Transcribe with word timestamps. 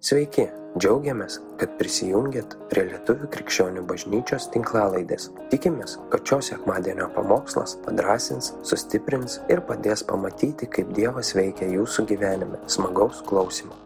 Sveiki, 0.00 0.46
džiaugiamės, 0.80 1.34
kad 1.60 1.74
prisijungiat 1.76 2.54
prie 2.70 2.86
Lietuvų 2.88 3.26
krikščionių 3.34 3.82
bažnyčios 3.84 4.46
tinklalaidės. 4.54 5.26
Tikimės, 5.52 5.98
kad 6.08 6.24
šios 6.24 6.48
sekmadienio 6.54 7.10
pamokslas 7.12 7.74
padrasins, 7.84 8.48
sustiprins 8.64 9.36
ir 9.52 9.60
padės 9.68 10.00
pamatyti, 10.08 10.70
kaip 10.72 10.94
Dievas 10.96 11.34
veikia 11.36 11.68
jūsų 11.74 12.06
gyvenime. 12.14 12.62
Smagaus 12.64 13.20
klausimų. 13.28 13.76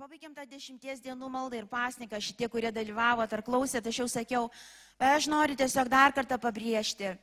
Pabaigėm 0.00 0.32
tą 0.32 0.48
dešimties 0.48 1.04
dienų 1.04 1.28
maldą 1.36 1.60
ir 1.60 1.68
pasniką, 1.68 2.24
šitie, 2.24 2.48
kurie 2.48 2.72
dalyvavo 2.72 3.28
ar 3.28 3.44
klausėte, 3.44 3.92
aš 3.92 4.00
jau 4.00 4.08
sakiau, 4.14 4.48
aš 4.96 5.28
noriu 5.28 5.60
tiesiog 5.60 5.92
dar 5.92 6.16
kartą 6.16 6.40
pabrėžti. 6.40 7.18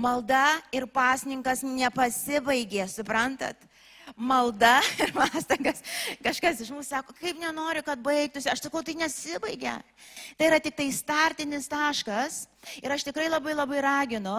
Malda 0.00 0.46
ir 0.72 0.88
pasninkas 0.88 1.60
nepasibaigė, 1.60 2.88
suprantat? 2.88 3.68
Malda 4.16 4.78
ir 5.02 5.12
pastangas. 5.14 5.82
Kažkas 6.24 6.64
iš 6.64 6.72
mūsų 6.74 6.88
sako, 6.88 7.14
kaip 7.20 7.38
nenoriu, 7.40 7.84
kad 7.86 8.00
baigtųsi. 8.02 8.50
Aš 8.52 8.64
sakau, 8.66 8.82
tai 8.86 8.96
nesibaigia. 8.98 9.78
Tai 10.38 10.50
yra 10.50 10.60
tik 10.62 10.76
tai 10.78 10.90
startinis 10.94 11.68
taškas. 11.70 12.44
Ir 12.82 12.92
aš 12.92 13.06
tikrai 13.08 13.30
labai 13.30 13.56
labai 13.56 13.80
raginu 13.84 14.36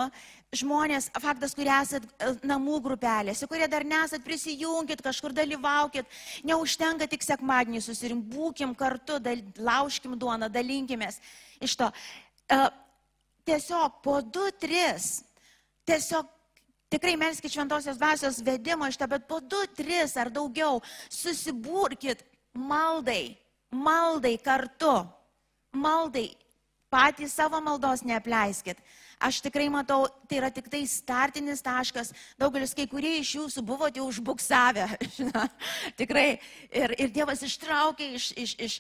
žmonės, 0.52 1.08
faktas, 1.24 1.54
kurie 1.56 1.72
esat 1.72 2.04
e, 2.04 2.34
namų 2.44 2.82
grupelėse, 2.84 3.48
kurie 3.48 3.70
dar 3.72 3.86
nesat, 3.88 4.24
prisijungit, 4.26 5.00
kažkur 5.04 5.32
dalyvaukit. 5.36 6.10
Neužtenka 6.48 7.08
tik 7.08 7.24
sekmadienį 7.24 7.80
susirim, 7.86 8.20
būkim 8.34 8.76
kartu, 8.76 9.20
dal, 9.24 9.40
lauškim 9.56 10.18
duoną, 10.20 10.52
dalinkimės 10.52 11.22
iš 11.64 11.78
to. 11.80 11.88
Uh, 12.52 12.68
tiesiog 13.48 14.02
po 14.04 14.20
du, 14.22 14.50
tris, 14.60 15.22
tiesiog 15.88 16.28
Tikrai 16.92 17.16
melskit 17.16 17.54
šventosios 17.54 17.96
dvasios 17.98 18.42
vedimo 18.44 18.88
iš 18.88 18.98
to, 19.00 19.08
bet 19.08 19.24
po 19.28 19.40
du, 19.40 19.60
tris 19.78 20.18
ar 20.20 20.28
daugiau 20.34 20.82
susibūrkit 21.08 22.26
maldai, 22.52 23.38
maldai 23.72 24.34
kartu, 24.44 24.98
maldai, 25.72 26.28
patys 26.92 27.38
savo 27.40 27.62
maldos 27.64 28.04
neapleiskit. 28.04 28.82
Aš 29.22 29.40
tikrai 29.46 29.70
matau, 29.72 30.08
tai 30.28 30.42
yra 30.42 30.50
tik 30.52 30.68
tai 30.68 30.82
startinis 30.90 31.62
taškas. 31.64 32.12
Daugelis, 32.42 32.74
kai 32.76 32.88
kurie 32.90 33.14
iš 33.22 33.36
jūsų 33.38 33.64
buvote 33.64 34.02
užbuksavę, 34.04 34.90
tikrai. 36.02 36.42
Ir, 36.74 36.96
ir 36.98 37.14
Dievas 37.14 37.46
ištraukė 37.46 38.10
iš, 38.18 38.32
iš, 38.36 38.56
iš, 38.68 38.80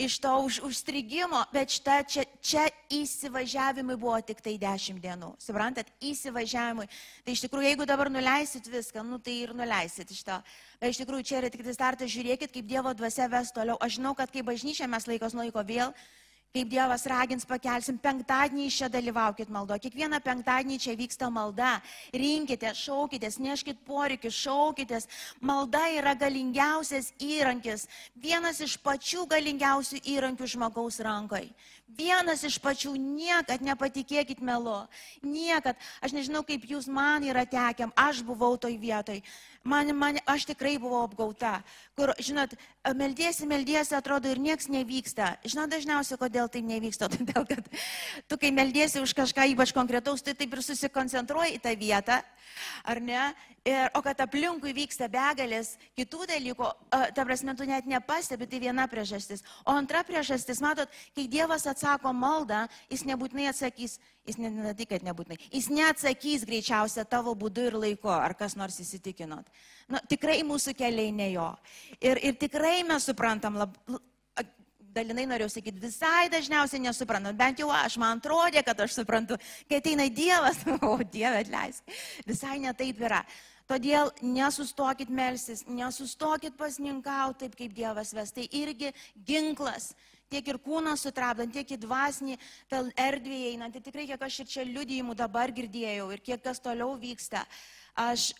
iš 0.00 0.16
to 0.18 0.32
už, 0.46 0.60
užstrigimo, 0.64 1.42
bet 1.52 1.74
šita, 1.76 2.00
čia, 2.08 2.24
čia 2.40 2.64
įsivažiavimui 2.88 3.96
buvo 4.00 4.16
tik 4.24 4.40
tai 4.40 4.56
10 4.60 5.00
dienų. 5.02 5.34
Suprantat, 5.42 5.90
įsivažiavimui. 6.00 6.88
Tai 7.26 7.34
iš 7.36 7.44
tikrųjų, 7.44 7.68
jeigu 7.68 7.86
dabar 7.88 8.08
nuleisit 8.12 8.64
viską, 8.64 9.04
nu 9.04 9.20
tai 9.20 9.36
ir 9.44 9.52
nuleisit 9.56 10.08
iš 10.10 10.24
to. 10.24 10.38
Bet 10.80 10.94
iš 10.94 11.02
tikrųjų, 11.02 11.26
čia 11.28 11.38
yra 11.42 11.52
tik 11.52 11.66
tai 11.66 11.76
startas, 11.76 12.12
žiūrėkit, 12.14 12.54
kaip 12.54 12.70
Dievo 12.70 12.94
dvasia 12.96 13.28
ves 13.28 13.52
toliau. 13.52 13.76
Aš 13.84 13.98
žinau, 14.00 14.16
kad 14.16 14.32
kaip 14.32 14.48
bažnyčia 14.48 14.88
mes 14.88 15.08
laikos 15.10 15.36
nuo 15.36 15.44
laiko 15.44 15.64
vėl 15.68 15.92
kaip 16.50 16.66
Dievas 16.66 17.04
ragins, 17.06 17.44
pakelsim, 17.46 17.94
penktadienį 18.02 18.64
čia 18.74 18.88
dalyvaukit 18.90 19.50
maldo. 19.54 19.76
Kiekvieną 19.78 20.18
penktadienį 20.24 20.78
čia 20.82 20.96
vyksta 20.98 21.28
malda. 21.30 21.76
Rinkite, 22.10 22.72
šaukitės, 22.74 23.36
neškit 23.38 23.84
poreikius, 23.86 24.34
šaukitės. 24.34 25.06
Malda 25.38 25.84
yra 25.94 26.16
galingiausias 26.18 27.12
įrankis, 27.22 27.86
vienas 28.18 28.58
iš 28.66 28.74
pačių 28.82 29.28
galingiausių 29.30 30.02
įrankių 30.10 30.50
žmogaus 30.56 30.98
rankoje. 31.06 31.52
Vienas 31.96 32.44
iš 32.46 32.58
pačių, 32.62 32.92
niekad 32.94 33.62
nepatikėkit 33.64 34.42
melu. 34.44 34.84
Niekad. 35.24 35.78
Aš 36.04 36.14
nežinau, 36.14 36.42
kaip 36.46 36.66
jūs 36.68 36.86
man 36.86 37.24
yra 37.26 37.46
tekiam, 37.48 37.90
aš 37.98 38.22
buvau 38.26 38.54
toj 38.60 38.76
vietoj. 38.78 39.22
Man, 39.60 39.90
man, 39.92 40.16
aš 40.24 40.46
tikrai 40.48 40.78
buvau 40.80 41.02
apgauta, 41.04 41.58
kur, 41.92 42.14
žinot, 42.16 42.54
meldiesi, 42.96 43.44
meldiesi, 43.44 43.92
atrodo 43.92 44.30
ir 44.32 44.40
nieks 44.40 44.70
nevyksta. 44.72 45.34
Žinot, 45.44 45.68
dažniausiai, 45.74 46.16
kodėl 46.20 46.48
tai 46.48 46.62
nevyksta, 46.64 47.10
todėl 47.16 47.44
kad 47.44 47.68
tu, 48.24 48.38
kai 48.40 48.54
meldiesi 48.56 49.02
už 49.04 49.12
kažką 49.18 49.50
ypač 49.52 49.74
konkretaus, 49.76 50.24
tai 50.24 50.32
taip 50.38 50.56
ir 50.56 50.64
susikoncentruoji 50.64 51.58
į 51.58 51.62
tą 51.66 51.74
vietą, 51.76 52.22
ar 52.88 53.04
ne? 53.04 53.30
Ir, 53.68 53.90
o 53.92 54.00
kad 54.00 54.16
aplinkui 54.24 54.72
vyksta 54.72 55.04
begalės 55.12 55.74
kitų 55.92 56.24
dalykų, 56.30 56.70
ta 57.12 57.26
prasme, 57.28 57.52
tu 57.52 57.68
net 57.68 57.84
nepastebi, 57.84 58.48
tai 58.48 58.62
viena 58.62 58.86
priežastis. 58.88 59.44
O 59.68 59.76
antra 59.76 60.00
priežastis, 60.08 60.62
matot, 60.64 60.88
kai 61.12 61.26
Dievas 61.28 61.68
atsako 61.68 61.79
maldą, 62.12 62.66
jis 62.90 63.04
nebūtinai 63.08 63.48
atsakys, 63.50 63.98
jis 64.26 64.38
ne, 64.38 64.50
ne 64.50 64.74
tai, 64.74 64.86
kad 64.86 65.02
nebūtinai, 65.06 65.38
jis 65.52 65.70
neatsakys 65.70 66.46
greičiausia 66.48 67.04
tavo 67.04 67.34
būdu 67.34 67.70
ir 67.70 67.78
laiku, 67.78 68.08
ar 68.08 68.34
kas 68.34 68.56
nors 68.56 68.80
įsitikinot. 68.80 69.48
Nu, 69.88 69.98
tikrai 70.08 70.42
mūsų 70.46 70.74
keliai 70.78 71.12
ne 71.12 71.32
jo. 71.32 71.50
Ir, 72.00 72.20
ir 72.22 72.38
tikrai 72.38 72.82
mes 72.86 73.04
suprantam, 73.08 73.58
lab, 73.58 73.76
dalinai 74.94 75.26
norėjau 75.28 75.50
sakyti, 75.54 75.80
visai 75.82 76.28
dažniausiai 76.32 76.82
nesuprantam, 76.82 77.36
bent 77.36 77.62
jau 77.62 77.70
aš, 77.74 77.96
man 78.00 78.18
atrodė, 78.18 78.62
kad 78.66 78.80
aš 78.82 78.98
suprantu, 79.00 79.38
kai 79.70 79.80
ateina 79.80 80.08
Dievas, 80.10 80.60
o 80.90 80.96
Dieve 81.04 81.44
atleisk, 81.44 81.96
visai 82.26 82.58
netaip 82.62 83.00
yra. 83.06 83.22
Todėl 83.70 84.10
nesustokit 84.26 85.12
melsis, 85.14 85.62
nesustokit 85.70 86.56
pasninkauti 86.58 87.44
taip, 87.44 87.58
kaip 87.58 87.74
Dievas 87.76 88.10
ves. 88.16 88.32
Tai 88.34 88.48
irgi 88.58 88.90
ginklas 89.14 89.92
tiek 90.30 90.46
ir 90.52 90.58
kūną 90.62 90.94
sutrapdant, 90.98 91.52
tiek 91.54 91.74
į 91.74 91.80
dvasinį 91.82 92.38
erdvėje 92.94 93.50
einant. 93.54 93.74
Tai 93.74 93.82
tikrai, 93.84 94.06
kiek 94.10 94.22
aš 94.26 94.40
ir 94.44 94.50
čia 94.52 94.66
liudijimų 94.68 95.16
dabar 95.18 95.52
girdėjau 95.54 96.10
ir 96.14 96.22
kiek 96.24 96.42
kas 96.44 96.62
toliau 96.62 96.94
vyksta, 97.00 97.44
aš, 97.98 98.30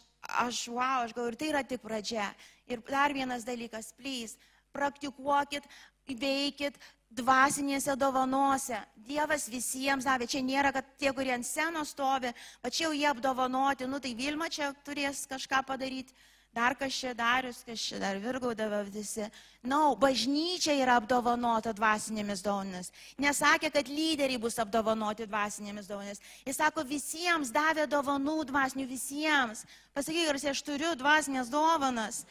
aš, 0.46 0.62
wow, 0.70 1.04
aš 1.04 1.16
galvoju, 1.16 1.34
ir 1.34 1.40
tai 1.40 1.50
yra 1.52 1.64
tik 1.66 1.82
pradžia. 1.82 2.30
Ir 2.70 2.82
dar 2.86 3.14
vienas 3.16 3.44
dalykas, 3.46 3.90
plys, 3.98 4.36
praktikuokit, 4.72 5.66
veikit, 6.06 6.78
dvasinėse 7.10 7.96
dovanose. 7.98 8.78
Dievas 8.94 9.48
visiems 9.50 10.06
davė. 10.06 10.28
Čia 10.30 10.42
nėra, 10.46 10.72
kad 10.74 10.86
tie, 10.98 11.10
kurie 11.14 11.34
ant 11.34 11.46
senos 11.46 11.90
stovi, 11.94 12.30
pačiau 12.62 12.94
jie 12.94 13.08
apdovanoti, 13.10 13.88
nu 13.90 13.98
tai 13.98 14.14
Vilma 14.14 14.48
čia 14.48 14.70
turės 14.86 15.26
kažką 15.30 15.64
padaryti. 15.66 16.14
Dar 16.50 16.74
čia 16.90 17.14
darius, 17.14 17.62
čia 17.78 17.98
dar 17.98 18.18
virgaudavo 18.18 18.82
visi. 18.90 19.22
Na, 19.62 19.76
no, 19.76 19.94
bažnyčia 19.94 20.74
yra 20.82 20.96
apdovanota 20.98 21.70
dvasinėmis 21.70 22.42
dovanomis. 22.42 22.90
Nesakė, 23.22 23.70
kad 23.70 23.86
lyderiai 23.86 24.40
bus 24.40 24.58
apdovanoti 24.58 25.28
dvasinėmis 25.30 25.86
dovanomis. 25.86 26.18
Jis 26.42 26.58
sako, 26.58 26.82
visiems 26.82 27.54
davė 27.54 27.86
dovanų 27.86 28.48
dvasinių, 28.50 28.88
visiems. 28.90 29.62
Pasakyk, 29.94 30.26
ar 30.32 30.40
aš 30.50 30.62
turiu 30.66 30.96
dvasinės 30.98 31.52
dovanas. 31.54 32.24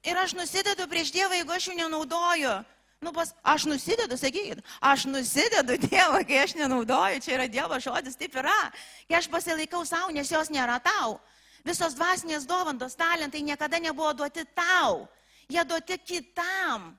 Ir 0.00 0.16
aš 0.16 0.32
nusidedu 0.38 0.88
prieš 0.88 1.12
Dievą, 1.12 1.36
jeigu 1.36 1.52
aš 1.52 1.68
jų 1.68 1.78
nenaudoju. 1.82 2.56
Nu, 3.04 3.12
pas, 3.12 3.34
aš 3.44 3.68
nusidedu, 3.68 4.16
sakykit, 4.16 4.64
aš 4.80 5.04
nusidedu 5.06 5.76
Dievą, 5.84 6.24
kai 6.26 6.40
aš 6.46 6.56
nenaudoju, 6.56 7.20
čia 7.20 7.36
yra 7.36 7.46
Dievo 7.52 7.76
žodis, 7.82 8.16
taip 8.16 8.32
yra. 8.40 8.62
Kai 9.10 9.20
aš 9.20 9.28
pasilaikau 9.28 9.84
savo, 9.84 10.08
nes 10.14 10.32
jos 10.32 10.48
nėra 10.48 10.80
tau. 10.80 11.18
Visos 11.66 11.96
dvasinės 11.98 12.46
dovantos, 12.46 12.96
talentai 12.98 13.42
niekada 13.42 13.80
nebuvo 13.82 14.12
duoti 14.14 14.44
tau. 14.54 15.06
Jie 15.48 15.64
duoti 15.64 15.98
kitam. 15.98 16.92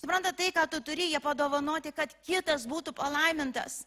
Supranta 0.00 0.34
tai, 0.36 0.50
ką 0.52 0.66
tu 0.68 0.80
turi, 0.84 1.08
jie 1.12 1.20
padovanoti, 1.20 1.92
kad 1.96 2.12
kitas 2.26 2.66
būtų 2.68 2.92
palaimintas. 2.92 3.84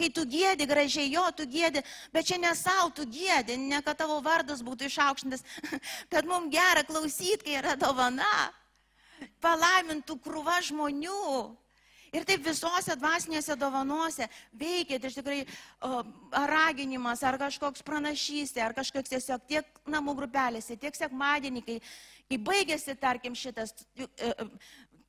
Kai 0.00 0.08
tu 0.10 0.24
gėdi 0.26 0.66
gražiai, 0.66 1.12
jo, 1.12 1.22
tu 1.36 1.44
gėdi, 1.46 1.82
bet 2.10 2.26
čia 2.26 2.38
ne 2.40 2.54
savo, 2.58 2.88
tu 2.96 3.04
gėdi, 3.06 3.58
ne 3.60 3.82
kad 3.84 4.00
tavo 4.00 4.16
vardas 4.24 4.64
būtų 4.64 4.88
išaukštintas, 4.88 5.44
kad 6.12 6.26
mums 6.26 6.50
gera 6.50 6.82
klausyti, 6.88 7.44
kai 7.44 7.58
yra 7.60 7.76
dovana 7.78 8.50
palaimintų 9.44 10.16
krūva 10.24 10.58
žmonių. 10.64 11.52
Ir 12.12 12.26
taip 12.28 12.42
visose 12.44 12.94
dvasinėse 13.00 13.54
dovanose 13.56 14.26
veikia, 14.58 14.98
tai 15.00 15.08
iš 15.08 15.14
tikrai 15.16 15.38
o, 15.80 16.02
raginimas, 16.50 17.22
ar 17.24 17.38
kažkoks 17.40 17.84
pranašystė, 17.86 18.60
ar 18.60 18.74
kažkoks 18.76 19.14
tiesiog 19.14 19.46
tiek 19.48 19.80
namų 19.88 20.14
grupelėse, 20.18 20.76
tiek 20.80 20.98
sekmadienį, 20.98 21.62
kai, 21.64 21.78
kai 22.28 22.38
baigėsi, 22.50 22.96
tarkim, 23.00 23.38
šitas, 23.38 23.72
e, 23.96 24.08
e, 24.28 24.48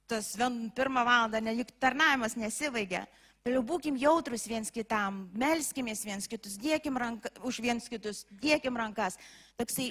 tas 0.07 0.31
pirmą 0.77 1.03
valandą, 1.03 1.43
nelik 1.43 1.75
tarnavimas 1.83 2.37
nesibaigia. 2.39 3.03
Toliau 3.43 3.65
būkim 3.67 3.99
jautrus 3.99 4.47
viens 4.47 4.71
kitam, 4.71 5.25
melskimės 5.35 6.05
viens 6.07 6.29
kitus, 6.31 6.55
dėkim 6.55 6.95
rank, 6.95 7.27
už 7.43 7.59
viens 7.65 7.91
kitus, 7.91 8.23
dėkim 8.39 8.79
rankas. 8.79 9.19
Toksai, 9.59 9.89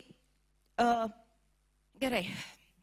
uh, 0.80 1.04
gerai, 2.00 2.22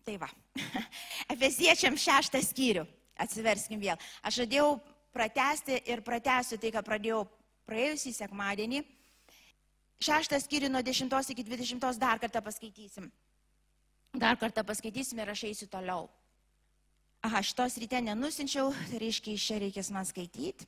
Tai 0.09 0.15
va. 0.17 0.29
Efesiečiam 1.35 1.93
šeštą 1.93 2.39
skyrių. 2.41 2.81
Atsiverskim 3.19 3.81
vėl. 3.81 3.99
Aš 4.23 4.43
žadėjau 4.43 4.77
pratesti 5.15 5.79
ir 5.89 6.03
pratesiu 6.05 6.59
tai, 6.61 6.71
ką 6.73 6.83
pradėjau 6.85 7.23
praėjusį 7.69 8.13
sekmadienį. 8.15 8.83
Šeštą 9.99 10.39
skyrių 10.39 10.69
nuo 10.71 10.81
10 10.85 11.33
iki 11.33 11.43
20 11.43 11.99
dar 11.99 12.21
kartą 12.21 12.41
paskaitysim. 12.41 13.09
Dar 14.15 14.39
kartą 14.39 14.63
paskaitysim 14.63 15.19
ir 15.19 15.33
aš 15.33 15.43
eisiu 15.49 15.67
toliau. 15.67 16.07
Aha, 17.21 17.41
šitos 17.43 17.75
ryte 17.81 17.99
nenusinčiau, 17.99 18.71
tai 18.87 19.01
reiškia, 19.03 19.35
iš 19.35 19.47
čia 19.49 19.57
reikės 19.59 19.91
man 19.91 20.07
skaityti. 20.07 20.65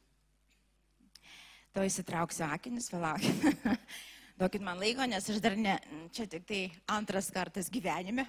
To 1.72 1.86
įsitrauksiu 1.88 2.44
akinius, 2.52 2.92
palaukit. 2.92 3.72
Duokit 4.42 4.64
man 4.66 4.82
laiko, 4.82 5.08
nes 5.08 5.30
aš 5.32 5.40
dar 5.40 5.56
ne, 5.56 5.78
čia 6.12 6.28
tik 6.28 6.44
tai 6.50 6.66
antras 6.92 7.32
kartas 7.32 7.72
gyvenime 7.72 8.28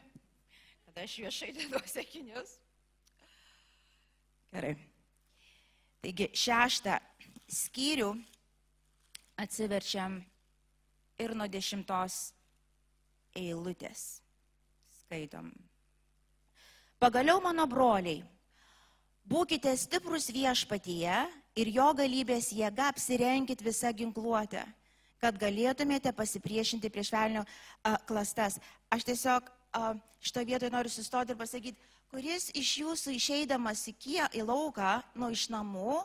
kad 0.92 1.04
aš 1.04 1.18
viešai 1.18 1.52
deduosi 1.56 2.00
akinius. 2.00 2.58
Gerai. 4.52 4.74
Taigi 6.02 6.26
šeštą 6.36 6.98
skyrių 7.48 8.10
atsiverčiam 9.40 10.18
ir 11.22 11.32
nuo 11.38 11.46
dešimtos 11.48 12.18
eilutės. 13.38 14.20
Skaitom. 15.02 15.48
Pagaliau 17.00 17.40
mano 17.42 17.64
broliai, 17.66 18.20
būkite 19.24 19.72
stiprus 19.80 20.28
viešpatyje 20.34 21.16
ir 21.58 21.72
jo 21.72 21.88
galybės 21.96 22.50
jėga 22.52 22.90
apsirenkit 22.92 23.64
visą 23.64 23.90
ginkluotę, 23.96 24.66
kad 25.22 25.40
galėtumėte 25.40 26.12
pasipriešinti 26.12 26.92
prieš 26.92 27.12
velnio 27.14 27.46
klastas. 28.06 28.60
Aš 28.92 29.08
tiesiog 29.08 29.48
a, 29.72 29.94
šito 30.20 30.44
vietoje 30.44 30.70
noriu 30.74 30.92
sustoti 30.92 31.32
ir 31.32 31.40
pasakyti, 31.40 31.91
kuris 32.12 32.50
iš 32.52 32.74
jūsų 32.82 33.14
išeidamas 33.16 33.86
į, 33.88 33.94
kie, 33.96 34.22
į 34.36 34.44
lauką, 34.44 34.98
nu 35.16 35.30
iš 35.32 35.46
namų, 35.52 36.02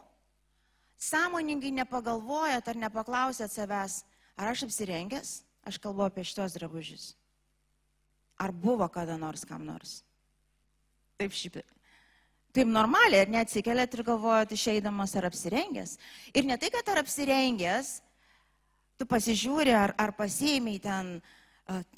sąmoningai 1.04 1.74
nepagalvojat 1.82 2.72
ar 2.72 2.80
nepaklausėt 2.80 3.52
savęs, 3.52 4.02
ar 4.40 4.54
aš 4.54 4.64
apsirengęs, 4.70 5.42
aš 5.68 5.80
kalbu 5.84 6.08
apie 6.08 6.24
šitos 6.26 6.56
drabužius. 6.56 7.10
Ar 8.40 8.54
buvo 8.56 8.88
kada 8.94 9.18
nors 9.20 9.44
kam 9.50 9.66
nors? 9.68 10.00
Taip 11.20 11.36
šiaip. 11.36 11.60
Taip 12.56 12.70
normaliai, 12.72 13.26
ar 13.26 13.34
neatsikeliat 13.34 13.94
ir 13.94 14.06
galvojat 14.08 14.54
išeidamas 14.56 15.16
ar 15.20 15.28
apsirengęs. 15.28 15.98
Ir 16.32 16.48
ne 16.48 16.56
tai, 16.58 16.72
kad 16.74 16.88
ar 16.94 17.02
apsirengęs, 17.04 17.98
tu 18.98 19.06
pasižiūri, 19.10 19.76
ar, 19.76 19.94
ar 20.00 20.14
pasiėmiai 20.18 20.80
ten 20.82 21.18
uh, 21.18 21.36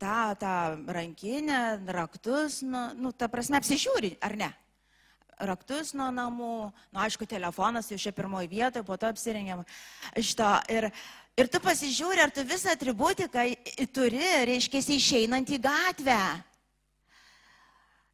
tą, 0.02 0.36
tą 0.40 0.56
rankinę, 0.88 1.80
raktus, 1.86 2.62
nu, 2.62 2.90
nu, 2.98 3.14
ta 3.14 3.30
prasme, 3.30 3.60
apsižiūri, 3.62 4.16
ar 4.26 4.38
ne? 4.40 4.52
raktus 5.40 5.94
nuo 5.96 6.10
namų, 6.12 6.54
nu 6.92 7.00
aišku, 7.00 7.24
telefonas 7.30 7.88
jau 7.92 7.98
čia 8.00 8.12
pirmoji 8.16 8.50
vietoje, 8.52 8.84
po 8.84 8.98
to 9.00 9.08
apsirengiam 9.08 9.64
iš 10.20 10.34
to. 10.36 10.50
Ir, 10.72 10.90
ir 11.40 11.48
tu 11.52 11.62
pasižiūri, 11.64 12.24
ar 12.26 12.34
tu 12.36 12.44
visą 12.48 12.74
atributiką 12.76 13.46
turi, 13.96 14.20
reiškia, 14.50 14.84
išeinant 14.98 15.56
į 15.56 15.62
gatvę. 15.64 16.20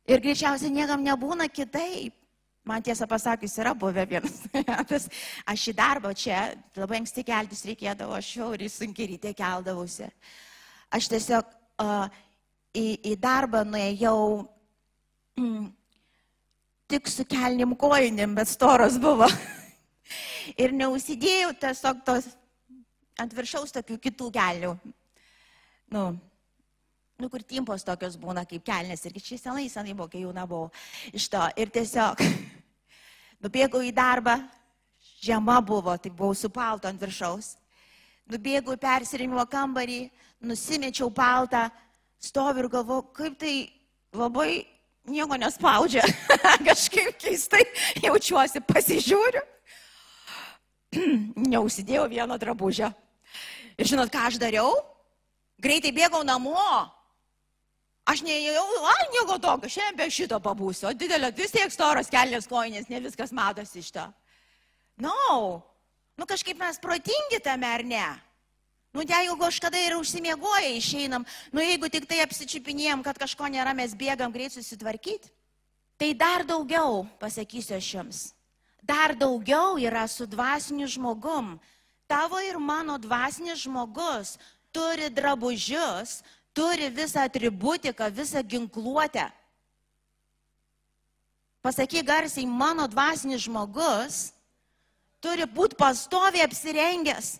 Ir 0.05 0.21
greičiausiai 0.21 0.73
niekam 0.73 1.01
nebūna 1.01 1.49
kitaip. 1.49 2.13
Man 2.65 2.81
tiesą 2.81 3.05
pasakius, 3.05 3.53
yra 3.61 3.75
buvę 3.77 4.07
vienas 4.09 4.39
metas. 4.53 5.05
Aš 5.45 5.67
į 5.69 5.73
darbą 5.77 6.13
čia 6.17 6.47
labai 6.77 7.03
anksti 7.03 7.21
keltis 7.25 7.61
reikėdavo, 7.65 8.15
aš 8.17 8.31
jau 8.39 8.47
ir 8.57 8.65
sunkiai 8.73 9.11
ryte 9.11 9.33
keldavausi. 9.37 10.09
Aš 10.95 11.09
tiesiog 11.11 11.49
uh, 11.83 12.07
į, 12.75 12.85
į 13.11 13.15
darbą 13.19 13.65
nuėjau 13.67 14.45
mm, 15.39 15.67
tik 16.91 17.11
su 17.11 17.25
kelnim 17.27 17.75
kojinim, 17.79 18.35
bet 18.37 18.51
storos 18.51 18.99
buvo. 19.01 19.27
ir 20.61 20.73
neusidėjau 20.75 21.53
tiesiog 21.59 22.01
tos 22.05 22.29
ant 23.21 23.33
viršaus 23.33 23.73
tokių 23.75 23.97
kitų 24.07 24.29
kelių. 24.35 24.73
Nu, 25.95 26.05
nu, 27.19 27.29
kur 27.31 27.43
timpos 27.43 27.85
tokios 27.87 28.17
būna 28.19 28.45
kaip 28.47 28.65
kelnes. 28.67 29.05
Ir 29.07 29.19
čia 29.23 29.39
senai, 29.39 29.67
senai 29.71 29.95
buvo, 29.95 30.09
kai 30.11 30.23
jauna 30.23 30.45
buvau 30.49 30.69
iš 31.15 31.29
to. 31.31 31.41
Ir 31.59 31.71
tiesiog 31.73 32.21
nubėgau 33.43 33.83
į 33.85 33.93
darbą, 33.95 34.39
žiema 35.23 35.59
buvo, 35.65 35.95
tai 35.97 36.11
buvau 36.11 36.35
su 36.37 36.51
palto 36.53 36.89
ant 36.91 37.01
viršaus. 37.01 37.55
Nubėgau 38.31 38.73
į 38.75 38.81
persirimo 38.81 39.43
kambarį, 39.49 40.05
nusimečiau 40.43 41.11
paltą, 41.13 41.69
stoviu 42.19 42.65
ir 42.65 42.71
galvoju, 42.71 43.07
kaip 43.15 43.37
tai 43.39 43.55
labai 44.15 44.65
nieko 45.09 45.37
nespaudžia. 45.39 46.03
Kažkaip 46.67 47.19
keistai 47.21 47.63
jaučiuosi, 48.03 48.63
pasižiūriu. 48.65 49.43
Neusidėjau 51.53 52.07
vieno 52.11 52.37
drabužio. 52.41 52.91
Ir 53.75 53.89
žinot, 53.89 54.11
ką 54.11 54.29
aš 54.29 54.39
dariau? 54.39 54.71
Greitai 55.61 55.91
bėgau 55.95 56.23
namo. 56.27 56.55
Aš 58.05 58.21
neėjau, 58.21 58.63
ai, 58.85 59.05
nieko 59.15 59.39
tokio, 59.41 59.69
šiandien 59.71 59.97
be 59.97 60.05
šito 60.13 60.37
pabūsiu. 60.43 60.91
Didelio, 60.93 61.31
vis 61.33 61.53
tiek 61.55 61.71
storos 61.73 62.11
kelnės 62.13 62.45
koinės, 62.45 62.85
ne 62.91 62.99
viskas 63.01 63.33
matosi 63.33 63.81
iš 63.81 63.89
to. 63.95 64.03
Na, 65.01 65.09
no. 65.09 65.39
nu 66.15 66.27
kažkaip 66.29 66.59
mes 66.61 66.77
protingi 66.79 67.41
tame 67.43 67.67
ar 67.67 67.83
ne? 67.83 68.05
Nu, 68.95 69.03
jeigu 69.03 69.35
kažkada 69.35 69.75
ir 69.75 69.97
užsimiegoja, 69.99 70.71
išeinam, 70.71 71.25
nu, 71.51 71.59
jeigu 71.59 71.89
tik 71.91 72.05
tai 72.07 72.21
apsičiupinėjom, 72.23 73.01
kad 73.03 73.19
kažko 73.19 73.49
nėra, 73.51 73.73
mes 73.75 73.91
bėgam 73.91 74.31
greit 74.31 74.55
susitvarkyti. 74.55 75.33
Tai 75.99 76.09
dar 76.15 76.45
daugiau, 76.47 77.03
pasakysiu 77.19 77.75
aš 77.75 77.89
jums, 77.91 78.21
dar 78.79 79.11
daugiau 79.15 79.75
yra 79.79 80.07
su 80.07 80.23
dvasiniu 80.27 80.87
žmogum. 80.87 81.57
Tavo 82.07 82.39
ir 82.39 82.55
mano 82.55 82.95
dvasinis 83.01 83.65
žmogus 83.65 84.35
turi 84.71 85.09
drabužius, 85.11 86.21
turi 86.55 86.87
visą 86.87 87.27
atributiką, 87.27 88.07
visą 88.11 88.43
ginkluotę. 88.43 89.27
Pasakyk 91.63 92.05
garsiai, 92.07 92.45
mano 92.47 92.87
dvasinis 92.87 93.43
žmogus 93.47 94.29
turi 95.19 95.47
būti 95.49 95.75
pastoviai 95.79 96.45
apsirengęs. 96.45 97.39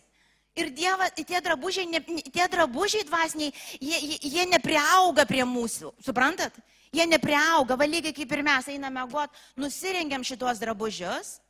Ir 0.55 0.71
Dievas, 0.71 1.11
tie 1.19 1.41
drabužiai, 1.43 1.87
ne, 1.91 1.99
tie 2.31 2.45
drabužiai 2.47 3.03
dvasiniai, 3.03 3.51
jie, 3.75 3.97
jie, 3.99 4.19
jie 4.37 4.45
nepriauga 4.47 5.25
prie 5.27 5.43
mūsų, 5.43 5.91
suprantat? 6.05 6.55
Jie 6.95 7.03
nepriauga, 7.11 7.75
va 7.75 7.87
lygiai 7.89 8.15
kaip 8.15 8.31
ir 8.31 8.43
mes 8.45 8.69
einame 8.71 9.03
got, 9.11 9.33
nusirengiam 9.59 10.23
šituos 10.23 10.61
drabužius, 10.61 11.41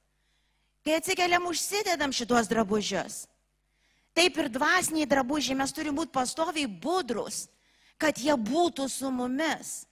kai 0.82 0.98
atsikeliam 0.98 1.46
užsidedam 1.46 2.14
šituos 2.14 2.50
drabužius. 2.50 3.26
Taip 4.18 4.40
ir 4.42 4.50
dvasiniai 4.50 5.10
drabužiai, 5.12 5.58
mes 5.60 5.74
turime 5.76 6.00
būti 6.00 6.16
pastoviai 6.16 6.66
budrus, 6.66 7.46
kad 8.02 8.18
jie 8.18 8.34
būtų 8.34 8.88
su 8.90 9.12
mumis 9.14 9.84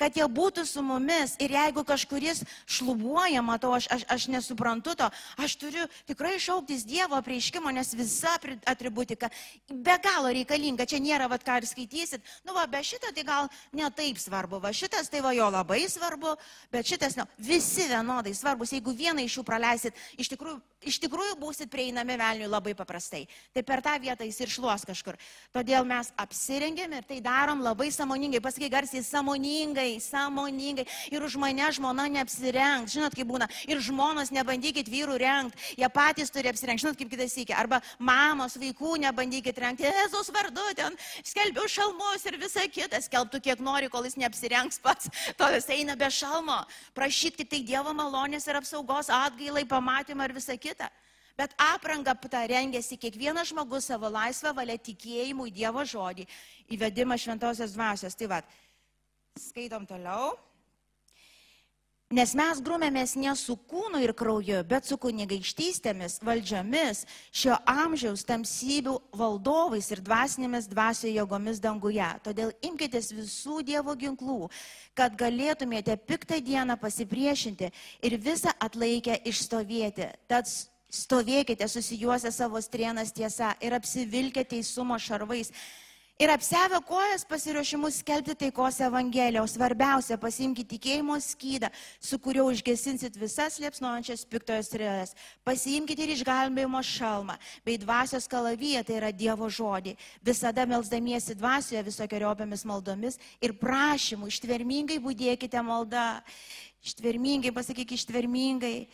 kad 0.00 0.16
jie 0.16 0.26
būtų 0.26 0.64
su 0.66 0.82
mumis. 0.82 1.36
Ir 1.42 1.54
jeigu 1.54 1.84
kažkuris 1.86 2.42
šlubuoja, 2.66 3.42
matau, 3.44 3.72
aš, 3.76 3.88
aš, 3.94 4.04
aš 4.10 4.26
nesuprantu 4.32 4.94
to, 4.98 5.08
aš 5.38 5.56
turiu 5.60 5.86
tikrai 6.08 6.36
šauktis 6.42 6.86
Dievo 6.88 7.20
prieiškimo, 7.22 7.70
nes 7.74 7.94
visa 7.96 8.34
atributika 8.66 9.30
be 9.70 9.96
galo 10.02 10.32
reikalinga, 10.34 10.86
čia 10.90 11.00
nėra, 11.02 11.28
vad 11.30 11.44
ką 11.46 11.60
ir 11.60 11.68
skaitysit, 11.68 12.34
nu 12.46 12.56
va, 12.56 12.66
be 12.70 12.82
šito 12.84 13.12
tai 13.14 13.26
gal 13.26 13.50
netaip 13.76 14.18
svarbu, 14.20 14.60
va 14.62 14.74
šitas 14.74 15.10
tai 15.12 15.22
va 15.24 15.34
jo 15.36 15.48
labai 15.52 15.84
svarbu, 15.90 16.34
bet 16.74 16.90
šitas, 16.90 17.18
nu, 17.20 17.26
visi 17.38 17.88
vienodai 17.90 18.34
svarbus, 18.34 18.74
jeigu 18.74 18.94
vieną 18.96 19.24
iš 19.24 19.38
jų 19.38 19.46
praleisit, 19.46 20.04
iš 20.18 20.32
tikrųjų, 20.34 20.58
iš 20.86 21.00
tikrųjų 21.02 21.38
būsit 21.40 21.72
prieinami 21.72 22.18
velniui 22.20 22.50
labai 22.50 22.74
paprastai. 22.78 23.24
Tai 23.54 23.62
per 23.66 23.82
tą 23.84 23.96
vietą 24.02 24.26
jis 24.28 24.40
ir 24.44 24.52
šluos 24.52 24.86
kažkur. 24.86 25.18
Todėl 25.54 25.86
mes 25.88 26.10
apsirengėm 26.20 26.98
ir 26.98 27.08
tai 27.08 27.20
darom 27.24 27.62
labai 27.64 27.90
samoningai, 27.94 28.42
pasakai 28.44 28.70
garsiai, 28.72 29.04
samoningai 29.04 30.00
sąmoningai. 30.00 30.86
Ir 31.10 31.22
už 31.24 31.36
mane 31.40 31.66
žmona 31.72 32.06
neapsirengs. 32.08 32.92
Žinot, 32.94 33.14
kaip 33.16 33.28
būna. 33.28 33.48
Ir 33.68 33.80
žmonos 33.82 34.32
nebandykit 34.34 34.88
vyrų 34.90 35.18
rengti. 35.20 35.76
Jie 35.78 35.88
patys 35.92 36.32
turi 36.34 36.50
apsirengti. 36.50 36.84
Žinot, 36.84 36.98
kaip 36.98 37.10
kitas 37.12 37.36
įkė. 37.40 37.54
Arba 37.56 37.80
mamos 37.98 38.58
vaikų 38.60 38.96
nebandykit 39.04 39.58
rengti. 39.64 39.88
Jėzus 39.88 40.30
vardu 40.34 40.66
ten 40.76 40.98
skelbiu 41.22 41.66
šalmus 41.70 42.26
ir 42.28 42.38
visa 42.40 42.66
kita. 42.68 43.00
Skelbtų 43.04 43.42
kiek 43.44 43.62
nori, 43.64 43.90
kol 43.92 44.06
jis 44.08 44.18
neapsirengs 44.20 44.80
pats. 44.84 45.10
Tol 45.38 45.56
jis 45.56 45.68
eina 45.74 45.96
be 45.96 46.10
šalmo. 46.10 46.60
Prašyt 46.96 47.40
tik 47.40 47.50
tai 47.52 47.62
Dievo 47.64 47.94
malonės 47.96 48.46
ir 48.48 48.58
apsaugos 48.58 49.08
atgailai, 49.12 49.64
pamatymą 49.68 50.28
ir 50.28 50.36
visa 50.36 50.56
kita. 50.56 50.73
Bet 51.34 51.54
apranga 51.58 52.14
tą 52.14 52.44
rengėsi 52.46 52.98
kiekvienas 53.00 53.50
žmogus 53.50 53.88
savo 53.90 54.06
laisvą 54.06 54.52
valią 54.54 54.76
tikėjimui 54.78 55.50
Dievo 55.50 55.82
žodį, 55.82 56.28
įvedimą 56.76 57.18
šventosios 57.18 57.74
dvasios. 57.74 58.14
Tai 58.14 58.28
vad, 58.30 58.52
Skaitom 59.34 59.82
toliau. 59.86 60.36
Nes 62.14 62.30
mes 62.38 62.60
grumėmės 62.62 63.16
ne 63.18 63.32
su 63.34 63.56
kūnu 63.66 63.98
ir 64.04 64.12
krauju, 64.14 64.60
bet 64.70 64.86
su 64.86 64.94
kunigaikštystėmis, 65.02 66.20
valdžiomis, 66.22 67.00
šio 67.34 67.56
amžiaus 67.66 68.22
tamsybių 68.28 68.92
valdovais 69.18 69.88
ir 69.90 70.02
dvasinėmis 70.06 70.68
dvasio 70.70 71.10
jėgomis 71.10 71.58
danguje. 71.64 72.06
Todėl 72.22 72.52
imkitės 72.68 73.10
visų 73.16 73.64
Dievo 73.66 73.96
ginklų, 73.98 74.46
kad 74.94 75.16
galėtumėte 75.18 75.96
piktą 76.06 76.38
dieną 76.38 76.76
pasipriešinti 76.78 77.72
ir 78.06 78.18
visą 78.22 78.54
atlaikę 78.62 79.18
išstovėti. 79.32 80.12
Tad 80.30 80.46
stovėkite 80.94 81.66
susijuose 81.66 82.30
savo 82.30 82.62
strienas 82.62 83.10
tiesa 83.16 83.56
ir 83.58 83.74
apsivilkite 83.74 84.52
teisumo 84.54 85.00
šarvais 85.02 85.50
Ir 86.14 86.30
apsevę 86.30 86.78
kojas 86.86 87.24
pasiruošimus 87.26 87.96
skelbti 87.98 88.36
taikos 88.38 88.76
evangeliją, 88.86 89.42
o 89.42 89.48
svarbiausia, 89.50 90.14
pasimkite 90.22 90.76
tikėjimo 90.76 91.16
skydą, 91.18 91.72
su 91.98 92.20
kuriuo 92.22 92.44
užgesinsit 92.52 93.18
visas 93.18 93.56
liepsnojančias 93.58 94.22
piktojo 94.30 94.62
strėlės. 94.62 95.16
Pasiimkite 95.42 96.06
ir 96.06 96.12
išgelbėjimo 96.14 96.84
šalmą, 96.86 97.34
bei 97.66 97.80
dvasios 97.82 98.30
kalavyje, 98.30 98.84
tai 98.86 99.00
yra 99.00 99.10
Dievo 99.10 99.50
žodį. 99.50 99.96
Visada 100.22 100.68
melzdamiesi 100.70 101.34
dvasioje 101.34 101.82
visokiojopiamis 101.90 102.62
maldomis 102.62 103.18
ir 103.42 103.58
prašymų, 103.58 104.30
ištvermingai 104.30 105.02
būdėkite 105.02 105.66
maldą. 105.66 106.12
Ištvermingai, 106.84 107.52
pasakyk 107.54 107.94
ištvermingai, 107.96 108.86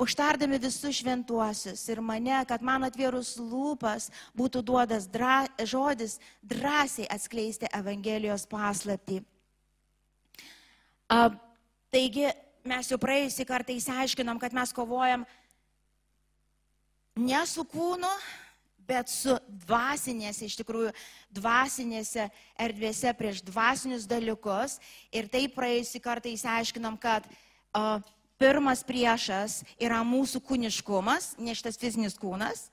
užtardami 0.00 0.58
visus 0.60 1.00
šventuosius 1.00 1.86
ir 1.88 2.02
mane, 2.04 2.36
kad 2.48 2.62
man 2.62 2.84
atvėrus 2.84 3.36
lūpas 3.40 4.10
būtų 4.36 4.62
duodas 4.68 5.08
dra, 5.08 5.46
žodis 5.64 6.18
drąsiai 6.44 7.08
atskleisti 7.08 7.70
Evangelijos 7.72 8.44
paslapti. 8.50 9.22
A, 11.08 11.30
taigi 11.88 12.28
mes 12.68 12.92
jau 12.92 12.98
praėjusį 13.00 13.48
kartą 13.48 13.72
įsiaiškinom, 13.78 14.40
kad 14.42 14.52
mes 14.52 14.74
kovojam 14.76 15.24
ne 17.16 17.40
su 17.48 17.64
kūnu, 17.64 18.10
bet 18.88 19.10
su 19.12 19.36
dvasinėse, 19.66 20.46
iš 20.48 20.56
tikrųjų, 20.62 20.94
dvasinėse 21.36 22.28
erdvėse 22.58 23.12
prieš 23.18 23.42
dvasinius 23.46 24.08
dalykus. 24.08 24.78
Ir 25.12 25.28
taip 25.32 25.54
praėjusį 25.58 26.00
kartą 26.04 26.32
įsiaiškinom, 26.32 26.96
kad 27.00 27.28
o, 27.76 28.00
pirmas 28.40 28.82
priešas 28.86 29.60
yra 29.76 30.00
mūsų 30.06 30.40
kūniškumas, 30.48 31.34
ne 31.42 31.54
šitas 31.58 31.80
fizinis 31.80 32.16
kūnas. 32.18 32.68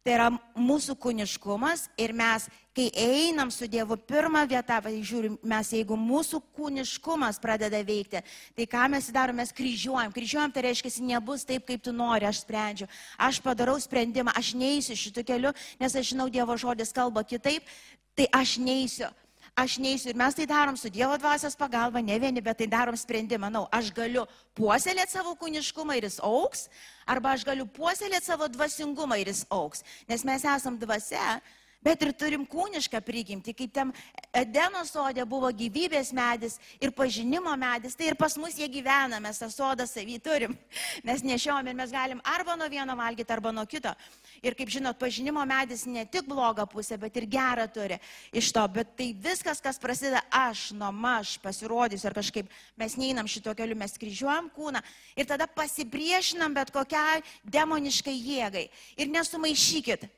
Tai 0.00 0.12
yra 0.14 0.26
mūsų 0.56 0.94
kūniškumas 0.96 1.82
ir 2.00 2.14
mes, 2.16 2.46
kai 2.72 2.86
einam 2.96 3.50
su 3.52 3.66
Dievu, 3.68 3.98
pirmą 4.08 4.46
vietą, 4.48 4.78
žiūrim, 4.88 5.34
mes 5.44 5.72
jeigu 5.76 5.98
mūsų 6.00 6.40
kūniškumas 6.56 7.36
pradeda 7.42 7.82
veikti, 7.84 8.22
tai 8.56 8.64
ką 8.64 8.86
mes 8.94 9.10
darome, 9.12 9.42
mes 9.42 9.52
kryžiuojam. 9.52 10.14
Kryžiuojam, 10.16 10.54
tai 10.56 10.64
reiškia, 10.70 10.94
nebus 11.04 11.44
taip, 11.44 11.66
kaip 11.68 11.84
tu 11.84 11.92
nori, 11.92 12.24
aš 12.24 12.40
sprendžiu. 12.46 12.88
Aš 13.20 13.42
padarau 13.44 13.76
sprendimą, 13.76 14.32
aš 14.32 14.54
neįsiu 14.56 14.96
šitų 14.96 15.26
kelių, 15.34 15.52
nes 15.82 16.00
aš 16.00 16.14
žinau, 16.14 16.30
Dievo 16.32 16.56
žodis 16.56 16.96
kalba 16.96 17.20
kitaip, 17.20 17.68
tai 18.16 18.24
aš 18.40 18.56
neįsiu 18.56 19.12
aš 19.56 19.78
neįsiu 19.82 20.10
ir 20.12 20.18
mes 20.18 20.34
tai 20.34 20.46
darom 20.46 20.76
su 20.76 20.90
Dievo 20.90 21.16
dvasios 21.18 21.56
pagalba, 21.56 22.02
ne 22.02 22.18
vieni, 22.18 22.40
bet 22.40 22.58
tai 22.58 22.66
darom 22.70 22.96
sprendimą. 22.96 23.46
Manau, 23.46 23.64
aš 23.72 23.88
galiu 23.94 24.26
puoselėti 24.54 25.16
savo 25.16 25.32
kūniškumą 25.40 25.96
ir 25.96 26.06
jis 26.08 26.18
auks, 26.24 26.68
arba 27.08 27.32
aš 27.32 27.46
galiu 27.48 27.64
puoselėti 27.66 28.28
savo 28.28 28.48
dvasingumą 28.52 29.20
ir 29.20 29.32
jis 29.32 29.46
auks. 29.50 29.84
Nes 30.08 30.24
mes 30.28 30.44
esam 30.44 30.76
dvasia, 30.78 31.40
bet 31.84 32.02
ir 32.04 32.12
turim 32.12 32.44
kūnišką 32.48 33.00
prigimtį, 33.04 33.54
kaip 33.56 33.72
tam 33.74 33.92
Edeno 34.36 34.82
sodė 34.86 35.24
buvo 35.26 35.48
gyvybės 35.50 36.12
medis 36.14 36.58
ir 36.78 36.92
pažinimo 36.94 37.54
medis, 37.58 37.96
tai 37.98 38.10
ir 38.12 38.18
pas 38.20 38.36
mus 38.38 38.54
jie 38.60 38.68
gyvena, 38.70 39.18
mes 39.22 39.40
tą 39.40 39.48
sodą 39.50 39.88
savį 39.88 40.20
turim, 40.22 40.56
mes 41.08 41.24
nešiom 41.24 41.66
ir 41.66 41.78
mes 41.78 41.94
galim 41.94 42.20
arba 42.36 42.56
nuo 42.60 42.68
vieno 42.70 42.96
valgyti, 42.96 43.32
arba 43.32 43.52
nuo 43.56 43.66
kito. 43.66 43.94
Ir 44.40 44.54
kaip 44.56 44.70
žinot, 44.72 44.96
pažinimo 44.96 45.42
medis 45.44 45.82
ne 45.84 46.06
tik 46.08 46.24
blogą 46.28 46.64
pusę, 46.70 46.96
bet 47.00 47.16
ir 47.20 47.26
gerą 47.28 47.66
turi 47.68 47.98
iš 48.32 48.48
to, 48.56 48.62
bet 48.72 48.94
tai 48.96 49.10
viskas, 49.12 49.60
kas 49.60 49.76
prasideda 49.78 50.22
aš, 50.32 50.70
nuo 50.72 50.88
aš 51.10 51.34
pasirodysiu 51.42 52.08
ar 52.08 52.16
kažkaip 52.16 52.48
mes 52.80 52.96
neinam 52.96 53.28
šito 53.28 53.52
keliu, 53.54 53.76
mes 53.76 53.98
kryžiuojam 54.00 54.48
kūną 54.54 54.80
ir 55.16 55.28
tada 55.28 55.44
pasipriešinam 55.44 56.56
bet 56.56 56.72
kokiai 56.72 57.20
demoniškai 57.44 58.16
jėgai. 58.16 58.64
Ir 58.96 59.12
nesumaišykit, 59.12 60.08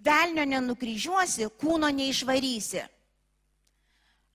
velnio 0.00 0.46
nenukryžiuosi, 0.48 1.50
kūno 1.60 1.90
neišvarysi. 1.92 2.86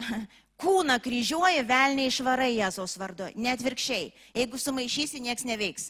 Kūną 0.61 0.99
kryžiuoji, 1.01 1.63
velnį 1.65 2.05
išvarai 2.11 2.51
Jėzaus 2.53 2.93
vardu, 3.01 3.31
net 3.41 3.63
virkščiai. 3.65 4.11
Jeigu 4.37 4.59
sumaišysi, 4.61 5.21
nieks 5.25 5.45
neveiks. 5.49 5.89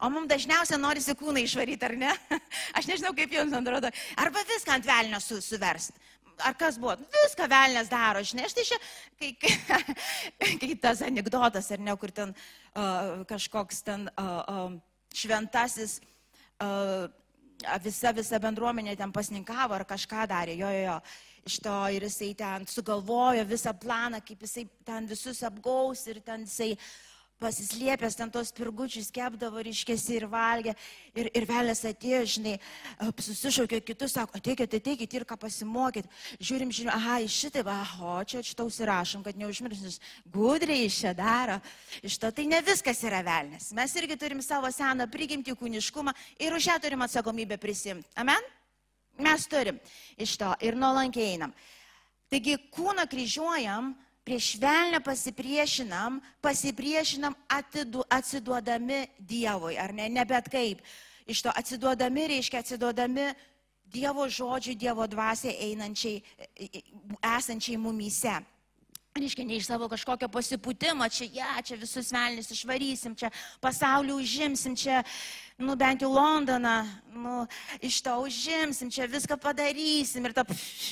O 0.00 0.08
mums 0.12 0.30
dažniausiai 0.30 0.80
norisi 0.80 1.14
kūną 1.18 1.42
išvaryti, 1.44 1.88
ar 1.88 1.96
ne? 1.98 2.12
Aš 2.78 2.88
nežinau, 2.88 3.12
kaip 3.16 3.34
jums 3.34 3.54
atrodo. 3.56 3.92
Arba 4.20 4.44
viską 4.48 4.76
ant 4.76 4.88
velnio 4.88 5.20
su, 5.20 5.40
suverst. 5.44 5.96
Ar 6.42 6.56
kas 6.58 6.78
buvo? 6.80 6.96
Viską 7.12 7.46
velnės 7.50 7.90
daro, 7.92 8.22
žinai, 8.24 8.46
aš 8.48 8.54
tai 8.56 8.62
čia, 8.66 8.78
kai, 9.20 9.28
kai, 9.38 10.54
kai 10.62 10.70
tas 10.80 11.02
anegdotas, 11.04 11.68
ar 11.74 11.82
ne, 11.84 11.94
kur 12.00 12.10
ten 12.14 12.32
uh, 12.32 13.20
kažkoks 13.28 13.82
ten 13.86 14.08
uh, 14.16 14.40
uh, 14.40 14.72
šventasis 15.14 15.98
uh, 16.64 17.04
visa, 17.84 18.14
visa 18.16 18.40
bendruomenė 18.42 18.96
ten 18.98 19.12
pasninkavo 19.14 19.76
ar 19.76 19.84
kažką 19.88 20.26
darė, 20.30 20.56
jo, 20.58 20.72
jo, 20.72 20.88
jo. 20.88 20.96
Iš 21.42 21.56
to 21.58 21.76
ir 21.90 22.04
jisai 22.06 22.32
ten 22.38 22.66
sugalvojo 22.70 23.42
visą 23.50 23.72
planą, 23.74 24.20
kaip 24.22 24.44
jisai 24.46 24.62
ten 24.86 25.08
visus 25.10 25.42
apgaus 25.42 26.04
ir 26.06 26.20
ten 26.22 26.46
jisai 26.46 26.76
pasislėpęs 27.40 28.16
ten 28.18 28.30
tos 28.32 28.52
pirgučius 28.54 29.10
kepdavo, 29.14 29.62
ryškėsi 29.64 30.16
ir 30.18 30.26
valgė. 30.30 30.74
Ir, 31.18 31.28
ir 31.36 31.46
vėlės 31.48 31.82
atėjo, 31.88 32.22
žinai, 32.36 32.54
susišaukė 33.00 33.80
kitus, 33.84 34.14
sako, 34.16 34.38
ateikit, 34.38 34.76
ateikit 34.78 35.16
ir 35.18 35.26
ką 35.28 35.36
pasimokyti. 35.40 36.10
Žiūrim, 36.38 36.70
žiūrim, 36.74 36.92
aha, 36.94 37.18
iš 37.26 37.38
šitai, 37.44 37.64
aha, 37.72 38.14
čia 38.28 38.44
šitą 38.46 38.66
užsirašom, 38.68 39.24
kad 39.26 39.38
neužmiršus. 39.40 39.98
Gudriai 40.32 40.86
iš 40.86 41.02
čia 41.02 41.14
daro. 41.18 41.58
Iš 42.04 42.18
to 42.22 42.32
tai 42.34 42.46
ne 42.50 42.62
viskas 42.64 43.02
yra 43.08 43.22
velnės. 43.26 43.72
Mes 43.76 43.98
irgi 44.00 44.18
turim 44.20 44.42
savo 44.44 44.70
seną 44.72 45.08
prigimtį 45.10 45.56
kūniškumą 45.58 46.14
ir 46.42 46.56
už 46.56 46.70
ją 46.72 46.78
turim 46.82 47.04
atsakomybę 47.08 47.58
prisimti. 47.60 48.08
Amen? 48.16 48.50
Mes 49.20 49.44
turim 49.50 49.78
iš 50.16 50.38
to 50.40 50.54
ir 50.64 50.78
nuolankiai 50.78 51.34
einam. 51.34 51.52
Taigi 52.32 52.56
kūną 52.72 53.04
kryžiuojam 53.10 53.92
prieš 54.24 54.56
velnę 54.62 55.00
pasipriešinam, 55.00 56.20
pasipriešinam 56.40 57.34
atidu, 57.48 58.04
atsiduodami 58.10 59.06
Dievui, 59.18 59.78
ar 59.78 59.94
ne, 59.94 60.08
ne 60.08 60.24
bet 60.24 60.48
kaip. 60.50 60.82
Iš 61.26 61.42
to 61.42 61.50
atsiduodami 61.54 62.26
reiškia 62.36 62.62
atsiduodami 62.62 63.32
Dievo 63.92 64.28
žodžiui, 64.28 64.78
Dievo 64.78 65.06
dvasiai 65.06 65.70
einančiai, 65.70 66.22
esančiai 67.36 67.76
mumyse. 67.76 68.38
Reiškia, 69.12 69.44
ne 69.44 69.58
iš 69.60 69.66
savo 69.68 69.90
kažkokio 69.92 70.24
pasipūtimo, 70.32 71.04
čia, 71.12 71.26
ja, 71.36 71.50
čia 71.60 71.76
visus 71.76 72.08
velnis 72.14 72.48
išvarysim, 72.54 73.12
čia 73.12 73.28
pasaulį 73.60 74.14
užimsim, 74.16 74.72
čia 74.72 75.02
nu 75.62 75.76
bent 75.76 76.00
jau 76.00 76.08
Londoną, 76.10 76.86
nu, 77.12 77.46
iš 77.80 78.00
to 78.02 78.14
užimsim, 78.24 78.90
čia 78.90 79.06
viską 79.06 79.36
padarysim 79.36 80.24
ir 80.24 80.32
ta 80.32 80.44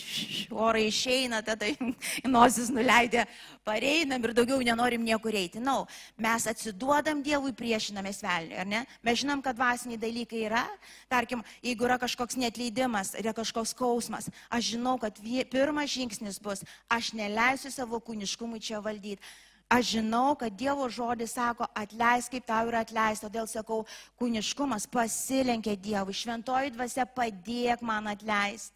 orai 0.66 0.86
išeina, 0.90 1.40
tada 1.42 1.70
nosis 2.36 2.68
nuleidė, 2.68 3.24
pareinam 3.64 4.22
ir 4.24 4.34
daugiau 4.36 4.60
nenorim 4.64 5.02
niekur 5.04 5.34
eiti. 5.34 5.60
Na, 5.60 5.80
no, 5.80 5.88
mes 6.20 6.46
atsiduodam 6.50 7.24
Dievui, 7.24 7.54
priešinamės 7.56 8.22
velniui, 8.24 8.58
ar 8.60 8.68
ne? 8.68 8.84
Mes 9.06 9.20
žinom, 9.22 9.42
kad 9.44 9.58
dvasiniai 9.58 10.00
dalykai 10.00 10.44
yra, 10.46 10.66
tarkim, 11.10 11.42
jeigu 11.64 11.88
yra 11.88 11.98
kažkoks 12.00 12.38
netleidimas, 12.40 13.14
yra 13.18 13.34
kažkoks 13.36 13.74
skausmas, 13.74 14.30
aš 14.52 14.74
žinau, 14.74 14.98
kad 15.00 15.18
pirmas 15.50 15.90
žingsnis 15.96 16.40
bus, 16.42 16.64
aš 16.92 17.14
neleisiu 17.16 17.72
savo 17.74 18.00
kūniškumui 18.10 18.60
čia 18.66 18.82
valdyti 18.84 19.22
Aš 19.70 19.92
žinau, 19.94 20.34
kad 20.34 20.50
Dievo 20.58 20.88
žodis 20.90 21.36
sako, 21.36 21.68
atleisk 21.78 22.32
kaip 22.34 22.46
tau 22.48 22.66
yra 22.66 22.80
atleista, 22.82 23.28
todėl 23.28 23.46
sakau, 23.46 23.84
kūniškumas 24.18 24.88
pasilenkia 24.90 25.76
Dievui, 25.78 26.10
šventoji 26.10 26.72
dvasia 26.74 27.04
padėk 27.06 27.84
man 27.86 28.10
atleisti. 28.10 28.74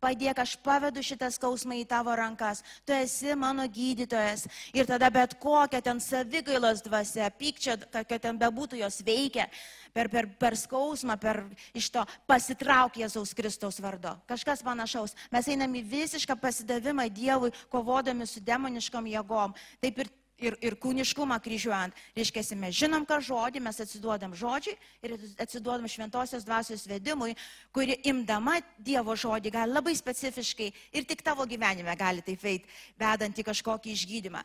Padėk, 0.00 0.38
aš 0.40 0.54
pavedu 0.64 1.02
šitą 1.04 1.28
skausmą 1.28 1.76
į 1.76 1.84
tavo 1.88 2.14
rankas. 2.16 2.62
Tu 2.88 2.94
esi 2.96 3.34
mano 3.36 3.66
gydytojas. 3.68 4.46
Ir 4.72 4.88
tada 4.88 5.10
bet 5.12 5.34
kokia 5.42 5.82
ten 5.84 6.00
savigailos 6.00 6.80
dvasia, 6.86 7.28
pykčia, 7.28 7.76
kokia 7.92 8.18
ten 8.22 8.38
bebūtų 8.40 8.80
jos 8.80 9.02
veikia, 9.04 9.44
per, 9.92 10.08
per, 10.08 10.30
per 10.40 10.56
skausmą, 10.56 11.18
per 11.20 11.42
iš 11.76 11.90
to 11.92 12.06
pasitrauk 12.30 12.96
Jėzaus 12.96 13.34
Kristaus 13.36 13.80
vardu. 13.84 14.14
Kažkas 14.30 14.64
panašaus. 14.64 15.12
Mes 15.28 15.52
einame 15.52 15.82
į 15.82 15.88
visišką 15.92 16.38
pasidavimą 16.40 17.04
Dievui, 17.12 17.52
kovodami 17.68 18.24
su 18.24 18.40
demoniškom 18.40 19.12
jėgom. 19.12 19.52
Taip 19.84 20.00
ir 20.00 20.12
ir, 20.40 20.56
ir 20.64 20.76
kūniškumą 20.80 21.38
kryžiuojant. 21.44 21.96
Reiškia, 22.16 22.44
mes 22.60 22.76
žinom, 22.76 23.04
ką 23.08 23.20
žodį, 23.24 23.62
mes 23.64 23.80
atsiduodam 23.84 24.34
žodžiui 24.36 24.76
ir 25.06 25.14
atsiduodam 25.40 25.88
šventosios 25.90 26.46
dvasios 26.46 26.86
vedimui, 26.88 27.36
kuri 27.72 27.98
imdama 28.10 28.58
Dievo 28.78 29.16
žodį 29.16 29.52
gali 29.54 29.76
labai 29.76 29.94
specifiškai 29.98 30.70
ir 30.96 31.08
tik 31.08 31.22
tavo 31.26 31.46
gyvenime 31.48 31.96
gali 31.98 32.24
taip 32.26 32.42
veikti, 32.42 32.80
vedant 33.00 33.38
į 33.38 33.46
kažkokį 33.50 33.94
išgydymą 33.96 34.44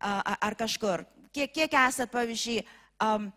ar 0.00 0.56
kažkur. 0.58 1.04
Kiek, 1.34 1.50
kiek 1.50 1.72
esat, 1.74 2.10
pavyzdžiui, 2.14 2.62
um, 3.02 3.30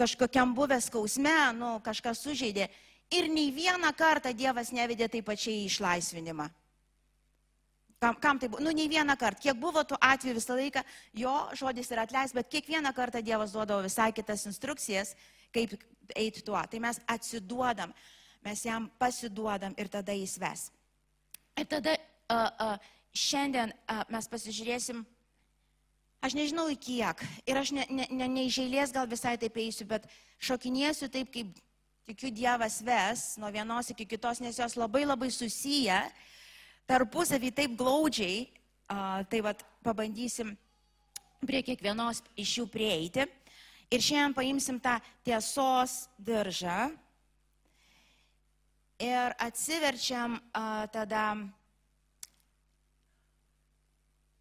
kažkokiam 0.00 0.54
buvęs 0.56 0.88
skausme, 0.90 1.36
nu, 1.56 1.78
kažkas 1.84 2.20
sužeidė 2.24 2.68
ir 3.10 3.28
nei 3.28 3.50
vieną 3.52 3.92
kartą 3.96 4.32
Dievas 4.36 4.72
nevedė 4.72 5.08
taip 5.10 5.26
pačiai 5.28 5.64
į 5.64 5.68
išlaisvinimą. 5.70 6.48
Kam, 8.00 8.14
kam 8.16 8.38
tai 8.38 8.48
buvo? 8.48 8.62
Nu, 8.64 8.70
nei 8.72 8.88
vieną 8.88 9.12
kartą. 9.20 9.42
Kiek 9.44 9.58
buvo 9.60 9.82
tų 9.84 9.98
atvejų 10.00 10.38
visą 10.38 10.54
laiką, 10.56 10.82
jo 11.20 11.34
žodis 11.60 11.90
yra 11.92 12.06
atleis, 12.08 12.32
bet 12.32 12.48
kiekvieną 12.48 12.94
kartą 12.96 13.20
Dievas 13.20 13.52
duodavo 13.52 13.84
visai 13.84 14.08
kitas 14.16 14.46
instrukcijas, 14.48 15.12
kaip 15.52 15.74
eiti 16.16 16.40
tuo. 16.46 16.56
Tai 16.64 16.80
mes 16.80 17.00
atsiduodam, 17.04 17.92
mes 18.46 18.62
jam 18.64 18.86
pasiduodam 19.02 19.76
ir 19.76 19.92
tada 19.92 20.16
jis 20.16 20.38
ves. 20.40 20.62
Ir 21.60 21.68
tada 21.68 21.98
uh, 21.98 22.48
uh, 22.48 22.88
šiandien 23.12 23.76
uh, 23.76 24.00
mes 24.08 24.30
pasižiūrėsim, 24.32 25.04
aš 26.24 26.38
nežinau 26.40 26.70
į 26.72 26.80
kiek, 26.80 27.28
ir 27.44 27.60
aš 27.60 27.74
ne, 27.76 27.84
ne, 27.92 28.08
ne, 28.08 28.32
ne 28.32 28.48
iš 28.48 28.62
eilės 28.64 28.96
gal 28.96 29.12
visai 29.12 29.36
taip 29.36 29.60
eisiu, 29.60 29.84
bet 29.92 30.08
šokinėsiu 30.40 31.12
taip, 31.12 31.28
kaip 31.36 31.52
tikiu 32.08 32.32
Dievas 32.32 32.80
ves 32.80 33.34
nuo 33.36 33.52
vienos 33.52 33.92
iki 33.92 34.08
kitos, 34.08 34.40
nes 34.40 34.56
jos 34.56 34.80
labai 34.80 35.04
labai 35.04 35.28
susiję. 35.28 36.00
Uh, 36.08 36.28
tarpusavį 36.90 37.52
taip 37.54 37.76
glaudžiai, 37.78 38.48
tai 39.30 39.40
vad 39.46 39.62
pabandysim 39.86 40.50
prie 41.46 41.62
kiekvienos 41.62 42.24
iš 42.34 42.56
jų 42.58 42.66
prieiti. 42.72 43.28
Ir 43.90 44.02
šiandien 44.02 44.34
paimsim 44.34 44.78
tą 44.82 44.96
tiesos 45.26 46.04
diržą 46.18 46.90
ir 49.02 49.34
atsiverčiam 49.38 50.36
tada 50.92 51.24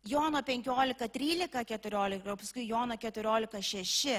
Jono 0.10 0.42
15, 0.42 1.08
13, 1.14 1.64
14, 1.70 2.30
o 2.32 2.36
paskui 2.40 2.66
Jono 2.70 2.96
14, 2.98 3.62
6, 3.62 4.14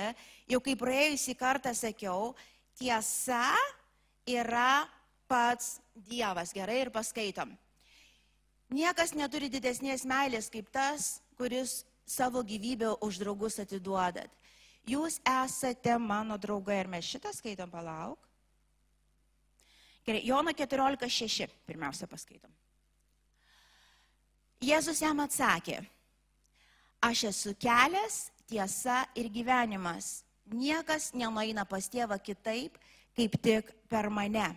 jau 0.53 0.61
kaip 0.63 0.83
praėjusį 0.83 1.35
kartą 1.41 1.73
sakiau, 1.75 2.35
tiesa 2.79 3.57
yra 4.29 4.85
pats 5.27 5.81
Dievas. 5.95 6.53
Gerai 6.55 6.83
ir 6.85 6.93
paskaitom. 6.95 7.57
Niekas 8.71 9.17
neturi 9.19 9.49
didesnės 9.51 10.05
meilės 10.07 10.47
kaip 10.53 10.69
tas, 10.71 11.19
kuris 11.39 11.83
savo 12.07 12.43
gyvybę 12.47 12.95
už 13.03 13.19
draugus 13.23 13.59
atiduodat. 13.59 14.31
Jūs 14.87 15.19
esate 15.27 15.97
mano 15.99 16.39
draugai 16.39 16.81
ir 16.85 16.91
mes 16.91 17.07
šitą 17.07 17.33
skaitom 17.35 17.71
palauk. 17.71 18.19
Gerai, 20.07 20.23
Jono 20.25 20.55
14.6 20.57 21.51
pirmiausia 21.67 22.09
paskaitom. 22.11 22.51
Jėzus 24.61 25.01
jam 25.01 25.21
atsakė, 25.25 25.79
aš 27.01 27.25
esu 27.31 27.55
kelias, 27.57 28.29
tiesa 28.49 29.03
ir 29.17 29.31
gyvenimas. 29.33 30.23
Niekas 30.51 31.13
nenueina 31.15 31.65
pas 31.65 31.87
tėvą 31.89 32.19
kitaip, 32.23 32.77
kaip 33.17 33.37
tik 33.43 33.71
per 33.89 34.11
mane. 34.13 34.49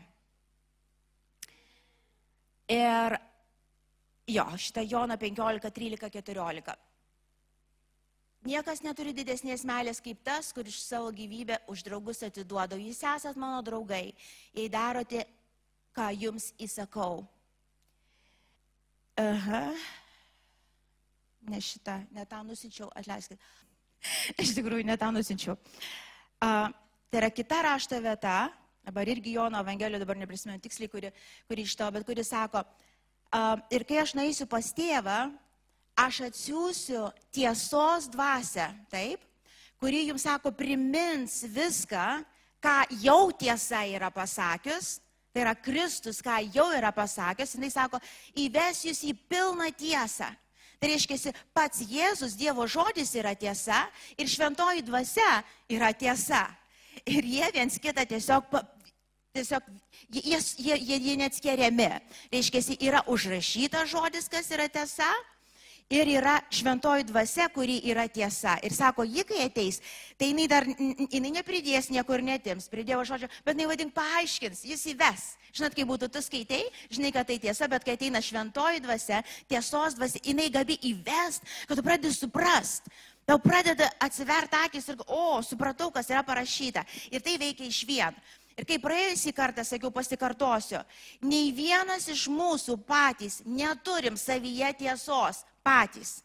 Ir 2.72 3.16
jo, 4.34 4.46
šitą 4.58 4.82
Joną 4.90 5.18
15, 5.18 5.72
13, 5.72 6.10
14. 6.10 6.76
Niekas 8.44 8.82
neturi 8.84 9.14
didesnės 9.16 9.64
meilės 9.64 10.02
kaip 10.04 10.20
tas, 10.26 10.52
kuris 10.52 10.76
savo 10.84 11.14
gyvybę 11.16 11.62
už 11.72 11.86
draugus 11.86 12.20
atiduoda. 12.28 12.76
Jūs 12.76 13.00
esat 13.08 13.40
mano 13.40 13.62
draugai, 13.64 14.12
jei 14.52 14.68
darote, 14.72 15.24
ką 15.96 16.10
jums 16.12 16.50
įsakau. 16.60 17.22
Aha. 19.22 19.64
Ne 21.48 21.60
šitą, 21.64 22.02
ne 22.12 22.26
tą 22.28 22.42
nusinčiau, 22.44 22.90
atleiskit. 23.00 23.40
Iš 24.44 24.58
tikrųjų, 24.58 24.84
ne 24.92 24.98
tą 25.00 25.12
nusinčiau. 25.16 25.56
Uh, 26.44 26.68
tai 27.08 27.22
yra 27.22 27.32
kita 27.32 27.62
rašto 27.64 27.96
vieta, 28.04 28.50
dabar 28.84 29.08
irgi 29.08 29.38
Jono 29.38 29.62
Evangelijoje, 29.64 30.04
dabar 30.04 30.20
neprisimenu 30.20 30.60
tiksliai, 30.60 30.92
kuri, 30.92 31.14
kuri 31.48 31.64
iš 31.64 31.78
to, 31.80 31.88
bet 31.96 32.04
kuri 32.08 32.28
sako, 32.28 32.66
uh, 32.66 32.93
ir 33.74 33.86
kai 33.88 34.02
aš 34.04 34.14
naisiu 34.18 34.48
pas 34.50 34.68
tėvą, 34.76 35.32
aš 35.98 36.24
atsiųsiu 36.30 37.08
tiesos 37.34 38.10
dvasę, 38.14 38.68
taip, 38.92 39.22
kuri 39.82 40.08
jums 40.10 40.26
sako, 40.26 40.54
primins 40.56 41.44
viską, 41.44 42.24
ką 42.64 42.78
jau 43.04 43.32
tiesa 43.36 43.84
yra 43.90 44.10
pasakius, 44.14 45.00
tai 45.34 45.44
yra 45.44 45.56
Kristus, 45.58 46.22
ką 46.24 46.38
jau 46.54 46.70
yra 46.78 46.94
pasakęs, 46.94 47.58
jinai 47.58 47.72
sako, 47.74 48.00
įves 48.38 48.86
jūs 48.86 49.02
į 49.10 49.16
pilną 49.28 49.68
tiesą. 49.76 50.30
Tai 50.80 50.90
reiškia, 50.92 51.32
pats 51.56 51.80
Jėzus, 51.88 52.36
Dievo 52.36 52.66
žodis 52.68 53.14
yra 53.16 53.32
tiesa 53.40 53.86
ir 54.20 54.28
šventoji 54.28 54.84
dvasia 54.84 55.42
yra 55.72 55.94
tiesa. 55.96 56.44
Ir 57.08 57.24
jie 57.26 57.48
viens 57.56 57.80
kitą 57.82 58.04
tiesiog, 58.08 58.52
tiesiog 59.34 59.64
jie, 60.14 60.38
jie, 60.58 60.78
jie, 60.78 60.98
jie 60.98 61.14
neatskiriami. 61.18 61.90
Reiškia, 62.32 62.62
yra 62.86 63.00
užrašytas 63.10 63.90
žodis, 63.90 64.28
kas 64.30 64.52
yra 64.54 64.68
tiesa, 64.70 65.08
ir 65.90 66.10
yra 66.20 66.36
šventoji 66.54 67.08
dvasia, 67.10 67.48
kuri 67.54 67.80
yra 67.90 68.06
tiesa. 68.08 68.60
Ir 68.62 68.76
sako, 68.78 69.06
ji 69.10 69.26
kai 69.26 69.48
ateis, 69.48 69.80
tai 70.22 70.30
jinai 70.30 70.46
dar, 70.52 70.68
jinai 70.70 71.32
nepridės 71.40 71.90
niekur 71.94 72.22
netims, 72.22 72.70
prie 72.70 72.86
Dievo 72.86 73.02
žodžio, 73.10 73.30
bet 73.46 73.58
jinai 73.58 73.72
vadink 73.72 73.96
paaiškins, 73.98 74.62
jis 74.70 74.86
įves. 74.94 75.26
Žinot, 75.54 75.74
kai 75.78 75.88
būtų 75.90 76.12
tu 76.14 76.22
skaitai, 76.22 76.62
žinai, 76.94 77.12
kad 77.14 77.30
tai 77.30 77.40
tiesa, 77.42 77.66
bet 77.70 77.86
kai 77.86 77.98
ateina 77.98 78.22
šventoji 78.22 78.82
dvasia, 78.86 79.24
tiesos 79.50 79.98
dvasia, 79.98 80.22
jinai 80.30 80.48
gabi 80.54 80.78
įvest, 80.94 81.46
kad 81.66 81.78
tu 81.78 81.86
pradedi 81.86 82.14
suprast. 82.14 82.90
Tau 83.26 83.38
pradeda 83.40 83.88
atsiverti 84.04 84.58
akis 84.66 84.90
ir, 84.92 85.04
o, 85.08 85.40
supratau, 85.46 85.90
kas 85.96 86.10
yra 86.12 86.26
parašyta. 86.28 86.84
Ir 87.14 87.22
tai 87.24 87.38
veikia 87.40 87.70
iš 87.70 87.84
vien. 87.88 88.18
Ir 88.58 88.68
kaip 88.70 88.84
praėjusį 88.86 89.34
kartą 89.34 89.64
sakiau, 89.66 89.90
pasikartosiu, 89.94 90.84
nei 91.26 91.50
vienas 91.56 92.06
iš 92.12 92.28
mūsų 92.30 92.78
patys 92.86 93.42
neturim 93.46 94.18
savyje 94.20 94.70
tiesos 94.84 95.42
patys. 95.66 96.20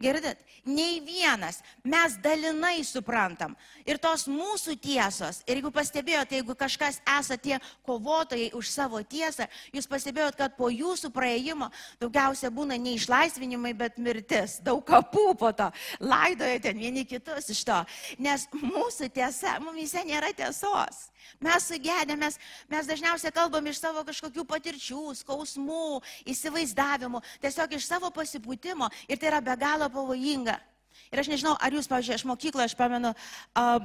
Girdit, 0.00 0.38
nei 0.64 1.00
vienas, 1.04 1.58
mes 1.84 2.14
dalinai 2.24 2.80
suprantam. 2.88 3.52
Ir 3.84 3.98
tos 4.00 4.24
mūsų 4.32 4.78
tiesos, 4.80 5.42
ir 5.44 5.58
jeigu 5.58 5.68
pastebėjote, 5.74 6.38
jeigu 6.38 6.56
kažkas 6.56 7.02
esate 7.04 7.36
tie 7.44 7.58
kovotojai 7.84 8.48
už 8.56 8.70
savo 8.72 9.02
tiesą, 9.04 9.44
jūs 9.76 9.88
pastebėjot, 9.90 10.38
kad 10.40 10.56
po 10.56 10.70
jūsų 10.72 11.12
praėjimo 11.12 11.68
daugiausia 12.00 12.48
būna 12.48 12.80
ne 12.80 12.96
išlaisvinimai, 12.96 13.74
bet 13.76 14.00
mirtis. 14.00 14.56
Daug 14.64 14.80
kapų 14.88 15.26
po 15.36 15.52
to. 15.52 15.68
Laidojate 16.00 16.72
vieni 16.80 17.04
kitus 17.04 17.52
iš 17.52 17.60
to. 17.68 17.84
Nes 18.24 18.48
mūsų 18.56 19.12
tiesa, 19.12 19.58
mumise 19.60 20.00
nėra 20.08 20.32
tiesos. 20.32 21.10
Mes 21.40 21.66
sugedė, 21.68 22.16
mes, 22.16 22.36
mes 22.68 22.88
dažniausiai 22.88 23.32
kalbam 23.32 23.66
iš 23.68 23.80
savo 23.80 24.02
kažkokių 24.06 24.44
patirčių, 24.48 25.02
skausmų, 25.20 26.00
įsivaizdavimų, 26.32 27.20
tiesiog 27.44 27.76
iš 27.76 27.86
savo 27.86 28.10
pasipūtimo 28.14 28.88
ir 29.08 29.20
tai 29.20 29.30
yra 29.30 29.40
be 29.44 29.56
galo 29.60 29.89
pavojinga. 29.94 30.56
Ir 31.10 31.22
aš 31.22 31.30
nežinau, 31.32 31.54
ar 31.58 31.74
jūs, 31.74 31.88
pavyzdžiui, 31.90 32.16
aš 32.16 32.26
mokykloje, 32.28 32.70
aš 32.70 32.76
pamenu, 32.78 33.12
uh, 33.58 33.78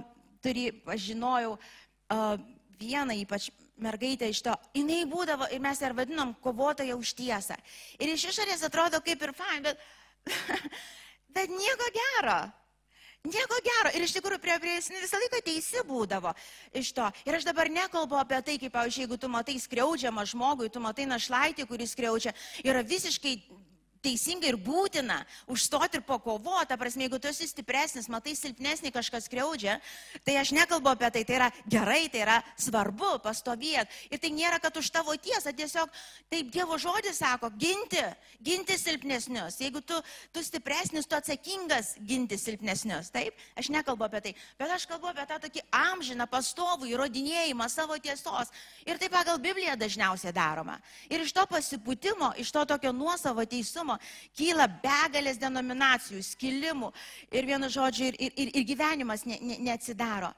turi, 0.46 0.68
aš 0.89 1.08
žinojau 1.12 1.56
uh, 1.58 2.36
vieną 2.80 3.15
ypač 3.24 3.50
mergaitę 3.82 4.30
iš 4.32 4.41
to, 4.46 4.54
jinai 4.76 5.04
būdavo 5.10 5.48
ir 5.52 5.63
mes 5.63 5.82
ją 5.82 5.91
vadinom 5.96 6.36
kovotoja 6.44 6.96
už 6.96 7.15
tiesą. 7.18 7.58
Ir 8.00 8.13
iš 8.13 8.30
išorės 8.32 8.63
atrodo 8.68 9.02
kaip 9.04 9.22
ir 9.22 9.34
fain, 9.36 9.65
bet, 9.65 9.82
bet 11.36 11.52
nieko 11.52 11.89
gero. 11.96 12.39
Nieko 13.26 13.58
gero. 13.65 13.91
Ir 13.98 14.06
iš 14.06 14.13
tikrųjų 14.20 14.39
prie 14.41 14.56
prie 14.62 14.76
jis 14.78 14.91
visą 14.94 15.20
laiką 15.20 15.41
teisi 15.46 15.82
būdavo 15.88 16.34
iš 16.78 16.91
to. 16.94 17.08
Ir 17.26 17.39
aš 17.39 17.48
dabar 17.48 17.72
nekalbu 17.74 18.20
apie 18.22 18.41
tai, 18.46 18.58
kaip, 18.62 18.74
pavyzdžiui, 18.76 19.06
jeigu 19.08 19.18
tu 19.18 19.30
matai 19.34 19.58
skriaudžiamą 19.62 20.28
žmogų, 20.30 20.70
tu 20.70 20.84
matai 20.84 21.08
našlaitį, 21.10 21.65
kuris 21.70 21.96
skriaudžia, 21.98 22.36
yra 22.63 22.86
visiškai 22.86 23.39
teisinga 24.06 24.48
ir 24.50 24.58
būtina 24.62 25.22
užstoti 25.52 26.00
ir 26.00 26.06
pakovoti. 26.06 26.70
Ta 26.70 26.78
prasme, 26.80 27.06
jeigu 27.06 27.20
tu 27.22 27.30
esi 27.30 27.48
stipresnis, 27.50 28.10
matai 28.12 28.36
silpnesnį 28.38 28.94
kažkas 28.94 29.30
kreudžia, 29.32 29.80
tai 30.26 30.38
aš 30.41 30.54
nekalbu 30.56 30.94
apie 30.94 31.12
tai. 31.18 31.24
Tai 31.26 31.38
yra 31.39 31.50
gerai, 31.65 32.06
tai 32.13 32.22
yra 32.26 32.39
svarbu 32.62 33.15
pastovėti. 33.26 34.06
Ir 34.13 34.22
tai 34.22 34.32
nėra, 34.36 34.60
kad 34.62 34.78
už 34.78 34.91
tavo 34.94 35.15
tiesą, 35.18 35.54
tiesiog 35.56 35.91
taip 36.32 36.52
Dievo 36.54 36.78
žodis 36.82 37.20
sako, 37.20 37.50
ginti, 37.60 38.02
ginti 38.44 38.78
silpnesnius. 38.80 39.60
Jeigu 39.62 39.82
tu, 39.82 39.98
tu 40.34 40.44
stipresnis, 40.46 41.08
tu 41.10 41.18
atsakingas 41.18 41.96
ginti 42.06 42.38
silpnesnius. 42.39 43.12
Taip, 43.13 43.38
aš 43.58 43.72
nekalbu 43.74 44.08
apie 44.08 44.22
tai. 44.28 44.34
Bet 44.60 44.74
aš 44.76 44.88
kalbu 44.89 45.10
apie 45.12 45.26
tą 45.30 45.39
tokį 45.48 45.65
amžiną, 45.76 46.28
pastovų 46.32 46.91
įrodinėjimą 46.94 47.68
savo 47.72 47.98
tiesos. 48.02 48.54
Ir 48.86 49.00
tai 49.02 49.10
pagal 49.13 49.41
Bibliją 49.41 49.76
dažniausiai 49.80 50.34
daroma. 50.36 50.78
Ir 51.10 51.26
iš 51.26 51.34
to 51.36 51.46
pasipūtimo, 51.50 52.34
iš 52.41 52.52
to 52.54 52.65
tokio 52.70 52.94
nuosavo 52.96 53.46
teisumo, 53.50 53.95
gyvenimo 53.96 54.36
kyla 54.36 54.68
begalės 54.68 55.40
denominacijų, 55.40 56.22
skilimų 56.24 56.92
ir 57.32 57.46
vienu 57.46 57.70
žodžiu 57.70 58.10
ir, 58.10 58.16
ir, 58.20 58.52
ir 58.56 58.64
gyvenimas 58.64 59.26
ne, 59.26 59.38
ne, 59.42 59.58
neatsidaro. 59.60 60.34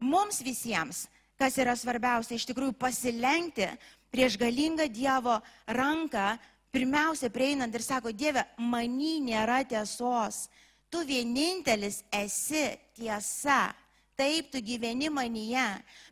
Mums 0.00 0.42
visiems, 0.42 1.06
kas 1.38 1.56
yra 1.58 1.76
svarbiausia, 1.76 2.36
iš 2.36 2.46
tikrųjų 2.50 2.74
pasilenkti 2.78 3.68
prieš 4.10 4.36
galingą 4.38 4.88
Dievo 4.90 5.40
ranką, 5.66 6.38
pirmiausia 6.72 7.30
prieinant 7.30 7.74
ir 7.74 7.82
sako, 7.82 8.12
Dieve, 8.12 8.44
many 8.58 9.20
nėra 9.20 9.62
tiesos, 9.64 10.48
tu 10.90 11.04
vienintelis 11.06 12.02
esi 12.12 12.78
tiesa. 12.96 13.72
Taip, 14.12 14.50
tu 14.52 14.60
gyveni 14.60 15.08
manyje, 15.08 15.64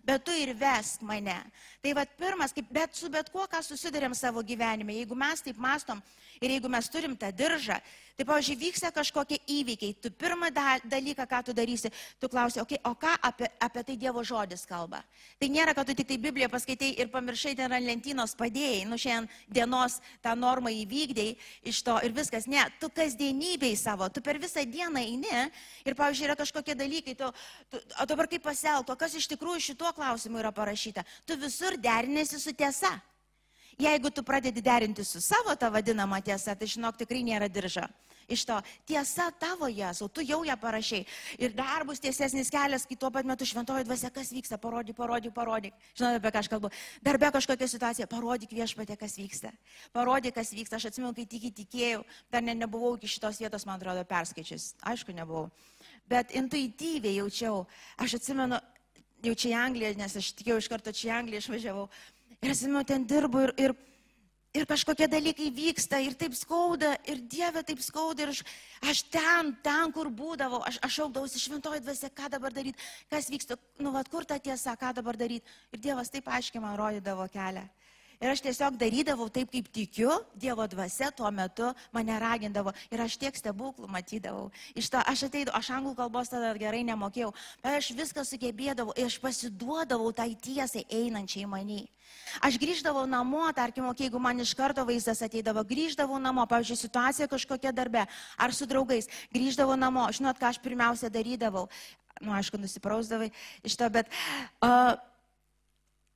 bet 0.03 0.25
tu 0.25 0.33
ir 0.33 0.55
vesk 0.57 1.03
mane. 1.05 1.37
Tai 1.81 1.95
vad 1.97 2.11
pirmas, 2.21 2.53
kaip, 2.53 2.67
bet 2.69 2.97
su 2.97 3.09
bet 3.09 3.31
kuo, 3.33 3.47
ką 3.49 3.63
susidurėm 3.65 4.13
savo 4.17 4.43
gyvenime, 4.45 4.99
jeigu 4.99 5.17
mes 5.17 5.41
taip 5.47 5.57
mastom, 5.57 6.03
Ir 6.41 6.55
jeigu 6.55 6.71
mes 6.73 6.87
turim 6.89 7.13
tą 7.21 7.29
diržą, 7.37 7.75
tai, 8.17 8.25
pavyzdžiui, 8.25 8.55
vyksta 8.61 8.89
kažkokie 8.97 9.37
įvykiai, 9.45 9.93
tu 10.01 10.09
pirmą 10.13 10.49
dalyką, 10.53 11.27
ką 11.29 11.41
tu 11.45 11.53
darysi, 11.53 11.91
tu 12.21 12.29
klausi, 12.33 12.61
okay, 12.63 12.79
o 12.85 12.95
ką 12.97 13.13
apie, 13.29 13.49
apie 13.61 13.83
tai 13.85 13.97
Dievo 13.97 14.23
žodis 14.25 14.65
kalba. 14.69 15.03
Tai 15.41 15.49
nėra, 15.53 15.75
kad 15.77 15.89
tu 15.89 15.95
tik 15.97 16.09
tai 16.09 16.17
Bibliją 16.17 16.49
paskaitai 16.49 16.95
ir 16.97 17.11
pamiršai 17.13 17.53
ten 17.59 17.73
ant 17.77 17.85
lentynos 17.85 18.33
padėjai, 18.41 18.87
nu 18.89 18.97
šiandien 18.97 19.29
dienos 19.53 19.99
tą 20.25 20.33
normą 20.37 20.73
įvykdėjai 20.81 21.37
iš 21.73 21.83
to 21.85 21.99
ir 22.09 22.17
viskas. 22.17 22.49
Ne, 22.49 22.65
tu 22.81 22.89
kasdienybei 22.89 23.77
savo, 23.77 24.09
tu 24.09 24.25
per 24.25 24.41
visą 24.41 24.65
dieną 24.65 25.05
eini 25.05 25.45
ir, 25.85 25.93
pavyzdžiui, 25.93 26.29
yra 26.29 26.39
kažkokie 26.41 26.77
dalykai, 26.77 27.17
tu, 27.21 27.29
tu, 27.69 27.85
o 28.01 28.09
dabar 28.09 28.29
kaip 28.33 28.45
pasielgto, 28.49 28.97
kas 28.97 29.17
iš 29.17 29.29
tikrųjų 29.35 29.61
šituo 29.71 29.93
klausimu 29.97 30.41
yra 30.41 30.53
parašyta, 30.57 31.05
tu 31.29 31.37
visur 31.41 31.70
derinėsi 31.77 32.41
su 32.41 32.53
tiesa. 32.53 32.97
Jeigu 33.81 34.11
tu 34.11 34.23
pradedi 34.23 34.61
derinti 34.61 35.05
su 35.05 35.21
savo 35.21 35.55
tą 35.57 35.71
vadinamą 35.73 36.21
tiesą, 36.23 36.57
tai 36.59 36.67
žinok, 36.69 36.99
tikrai 37.01 37.23
nėra 37.25 37.49
diržo. 37.49 37.87
iš 38.31 38.45
to. 38.47 38.57
Tiesa 38.87 39.31
tavo 39.35 39.67
Jėzau, 39.67 40.07
tu 40.09 40.23
jau 40.23 40.41
ją 40.47 40.55
parašiai. 40.61 41.05
Ir 41.39 41.53
dar 41.57 41.83
bus 41.85 42.01
tiesesnis 42.01 42.51
kelias, 42.53 42.87
kai 42.87 42.97
tuo 42.97 43.11
pat 43.11 43.27
metu 43.27 43.45
šventoji 43.45 43.85
dvasia, 43.85 44.11
kas 44.15 44.31
vyksta, 44.31 44.59
parodyk, 44.63 44.95
parodyk, 44.97 45.35
parodyk. 45.35 45.75
Žinote, 45.99 46.21
apie 46.23 46.31
ką 46.31 46.43
aš 46.45 46.51
kalbu. 46.53 46.71
Darbe 47.03 47.33
kažkokia 47.35 47.69
situacija, 47.69 48.07
parodyk 48.11 48.55
viešpatė, 48.55 48.97
kas 49.01 49.19
vyksta. 49.19 49.51
Parodyk, 49.97 50.37
kas 50.39 50.55
vyksta. 50.55 50.79
Aš 50.79 50.91
atsimenu, 50.93 51.13
kai 51.17 51.27
tik 51.27 51.51
įtikėjau, 51.51 52.05
dar 52.31 52.47
ne, 52.47 52.55
nebuvau 52.55 52.95
iki 52.97 53.11
šitos 53.11 53.43
vietos, 53.43 53.67
man 53.67 53.81
atrodo, 53.81 54.07
perskaičius. 54.07 54.75
Aišku, 54.87 55.15
nebuvau. 55.17 55.51
Bet 56.11 56.31
intuityviai 56.35 57.19
jaučiau. 57.19 57.65
Aš 57.99 58.21
atsimenu, 58.21 58.59
jau 59.25 59.35
čia 59.35 59.53
į 59.53 59.61
Angliją, 59.61 59.93
nes 60.01 60.17
aš 60.17 60.33
tikėjau 60.39 60.59
iš 60.63 60.71
karto 60.73 60.93
čia 60.97 61.11
į 61.11 61.17
Angliją 61.19 61.45
išvažiavau. 61.45 61.87
Ir 62.41 62.53
atsimenu, 62.55 62.85
ten 62.89 63.07
dirbu 63.09 63.47
ir, 63.47 63.55
ir 63.61 63.77
ir 64.55 64.67
kažkokie 64.67 65.07
dalykai 65.11 65.51
vyksta 65.55 66.01
ir 66.03 66.17
taip 66.19 66.35
skauda, 66.35 66.97
ir 67.07 67.21
Dieve 67.31 67.63
taip 67.67 67.83
skauda, 67.85 68.25
ir 68.25 68.33
aš, 68.35 68.43
aš 68.83 69.03
ten, 69.13 69.53
ten, 69.63 69.93
kur 69.95 70.11
būdavau, 70.11 70.63
aš, 70.67 70.81
aš 70.87 71.01
augdavausi 71.07 71.43
šventoji 71.43 71.83
dvasia, 71.85 72.11
ką 72.11 72.31
dabar 72.35 72.55
daryti, 72.55 72.79
kas 73.11 73.31
vyksta, 73.31 73.59
nu, 73.79 73.95
vad, 73.95 74.11
kur 74.11 74.27
ta 74.27 74.41
tiesa, 74.43 74.75
ką 74.79 74.95
dabar 74.99 75.19
daryti. 75.21 75.47
Ir 75.71 75.85
Dievas 75.85 76.11
taip 76.11 76.29
aiškiai 76.29 76.63
man 76.63 76.79
rodydavo 76.79 77.29
kelią. 77.31 77.67
Ir 78.21 78.29
aš 78.35 78.43
tiesiog 78.45 78.75
darydavau 78.77 79.31
taip, 79.33 79.49
kaip 79.49 79.71
tikiu, 79.73 80.13
Dievo 80.37 80.67
dvasia 80.69 81.09
tuo 81.17 81.31
metu 81.33 81.71
mane 81.93 82.19
ragindavo. 82.21 82.75
Ir 82.93 83.01
aš 83.01 83.17
tiek 83.17 83.37
stebuklų 83.37 83.89
matydavau. 83.89 84.51
Iš 84.77 84.91
to 84.93 85.01
aš 85.01 85.23
ateidavau, 85.31 85.57
aš 85.57 85.71
anglų 85.79 85.95
kalbos 85.97 86.29
tada 86.29 86.51
gerai 86.61 86.83
nemokėjau, 86.85 87.31
bet 87.63 87.79
aš 87.79 87.95
viską 87.97 88.27
sugebėdavau 88.29 88.93
ir 89.01 89.09
aš 89.09 89.17
pasiduodavau 89.25 90.13
tai 90.13 90.35
tiesai 90.37 90.85
einančiai 90.85 91.49
maniai. 91.49 91.89
Aš 92.45 92.61
grįždavau 92.61 93.07
namo, 93.09 93.43
tarkim, 93.57 93.89
jeigu 93.97 94.21
man 94.21 94.45
iš 94.45 94.53
karto 94.59 94.85
vaizdas 94.85 95.23
ateidavo, 95.25 95.65
grįždavau 95.65 96.21
namo, 96.21 96.45
pavyzdžiui, 96.51 96.77
situacija 96.85 97.31
kažkokia 97.31 97.73
darbe, 97.73 98.05
ar 98.37 98.53
su 98.53 98.69
draugais, 98.69 99.09
grįždavau 99.33 99.79
namo, 99.81 100.11
žinot, 100.13 100.39
ką 100.39 100.53
aš 100.53 100.61
pirmiausia 100.63 101.11
darydavau, 101.11 101.69
nu, 102.21 102.35
aišku, 102.37 102.61
nusiprausdavai 102.61 103.31
iš 103.65 103.79
to, 103.81 103.89
bet 103.91 104.11
uh, 104.61 104.99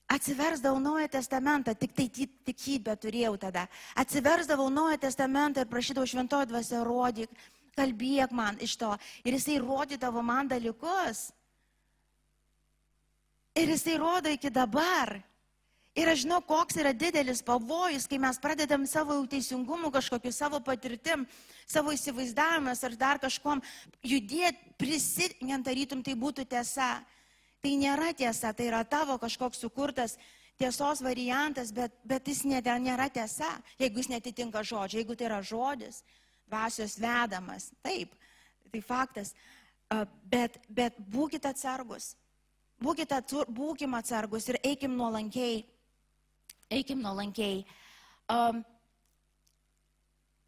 atsiversdavau 0.08 0.80
Naują 0.80 1.08
Testamentą, 1.08 1.74
tik 1.74 1.92
tai 1.96 2.08
tikybę 2.44 2.96
turėjau 2.96 3.36
tada. 3.38 3.66
Atsiversdavau 3.96 4.70
Naują 4.70 4.98
Testamentą 4.98 5.64
ir 5.64 5.70
prašydavau 5.70 6.06
šventojo 6.06 6.46
dvasia 6.50 6.84
rodyk, 6.84 7.30
kalbėk 7.76 8.32
man 8.32 8.58
iš 8.62 8.76
to. 8.80 8.92
Ir 9.24 9.38
jisai 9.38 9.58
rodydavo 9.62 10.22
man 10.22 10.48
dalykus. 10.48 11.30
Ir 13.54 13.70
jisai 13.70 13.96
rodo 13.98 14.30
iki 14.34 14.50
dabar. 14.50 15.20
Ir 15.94 16.10
aš 16.10 16.24
žinau, 16.24 16.40
koks 16.42 16.74
yra 16.82 16.90
didelis 16.90 17.38
pavojus, 17.46 18.08
kai 18.10 18.18
mes 18.18 18.38
pradedam 18.42 18.82
savo 18.90 19.14
teisingumu, 19.30 19.92
kažkokiu 19.94 20.32
savo 20.34 20.58
patirtim, 20.58 21.22
savo 21.70 21.94
įsivaizdavimas 21.94 22.82
ar 22.82 22.96
dar 22.98 23.20
kažkom 23.22 23.62
judėti, 24.02 24.74
prisidengant, 24.74 25.62
tarytum 25.68 26.02
tai 26.02 26.16
būtų 26.18 26.48
tiesa. 26.50 26.96
Tai 27.64 27.74
nėra 27.80 28.12
tiesa, 28.12 28.52
tai 28.52 28.68
yra 28.68 28.82
tavo 28.84 29.16
kažkoks 29.18 29.62
sukurtas 29.64 30.18
tiesos 30.60 31.00
variantas, 31.02 31.72
bet, 31.72 31.94
bet 32.04 32.28
jis 32.28 32.44
nėra 32.44 33.08
tiesa, 33.10 33.48
jeigu 33.80 34.02
jis 34.02 34.10
netitinka 34.12 34.62
žodžio, 34.62 35.00
jeigu 35.00 35.16
tai 35.16 35.30
yra 35.30 35.40
žodis, 35.42 36.02
dvasios 36.46 36.98
vedamas. 37.00 37.70
Taip, 37.82 38.12
tai 38.70 38.84
faktas. 38.84 39.32
Bet, 40.28 40.58
bet 40.68 40.96
būkite 40.98 41.48
atsargus. 41.48 42.14
Būkite, 42.82 43.16
būkime 43.48 43.96
atsargus 43.96 44.50
ir 44.50 44.58
eikim 44.66 44.96
nuolankiai 44.98 45.62
eikim 46.70 47.02
nuolankiai. 47.02 47.64
Um, 48.30 48.64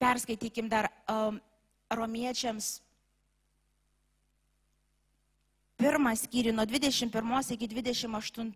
perskaitykim 0.01 0.69
dar 0.69 0.89
um, 1.09 1.41
romiečiams 1.93 2.81
pirmą 5.81 6.13
skyrių 6.17 6.53
nuo 6.57 6.67
21 6.67 7.53
iki 7.57 7.69
28. 7.69 8.53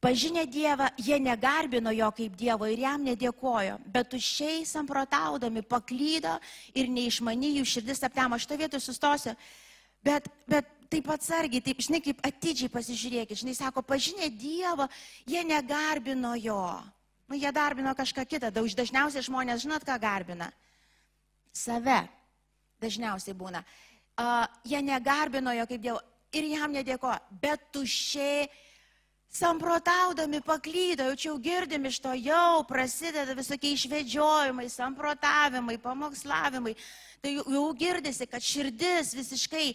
Pažinę 0.00 0.46
Dievą, 0.46 0.86
jie 0.98 1.20
negarbino 1.20 1.92
jo 1.92 2.08
kaip 2.16 2.36
Dievo 2.36 2.64
ir 2.66 2.80
jam 2.80 3.02
nedėkojo, 3.04 3.76
bet 3.84 4.08
tuščiai 4.14 4.64
samprotaudami 4.64 5.60
paklydo 5.60 6.38
ir 6.72 6.88
neišmany 6.88 7.58
jų 7.58 7.66
širdis 7.68 8.00
aptemo. 8.08 8.38
Aš 8.38 8.46
tą 8.48 8.56
vietą 8.56 8.80
sustosiu. 8.80 9.34
Bet, 10.00 10.30
bet 10.48 10.70
taip 10.88 11.10
atsargiai, 11.12 11.60
taip, 11.60 11.82
žinai, 11.84 12.00
kaip 12.00 12.22
atidžiai 12.24 12.72
pasižiūrėkit, 12.72 13.42
žinai, 13.42 13.54
sako, 13.58 13.84
pažinę 13.84 14.30
Dievą, 14.32 14.88
jie 15.28 15.44
negarbino 15.44 16.32
jo. 16.40 16.64
Nu, 17.28 17.36
jie 17.36 17.52
garbino 17.52 17.92
kažką 17.94 18.24
kitą, 18.26 18.48
daug 18.50 18.72
dažniausiai 18.74 19.22
žmonės, 19.22 19.66
žinot, 19.66 19.84
ką 19.86 20.00
garbina? 20.00 20.48
Save. 21.52 22.00
Dažniausiai 22.80 23.36
būna. 23.36 23.60
Uh, 24.20 24.44
jie 24.68 24.82
negarbino 24.84 25.52
jo 25.56 25.64
kaip 25.64 25.80
Dievo 25.80 26.00
ir 26.36 26.50
jam 26.52 26.74
nedėko, 26.74 27.12
bet 27.40 27.70
tušiai 27.72 28.50
samprotaudami 29.30 30.40
paklydo, 30.42 31.06
jau 31.06 31.16
čia 31.16 31.28
jau 31.28 31.36
girdim 31.38 31.86
iš 31.86 32.00
to, 32.02 32.12
jau 32.18 32.64
prasideda 32.66 33.36
visokie 33.38 33.70
išvedžiojimai, 33.76 34.66
samprotavimai, 34.68 35.78
pamokslavimai. 35.80 36.74
Tai 37.22 37.32
jau, 37.36 37.44
jau 37.54 37.64
girdisi, 37.78 38.26
kad 38.26 38.42
širdis 38.42 39.14
visiškai 39.14 39.66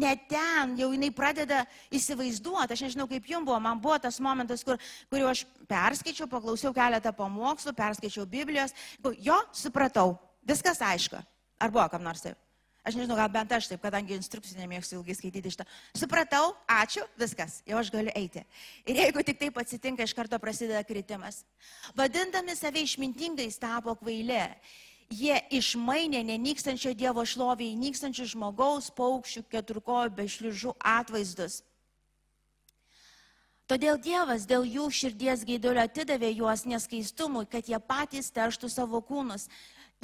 ne 0.00 0.12
ten, 0.28 0.74
jau 0.80 0.90
jinai 0.90 1.12
pradeda 1.14 1.62
įsivaizduoti. 1.94 2.74
Aš 2.74 2.86
nežinau, 2.88 3.06
kaip 3.10 3.28
jums 3.30 3.46
buvo, 3.46 3.60
man 3.62 3.80
buvo 3.80 3.96
tas 4.02 4.18
momentas, 4.24 4.64
kur, 4.66 4.80
kur 5.12 5.22
jau 5.22 5.30
aš 5.30 5.44
perskaičiau, 5.70 6.28
paklausiau 6.32 6.74
keletą 6.74 7.14
pamokslų, 7.14 7.76
perskaičiau 7.78 8.26
Biblijos, 8.28 8.74
jo, 9.22 9.38
supratau, 9.54 10.16
viskas 10.44 10.82
aišku. 10.82 11.22
Ar 11.62 11.70
buvo 11.70 11.86
kam 11.92 12.02
nors 12.04 12.24
taip? 12.24 12.43
Aš 12.84 12.98
nežinau, 12.98 13.16
gal 13.16 13.30
bent 13.32 13.52
aš 13.56 13.70
taip, 13.70 13.80
kadangi 13.80 14.12
instrukcijų 14.18 14.60
nemėgstu 14.60 14.98
ilgai 14.98 15.14
skaityti 15.16 15.54
šitą. 15.54 15.64
Supratau, 15.96 16.50
ačiū, 16.68 17.06
viskas, 17.16 17.62
jau 17.64 17.78
aš 17.80 17.88
galiu 17.94 18.12
eiti. 18.12 18.42
Ir 18.84 19.00
jeigu 19.00 19.24
tik 19.24 19.40
taip 19.40 19.56
atsitinka, 19.62 20.04
iš 20.04 20.12
karto 20.12 20.36
prasideda 20.42 20.82
kritimas. 20.84 21.40
Vadindami 21.96 22.52
save 22.58 22.84
išmintingais 22.84 23.56
tapo 23.62 23.96
kvailė. 23.96 24.50
Jie 25.08 25.36
išmainė 25.56 26.20
nenykstančio 26.28 26.92
Dievo 26.92 27.24
šlovį 27.24 27.70
į 27.72 27.80
nykstančių 27.86 28.28
žmogaus, 28.34 28.90
paukščių, 28.92 29.46
keturkojų, 29.52 30.12
bešliužų 30.20 30.76
atvaizdus. 30.80 31.62
Todėl 33.64 33.96
Dievas 33.96 34.44
dėl 34.44 34.66
jų 34.68 34.90
širdies 34.92 35.44
gaidulio 35.48 35.86
atidavė 35.86 36.34
juos 36.34 36.66
neskaistumui, 36.68 37.46
kad 37.48 37.64
jie 37.64 37.78
patys 37.80 38.28
terštų 38.28 38.68
savo 38.68 39.00
kūnus 39.00 39.48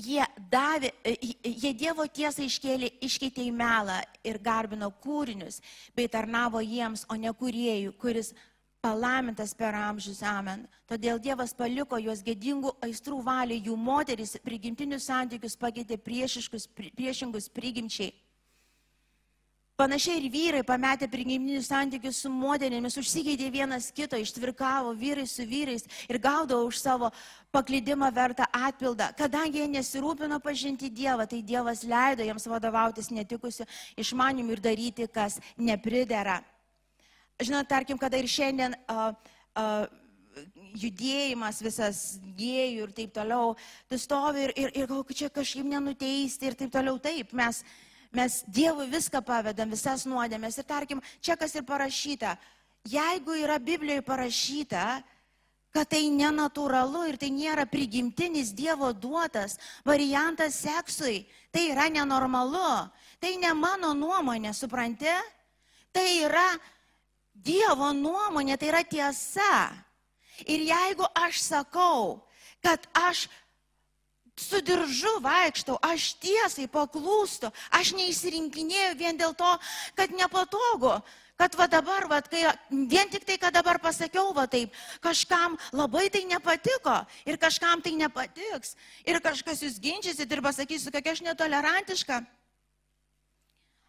jie 0.00 0.24
davė, 0.50 0.90
e, 1.04 1.16
jie 1.44 1.72
Dievo 1.76 2.06
tiesą 2.08 2.44
iškėlė, 2.46 2.90
iškeitė 3.04 3.44
į 3.46 3.52
melą 3.54 4.00
ir 4.24 4.38
garbino 4.42 4.90
kūrinius, 5.04 5.60
bei 5.96 6.08
tarnavo 6.08 6.62
jiems, 6.64 7.04
o 7.08 7.16
ne 7.20 7.32
kuriejų, 7.32 7.92
kuris 8.00 8.32
palaimintas 8.80 9.52
per 9.54 9.76
amžius 9.76 10.22
amen. 10.24 10.64
Todėl 10.88 11.20
Dievas 11.20 11.52
paliko 11.54 12.00
juos 12.00 12.24
gėdingų 12.24 12.72
aistrų 12.86 13.20
valiai, 13.26 13.60
jų 13.66 13.76
moteris 13.76 14.38
prigimtinius 14.44 15.10
santykius 15.10 15.56
pakeitė 15.60 16.00
priešingus 16.00 17.48
prigimčiai. 17.52 18.14
Panašiai 19.80 20.18
ir 20.20 20.26
vyrai 20.28 20.60
pametė 20.66 21.06
prigimtinius 21.08 21.70
santykius 21.70 22.18
su 22.20 22.28
moterimis, 22.28 22.98
užsigeidė 23.00 23.46
vienas 23.54 23.86
kito, 23.96 24.18
ištvirkavo 24.20 24.92
vyrai 25.00 25.24
su 25.24 25.46
vyrais 25.48 25.86
ir 26.04 26.18
gaudavo 26.20 26.66
už 26.68 26.82
savo 26.82 27.08
paklydimą 27.48 28.10
vertą 28.12 28.44
atpildą. 28.52 29.08
Kadangi 29.16 29.62
jie 29.62 29.70
nesirūpino 29.72 30.36
pažinti 30.44 30.92
Dievą, 30.92 31.24
tai 31.24 31.40
Dievas 31.40 31.80
leido 31.88 32.28
jiems 32.28 32.44
vadovautis 32.52 33.08
netikusiu 33.08 33.64
išmanimu 33.96 34.52
ir 34.52 34.60
daryti, 34.68 35.08
kas 35.08 35.40
nepridera. 35.56 36.42
Žinot, 37.40 37.72
tarkim, 37.72 37.96
kada 37.96 38.20
ir 38.20 38.28
šiandien 38.28 38.76
uh, 38.84 39.14
uh, 39.56 39.86
judėjimas 40.76 41.64
visas 41.64 42.06
gėjų 42.36 42.84
ir 42.84 42.98
taip 43.00 43.16
toliau, 43.16 43.54
tu 43.88 43.96
stovi 43.96 44.50
ir, 44.50 44.58
ir, 44.60 44.72
ir 44.76 44.90
galvoji, 44.90 45.22
čia 45.24 45.32
kažkaip 45.32 45.64
nenuteisti 45.72 46.52
ir 46.52 46.64
taip 46.66 46.76
toliau. 46.76 47.00
Taip, 47.00 47.32
mes 47.32 47.64
Mes 48.10 48.40
Dievui 48.50 48.88
viską 48.90 49.22
pavedam, 49.22 49.70
visas 49.70 50.02
nuodėmės. 50.08 50.58
Ir 50.58 50.66
tarkim, 50.66 51.02
čia 51.22 51.36
kas 51.38 51.54
ir 51.54 51.62
parašyta. 51.66 52.34
Jeigu 52.90 53.36
yra 53.38 53.60
Biblijoje 53.62 54.02
parašyta, 54.02 54.84
kad 55.70 55.86
tai 55.92 56.08
nenatūralu 56.10 57.04
ir 57.12 57.18
tai 57.20 57.30
nėra 57.30 57.66
prigimtinis 57.70 58.50
Dievo 58.56 58.90
duotas 58.90 59.58
variantas 59.86 60.58
seksui, 60.64 61.22
tai 61.54 61.68
yra 61.70 61.86
nenormalu. 61.92 62.90
Tai 63.20 63.32
ne 63.38 63.52
mano 63.54 63.92
nuomonė, 63.94 64.54
supranti? 64.56 65.12
Tai 65.94 66.06
yra 66.24 66.48
Dievo 67.34 67.92
nuomonė, 67.94 68.58
tai 68.58 68.72
yra 68.72 68.82
tiesa. 68.82 69.70
Ir 70.48 70.64
jeigu 70.66 71.06
aš 71.14 71.44
sakau, 71.44 72.24
kad 72.64 72.84
aš 72.96 73.28
su 74.40 74.60
diržu 74.64 75.12
vaikštau, 75.24 75.78
aš 75.84 76.14
tiesai 76.22 76.66
paklūstu, 76.70 77.50
aš 77.76 77.92
neįsirinkinėjau 77.98 78.94
vien 78.98 79.18
dėl 79.20 79.34
to, 79.36 79.50
kad 79.98 80.12
nepatogu, 80.16 80.96
kad 81.40 81.54
va 81.56 81.66
dabar, 81.72 82.04
va, 82.10 82.20
kai 82.20 82.42
vien 82.68 83.08
tik 83.12 83.24
tai, 83.24 83.38
kad 83.40 83.54
dabar 83.54 83.78
pasakiau, 83.80 84.34
va 84.36 84.44
taip, 84.50 84.74
kažkam 85.00 85.56
labai 85.72 86.08
tai 86.12 86.26
nepatiko 86.28 86.98
ir 87.24 87.40
kažkam 87.40 87.80
tai 87.80 87.94
nepatiks 87.96 88.76
ir 89.08 89.20
kažkas 89.24 89.64
jūs 89.64 89.80
ginčysit 89.80 90.28
ir 90.28 90.44
pasakysiu, 90.44 90.92
kokia 90.92 91.16
aš 91.16 91.24
netolerantiška. 91.30 92.20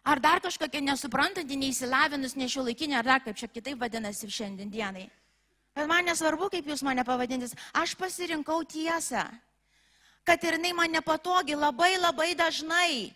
Ar 0.02 0.18
dar 0.18 0.40
kažkokia 0.42 0.80
nesuprantanti, 0.82 1.54
neįsilavinus, 1.60 2.34
nešiuolaikinė, 2.34 2.96
ar 2.98 3.06
dar 3.06 3.20
kaip 3.22 3.36
čia 3.38 3.46
kitaip 3.46 3.78
vadinasi 3.78 4.26
šiandien 4.26 4.72
dienai. 4.72 5.06
Bet 5.76 5.86
man 5.88 6.08
nesvarbu, 6.08 6.50
kaip 6.52 6.66
jūs 6.68 6.82
mane 6.84 7.04
pavadintis, 7.06 7.54
aš 7.78 7.94
pasirinkau 8.00 8.64
tiesą. 8.68 9.28
Kad 10.24 10.44
ir 10.44 10.58
jinai 10.58 10.72
man 10.76 10.92
nepatogi 10.92 11.56
labai 11.58 11.96
labai 11.98 12.34
dažnai, 12.38 13.12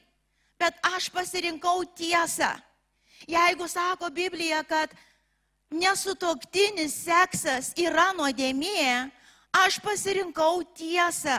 bet 0.59 0.79
aš 0.83 1.11
pasirinkau 1.15 1.85
tiesą. 1.97 2.51
Jeigu 3.27 3.69
sako 3.69 4.11
Biblija, 4.11 4.63
kad 4.67 4.91
nesutoktinis 5.71 6.95
seksas 7.07 7.73
yra 7.79 8.11
nuodėmė, 8.17 9.11
aš 9.65 9.79
pasirinkau 9.85 10.65
tiesą. 10.77 11.39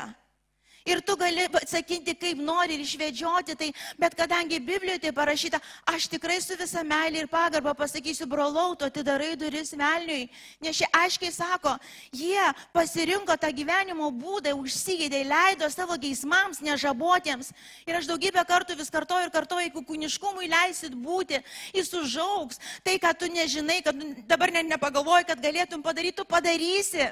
Ir 0.88 1.02
tu 1.04 1.18
gali 1.20 1.44
sakyti, 1.68 2.14
kaip 2.16 2.40
nori 2.40 2.78
ir 2.78 2.84
išvedžioti 2.86 3.58
tai, 3.60 3.74
bet 4.00 4.16
kadangi 4.16 4.62
Biblijoje 4.64 5.02
tai 5.04 5.12
parašyta, 5.12 5.60
aš 5.92 6.08
tikrai 6.14 6.38
su 6.40 6.56
visa 6.56 6.84
meilė 6.88 7.26
ir 7.26 7.28
pagarba 7.28 7.74
pasakysiu, 7.76 8.28
brolau, 8.32 8.72
tu 8.80 8.88
atidarai 8.88 9.34
duris 9.36 9.74
velniui. 9.76 10.30
Nes 10.64 10.80
šie 10.80 10.88
aiškiai 10.96 11.34
sako, 11.36 11.76
jie 12.16 12.46
pasirinko 12.72 13.36
tą 13.36 13.52
gyvenimo 13.52 14.08
būdą, 14.16 14.56
užsigėdė, 14.56 15.26
leido 15.28 15.68
savo 15.74 16.00
geismams, 16.00 16.64
nežabotiems. 16.64 17.52
Ir 17.84 18.00
aš 18.00 18.08
daugybę 18.08 18.48
kartų 18.48 18.80
vis 18.80 18.94
kartoju 18.94 19.28
ir 19.28 19.36
kartoju, 19.36 19.68
jeigu 19.68 19.84
kūniškumui 19.92 20.48
leisit 20.56 20.96
būti, 20.96 21.44
jis 21.76 21.92
užauks. 22.00 22.64
Tai, 22.88 22.96
ką 23.04 23.12
tu 23.20 23.34
nežinai, 23.36 23.82
kad 23.84 24.08
dabar 24.30 24.56
net 24.56 24.72
nepagalvoji, 24.72 25.34
kad 25.34 25.44
galėtum 25.44 25.84
padaryti, 25.84 26.22
tu 26.22 26.32
padarysi. 26.32 27.12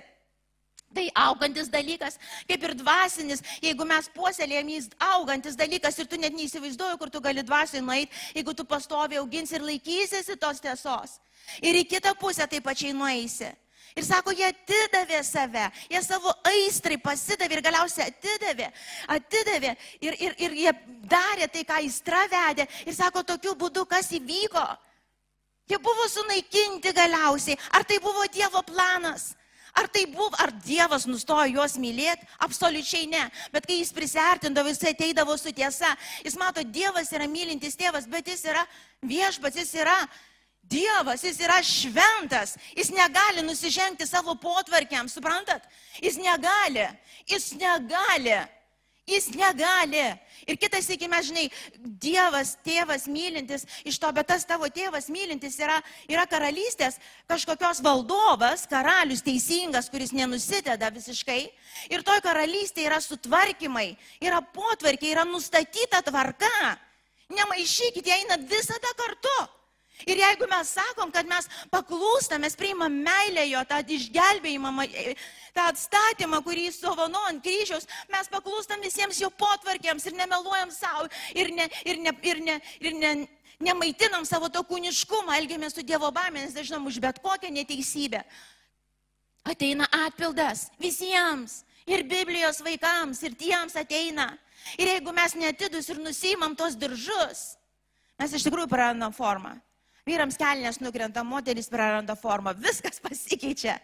Tai 0.96 1.06
augantis 1.26 1.68
dalykas, 1.72 2.16
kaip 2.48 2.64
ir 2.64 2.74
dvasinis, 2.80 3.44
jeigu 3.64 3.88
mes 3.88 4.08
puoselėjom 4.16 4.72
jis 4.72 4.88
augantis 5.12 5.58
dalykas 5.60 6.00
ir 6.00 6.08
tu 6.08 6.20
net 6.22 6.36
neįsivaizduoji, 6.38 7.00
kur 7.02 7.12
tu 7.12 7.20
gali 7.24 7.44
dvasiai 7.44 7.84
nueiti, 7.84 8.16
jeigu 8.38 8.56
tu 8.56 8.64
pastovi 8.64 9.20
augins 9.20 9.52
ir 9.52 9.66
laikysiesi 9.66 10.40
tos 10.40 10.64
tiesos. 10.64 11.20
Ir 11.60 11.76
į 11.82 11.84
kitą 11.92 12.16
pusę 12.20 12.48
taip 12.48 12.64
pačiai 12.64 12.96
nueisi. 12.96 13.52
Ir 13.96 14.04
sako, 14.04 14.34
jie 14.36 14.44
atidavė 14.50 15.22
save, 15.24 15.70
jie 15.88 16.02
savo 16.04 16.34
aistrai 16.50 16.98
pasidavė 17.00 17.56
ir 17.56 17.62
galiausiai 17.64 18.10
atidavė, 18.10 18.68
atidavė 19.16 19.72
ir, 20.04 20.18
ir, 20.20 20.34
ir 20.36 20.58
jie 20.66 20.74
darė 21.08 21.48
tai, 21.52 21.64
ką 21.64 21.78
aistra 21.80 22.26
vedė. 22.32 22.66
Ir 22.84 22.96
sako, 22.98 23.24
tokiu 23.24 23.54
būdu, 23.56 23.86
kas 23.88 24.12
įvyko. 24.18 24.66
Jie 25.72 25.80
buvo 25.80 26.10
sunaikinti 26.12 26.92
galiausiai. 26.94 27.56
Ar 27.72 27.88
tai 27.88 28.02
buvo 28.04 28.28
Dievo 28.34 28.62
planas? 28.68 29.32
Ar 29.76 29.90
tai 29.92 30.06
buvo, 30.08 30.32
ar 30.40 30.54
Dievas 30.64 31.04
nustojo 31.04 31.50
juos 31.52 31.76
mylėti? 31.76 32.24
Absoliučiai 32.40 33.10
ne. 33.12 33.26
Bet 33.52 33.68
kai 33.68 33.82
jis 33.82 33.92
prisertindavo, 33.96 34.72
jis 34.72 34.86
ateidavo 34.88 35.36
su 35.38 35.52
tiesa. 35.52 35.90
Jis 36.24 36.38
mato, 36.40 36.64
Dievas 36.64 37.12
yra 37.12 37.28
mylintis 37.28 37.76
tėvas, 37.76 38.08
bet 38.08 38.32
jis 38.32 38.46
yra 38.48 38.64
viešpats, 39.04 39.60
jis 39.60 39.74
yra 39.84 39.98
Dievas, 40.66 41.26
jis 41.28 41.42
yra 41.44 41.60
šventas. 41.62 42.56
Jis 42.74 42.90
negali 42.96 43.44
nusižengti 43.46 44.08
savo 44.08 44.38
potvarkiam, 44.40 45.12
suprantat? 45.12 45.68
Jis 46.02 46.18
negali. 46.24 46.88
Jis 47.28 47.52
negali. 47.60 48.40
Jis 49.06 49.28
negali. 49.38 50.02
Ir 50.50 50.58
kitas, 50.58 50.88
sakykime, 50.90 51.18
žinai, 51.26 51.44
Dievas, 52.02 52.56
tėvas 52.66 53.06
mylintis 53.10 53.66
iš 53.86 54.00
to, 54.02 54.10
bet 54.14 54.28
tas 54.30 54.46
tavo 54.46 54.66
tėvas 54.74 55.12
mylintis 55.14 55.58
yra, 55.62 55.78
yra 56.10 56.26
karalystės 56.30 56.98
kažkokios 57.30 57.84
valdovas, 57.86 58.66
karalius 58.70 59.22
teisingas, 59.26 59.92
kuris 59.94 60.14
nenusiteda 60.14 60.90
visiškai. 60.94 61.44
Ir 61.94 62.06
toj 62.06 62.22
karalystėje 62.26 62.90
yra 62.90 62.98
sutvarkymai, 63.02 63.92
yra 64.26 64.42
potvarkiai, 64.42 65.14
yra 65.14 65.26
nustatyta 65.30 66.02
tvarka. 66.06 66.74
Nemaišykit, 67.34 68.06
jie 68.06 68.20
eina 68.22 68.42
visada 68.42 68.94
kartu. 68.98 69.38
Ir 70.04 70.20
jeigu 70.20 70.48
mes 70.52 70.74
sakom, 70.76 71.12
kad 71.14 71.28
mes 71.30 71.48
paklūstam, 71.72 72.44
mes 72.44 72.58
priimam 72.60 72.92
meilę 72.92 73.46
jo, 73.48 73.62
tą 73.70 73.80
išgelbėjimą, 73.96 74.74
tą 75.56 75.70
atstatymą, 75.72 76.42
kurį 76.44 76.68
jis 76.68 76.82
sovano 76.84 77.22
ant 77.30 77.40
kryžiaus, 77.46 77.88
mes 78.12 78.28
paklūstam 78.34 78.84
visiems 78.84 79.22
jo 79.24 79.32
potvarkiams 79.32 80.06
ir 80.06 80.18
nemeluojam 80.20 80.74
savo 80.76 81.08
ir, 81.34 81.54
ne, 81.56 81.70
ir, 81.88 82.02
ne, 82.04 82.12
ir, 82.28 82.42
ne, 82.44 82.60
ir 82.84 82.98
ne, 83.00 83.14
nemaitinam 83.64 84.28
savo 84.28 84.52
to 84.52 84.66
kūniškumą, 84.68 85.38
elgiamės 85.40 85.78
su 85.78 85.86
Dievo 85.88 86.12
baimė, 86.12 86.44
nes 86.44 86.58
dažnam 86.58 86.86
už 86.92 87.00
bet 87.00 87.22
kokią 87.24 87.54
neteisybę. 87.56 88.26
Ateina 89.46 89.88
atpildas 90.06 90.68
visiems. 90.82 91.64
Ir 91.86 92.02
Biblijos 92.10 92.64
vaikams, 92.66 93.20
ir 93.22 93.36
tiems 93.38 93.76
ateina. 93.78 94.32
Ir 94.74 94.90
jeigu 94.90 95.14
mes 95.14 95.36
netidus 95.38 95.86
ir 95.94 96.00
nusimam 96.02 96.56
tos 96.58 96.74
diržus, 96.74 97.44
mes 98.18 98.34
iš 98.34 98.48
tikrųjų 98.48 98.72
prarandam 98.72 99.14
formą. 99.14 99.54
Vyrams 100.06 100.38
kelnes 100.38 100.78
nukrenta, 100.78 101.24
moteris 101.26 101.66
praranda 101.66 102.14
formą, 102.14 102.52
viskas 102.62 103.02
pasikeičia. 103.06 103.80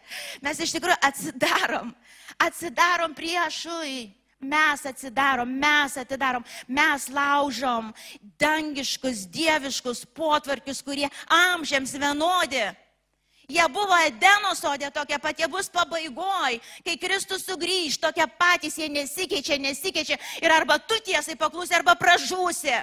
Mes 0.45 0.60
iš 0.62 0.75
tikrųjų 0.75 0.99
atsidarom, 1.07 1.93
atsidarom 2.38 3.15
priešui. 3.17 4.12
Mes 4.41 4.81
atsidarom, 4.89 5.49
mes 5.62 5.97
atidarom, 6.01 6.41
mes 6.65 7.03
laužom 7.13 7.91
dangiškus, 8.41 9.27
dieviškus 9.29 10.01
potvarkius, 10.17 10.79
kurie 10.81 11.10
amžiams 11.29 11.93
vienodi. 11.93 12.63
Jie 13.51 13.67
buvo 13.69 13.97
Edeno 14.05 14.55
sodė 14.57 14.89
tokie 14.93 15.19
pat, 15.21 15.38
jie 15.38 15.49
bus 15.51 15.69
pabaigoj, 15.69 16.57
kai 16.86 16.97
Kristus 17.01 17.45
sugrįž, 17.45 17.99
tokie 18.01 18.25
patys, 18.39 18.79
jie 18.81 18.89
nesikeičia, 18.89 19.60
nesikeičia 19.62 20.17
ir 20.41 20.53
arba 20.53 20.79
tu 20.79 20.97
tiesai 21.05 21.38
paklūsi, 21.38 21.77
arba 21.77 21.93
pražūsi. 21.99 22.77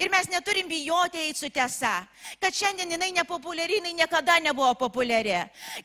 Ir 0.00 0.10
mes 0.12 0.28
neturim 0.32 0.68
bijoti 0.68 1.20
eiti 1.20 1.38
su 1.38 1.50
tiesa. 1.52 2.06
Kad 2.40 2.54
šiandien 2.56 2.94
jinai 2.94 3.10
nepopuliari, 3.12 3.80
jinai 3.80 3.92
niekada 3.98 4.38
nebuvo 4.40 4.72
populiari. 4.80 5.36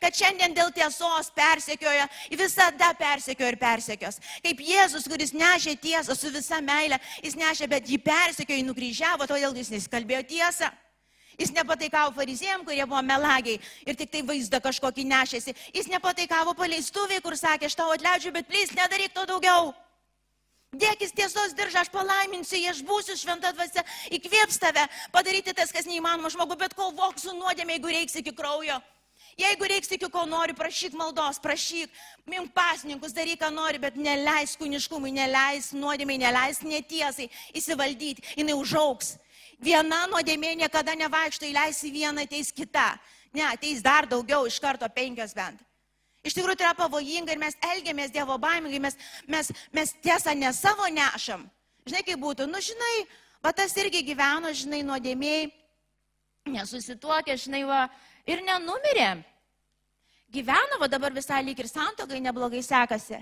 Kad 0.01 0.15
šiandien 0.15 0.55
dėl 0.55 0.71
tiesos 0.75 1.31
persekioja, 1.35 2.07
visada 2.39 2.93
persekioja 2.97 3.51
ir 3.53 3.59
persekios. 3.59 4.19
Kaip 4.43 4.63
Jėzus, 4.63 5.07
kuris 5.09 5.33
nešė 5.35 5.77
tiesą 5.81 6.15
su 6.15 6.31
visa 6.31 6.61
meile, 6.61 6.99
jis 7.23 7.35
nešė, 7.35 7.69
bet 7.71 7.89
jį 7.89 7.99
persekioja, 8.03 8.61
jį 8.61 8.67
nukryžiavo, 8.69 9.27
todėl 9.27 9.55
jis 9.57 9.73
neskalbėjo 9.75 10.23
tiesą. 10.31 10.71
Jis 11.37 11.51
nepataikavo 11.53 12.15
farizėjim, 12.17 12.63
kurie 12.65 12.85
buvo 12.85 13.01
melagiai 13.05 13.59
ir 13.85 13.97
tik 13.97 14.09
tai 14.09 14.23
vaizdą 14.25 14.57
kažkokį 14.63 15.03
nešėsi. 15.05 15.53
Jis 15.75 15.89
nepataikavo 15.91 16.55
paleistuviai, 16.57 17.21
kur 17.21 17.37
sakė, 17.37 17.69
aš 17.69 17.77
tau 17.77 17.91
atleidžiu, 17.93 18.33
bet 18.33 18.49
plys, 18.49 18.73
nedaryk 18.73 19.13
to 19.13 19.27
daugiau. 19.29 19.75
Dėkis 20.77 21.15
tiesos 21.15 21.55
diržą, 21.57 21.81
aš 21.81 21.89
palaiminsiu, 21.93 22.59
aš 22.69 22.83
būsiu 22.85 23.15
šventa 23.17 23.49
dvasia, 23.55 23.83
įkvėps 24.13 24.59
tave 24.61 24.83
padaryti 25.13 25.55
tas, 25.57 25.71
kas 25.73 25.87
neįmanoma 25.89 26.29
žmogu, 26.33 26.57
bet 26.59 26.75
kovok 26.77 27.17
su 27.21 27.33
nuodėmė, 27.33 27.77
jeigu 27.77 27.93
reiks 27.95 28.19
iki 28.21 28.35
kraujo. 28.35 28.77
Jeigu 29.37 29.67
reiks 29.69 29.91
iki 29.93 30.07
ko 30.09 30.23
nori, 30.25 30.55
prašyk 30.57 30.95
maldos, 30.97 31.37
prašyk, 31.41 31.93
mink 32.25 32.49
pasninkus, 32.57 33.13
daryk, 33.13 33.37
ką 33.43 33.51
nori, 33.53 33.77
bet 33.81 33.97
neleis 33.97 34.55
kūniškumui, 34.57 35.13
neleis 35.13 35.69
nuodėmiai, 35.77 36.23
neleis 36.23 36.63
netiesai 36.65 37.29
įsivaldyti, 37.57 38.33
jinai 38.39 38.57
užauks. 38.57 39.13
Viena 39.61 40.05
nuodėmė 40.09 40.55
niekada 40.57 40.97
nevaikšto, 40.97 41.45
įleisi 41.49 41.93
vieną, 41.93 42.25
ateis 42.25 42.49
kita. 42.53 42.95
Ne, 43.33 43.45
ateis 43.45 43.85
dar 43.85 44.09
daugiau, 44.09 44.45
iš 44.49 44.57
karto 44.61 44.89
penkios 44.89 45.37
bent. 45.37 45.61
Iš 46.27 46.35
tikrųjų 46.35 46.59
tai 46.59 46.67
yra 46.67 46.75
pavojinga 46.75 47.31
ir 47.31 47.39
mes 47.39 47.55
elgiamės 47.63 48.11
Dievo 48.11 48.35
baimingai, 48.41 48.81
mes, 48.83 48.97
mes, 49.31 49.51
mes 49.71 49.93
tiesą 50.03 50.33
ne 50.35 50.51
savo 50.55 50.89
nešam. 50.91 51.45
Žinai, 51.87 52.03
kaip 52.03 52.19
būtų, 52.19 52.49
nu 52.51 52.59
žinai, 52.63 52.95
va 53.43 53.53
tas 53.55 53.75
irgi 53.79 54.03
gyveno, 54.09 54.51
žinai, 54.51 54.81
nuodėmiai, 54.83 55.47
nesusituokė, 56.51 57.37
žinai, 57.39 57.63
va, 57.69 57.85
ir 58.27 58.43
nenumirė. 58.43 59.11
Gyveno, 60.35 60.81
va 60.81 60.91
dabar 60.91 61.15
visai 61.15 61.39
lyg 61.47 61.59
ir 61.63 61.69
santokai 61.71 62.19
neblogai 62.19 62.59
sekasi. 62.65 63.21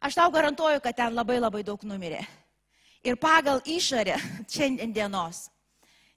Aš 0.00 0.16
tau 0.16 0.30
garantuoju, 0.32 0.78
kad 0.84 0.96
ten 0.96 1.16
labai 1.18 1.40
labai 1.40 1.64
daug 1.66 1.82
numirė. 1.84 2.22
Ir 3.02 3.18
pagal 3.18 3.58
išorę 3.66 4.20
šiandien 4.54 4.94
dienos 4.94 5.48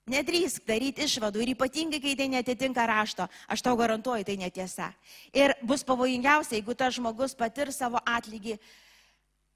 Nedrįsk 0.04 0.66
daryti 0.68 1.06
išvadų 1.08 1.40
ir 1.46 1.54
ypatingai, 1.54 2.02
kai 2.04 2.16
tai 2.20 2.28
netitinka 2.28 2.84
rašto, 2.90 3.24
aš 3.48 3.62
tau 3.64 3.78
garantuoju, 3.80 4.26
tai 4.28 4.36
netiesa. 4.36 4.90
Ir 5.32 5.54
bus 5.64 5.86
pavojingiausia, 5.88 6.58
jeigu 6.58 6.76
tas 6.76 6.98
žmogus 6.98 7.32
patir 7.40 7.72
savo 7.72 8.02
atlygį 8.04 8.58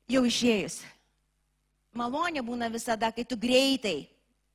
jau 0.08 0.24
išėjus. 0.24 0.80
Malonė 1.98 2.46
būna 2.48 2.72
visada, 2.72 3.12
kai 3.12 3.26
tu 3.28 3.36
greitai, 3.36 4.08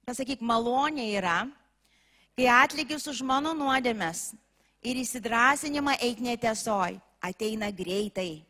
pasakyk, 0.08 0.40
malonė 0.40 1.10
yra, 1.18 1.42
kai 2.38 2.48
atlygis 2.48 3.04
už 3.12 3.20
mano 3.28 3.52
nuodėmės 3.52 4.30
ir 4.80 4.96
įsidrasinimą 4.96 5.98
eik 6.00 6.24
netiesoj, 6.24 6.96
ateina 7.20 7.68
greitai. 7.68 8.40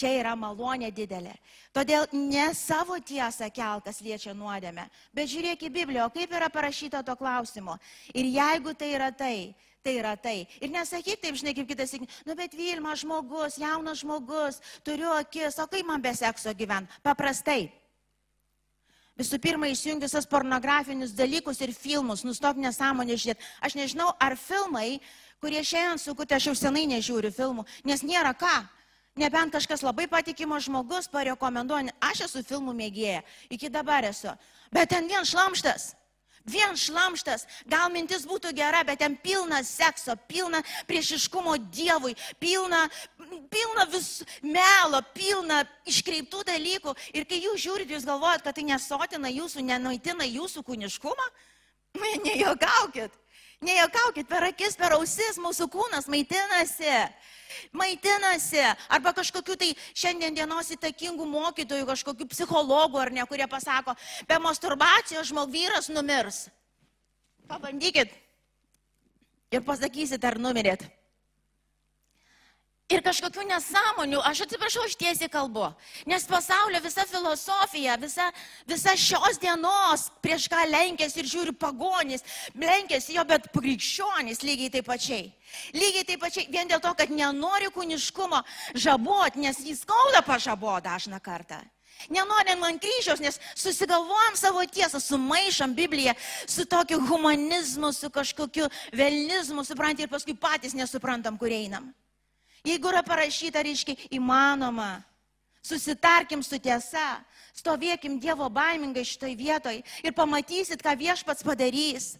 Čia 0.00 0.14
yra 0.16 0.32
malonė 0.38 0.88
didelė. 0.96 1.34
Todėl 1.76 2.06
ne 2.16 2.46
savo 2.56 2.96
tiesą 3.04 3.50
kelkas 3.52 3.98
liečia 4.00 4.32
nuodėmę, 4.32 4.86
bet 5.12 5.28
žiūrėk 5.28 5.66
į 5.66 5.72
Bibliją, 5.74 6.06
kaip 6.14 6.32
yra 6.32 6.48
parašyta 6.52 7.02
to 7.04 7.16
klausimo. 7.20 7.76
Ir 8.14 8.30
jeigu 8.32 8.72
tai 8.72 8.94
yra 8.96 9.10
tai, 9.12 9.52
tai 9.84 9.98
yra 9.98 10.14
tai. 10.16 10.46
Ir 10.60 10.72
nesakyk 10.72 11.20
taip, 11.20 11.36
žinai, 11.36 11.52
kaip 11.58 11.68
kitas, 11.68 11.92
nu 12.24 12.38
bet 12.38 12.56
Vilma 12.56 12.96
žmogus, 12.96 13.60
jaunas 13.60 14.00
žmogus, 14.00 14.62
turiu 14.86 15.12
akis, 15.18 15.60
o 15.60 15.68
kaip 15.68 15.92
man 15.92 16.00
be 16.00 16.14
sekso 16.16 16.56
gyventi? 16.56 16.96
Paprastai. 17.04 17.68
Visų 19.20 19.36
pirma, 19.36 19.68
išjungi 19.68 20.06
visas 20.06 20.24
pornografinius 20.24 21.12
dalykus 21.12 21.60
ir 21.60 21.76
filmus, 21.76 22.24
nustok 22.24 22.56
nesąmonę 22.56 23.20
žiūrėti. 23.20 23.44
Aš 23.60 23.76
nežinau, 23.76 24.14
ar 24.16 24.32
filmai, 24.40 24.96
kurie 25.44 25.60
šiandien 25.60 26.00
sukutė, 26.00 26.38
aš 26.38 26.48
jau 26.48 26.54
senai 26.56 26.86
nežiūriu 26.88 27.28
filmų, 27.36 27.68
nes 27.84 28.00
nėra 28.00 28.32
ką. 28.32 28.56
Nebent 29.18 29.52
kažkas 29.52 29.82
labai 29.82 30.06
patikimas 30.06 30.68
žmogus 30.68 31.08
parekomenduoja, 31.10 31.90
aš 32.00 32.26
esu 32.28 32.44
filmų 32.46 32.76
mėgėja, 32.78 33.24
iki 33.50 33.70
dabar 33.72 34.06
esu. 34.06 34.30
Bet 34.70 34.92
ten 34.94 35.10
vien 35.10 35.26
šlamštas. 35.26 35.94
Vien 36.48 36.72
šlamštas, 36.78 37.44
gal 37.68 37.90
mintis 37.92 38.22
būtų 38.24 38.54
gera, 38.56 38.80
bet 38.86 39.02
ten 39.02 39.12
pilna 39.20 39.58
sekso, 39.66 40.14
pilna 40.28 40.62
priešiškumo 40.88 41.58
Dievui, 41.68 42.14
pilna, 42.40 42.86
pilna 43.52 43.84
vis 43.92 44.22
melo, 44.40 45.02
pilna 45.12 45.60
iškreiptų 45.84 46.46
dalykų. 46.48 46.94
Ir 47.12 47.28
kai 47.28 47.42
jūs 47.44 47.60
žiūrite, 47.66 47.92
jūs 47.92 48.08
galvojat, 48.08 48.46
kad 48.46 48.56
tai 48.56 48.64
nesotina 48.70 49.28
jūsų, 49.28 49.66
nenaitina 49.68 50.24
jūsų 50.30 50.64
kūniškumą, 50.64 51.28
nejuokaukit. 52.26 53.12
Nejuokaukit, 53.60 54.24
per 54.24 54.48
akis, 54.48 54.80
per 54.80 54.96
ausis 54.96 55.36
mūsų 55.36 55.68
kūnas 55.68 56.08
maitinasi 56.08 56.94
maitinasi, 57.72 58.62
arba 58.88 59.14
kažkokiu 59.16 59.56
tai 59.58 59.72
šiandien 59.94 60.36
dienos 60.36 60.70
įtakingų 60.76 61.26
mokytojų, 61.30 61.88
kažkokių 61.90 62.28
psichologų 62.30 63.02
ar 63.02 63.12
ne, 63.14 63.26
kurie 63.30 63.48
pasako, 63.50 63.96
be 64.28 64.38
masturbacijos 64.42 65.30
žmogus 65.32 65.54
vyras 65.54 65.90
numirs. 65.90 66.48
Pabandykit 67.50 68.12
ir 69.50 69.62
pasakysit, 69.66 70.22
ar 70.24 70.38
numirėt 70.38 70.86
ir 72.90 73.02
kažkokių 73.06 73.46
nesąmonių, 73.48 74.20
aš 74.26 74.44
atsiprašau, 74.46 74.84
aš 74.88 74.96
tiesiai 74.98 75.30
kalbu. 75.32 75.70
Nes 76.10 76.26
pasaulio 76.28 76.80
visa 76.82 77.06
filosofija, 77.08 77.96
visa, 78.02 78.28
visa 78.68 78.94
šios 78.98 79.38
dienos, 79.40 80.08
prieš 80.24 80.48
ką 80.50 80.64
lenkėsi 80.70 81.22
ir 81.22 81.30
žiūri 81.30 81.56
pagonys, 81.56 82.26
lenkėsi 82.58 83.16
jo, 83.16 83.24
bet 83.28 83.50
krikščionys 83.54 84.42
lygiai 84.46 84.74
taip 84.76 84.88
pačiai. 84.90 85.28
Lygiai 85.74 86.06
taip 86.06 86.22
pačiai, 86.22 86.48
vien 86.50 86.70
dėl 86.70 86.82
to, 86.82 86.94
kad 86.98 87.12
nenori 87.14 87.70
kūniškumo 87.74 88.42
žabot, 88.74 89.38
nes 89.38 89.62
jis 89.64 89.84
skauda 89.84 90.24
pažabo 90.26 90.78
dažną 90.84 91.22
kartą. 91.22 91.60
Nenorim 92.08 92.62
ant 92.64 92.80
kryžiaus, 92.80 93.20
nes 93.20 93.36
susigalvojam 93.58 94.36
savo 94.38 94.62
tiesą, 94.64 94.96
sumaišom 95.04 95.74
Bibliją 95.76 96.14
su 96.48 96.64
tokiu 96.64 96.96
humanizmu, 97.04 97.92
su 97.92 98.08
kažkokiu 98.08 98.70
velnizmu, 98.96 99.66
suprantate, 99.68 100.06
ir 100.08 100.12
paskui 100.12 100.32
patys 100.32 100.72
nesuprantam, 100.72 101.36
kur 101.36 101.52
einam. 101.52 101.90
Jeigu 102.64 102.90
yra 102.92 103.02
parašyta, 103.06 103.62
reiškia, 103.64 103.96
įmanoma, 104.12 105.00
susitarkim 105.64 106.42
su 106.44 106.58
tiesa, 106.60 107.20
stovėkim 107.56 108.18
Dievo 108.20 108.48
baimingai 108.52 109.04
šitoj 109.06 109.36
vietoj 109.36 109.78
ir 110.04 110.16
pamatysit, 110.16 110.82
ką 110.84 110.96
viešpats 111.00 111.46
padarys. 111.46 112.16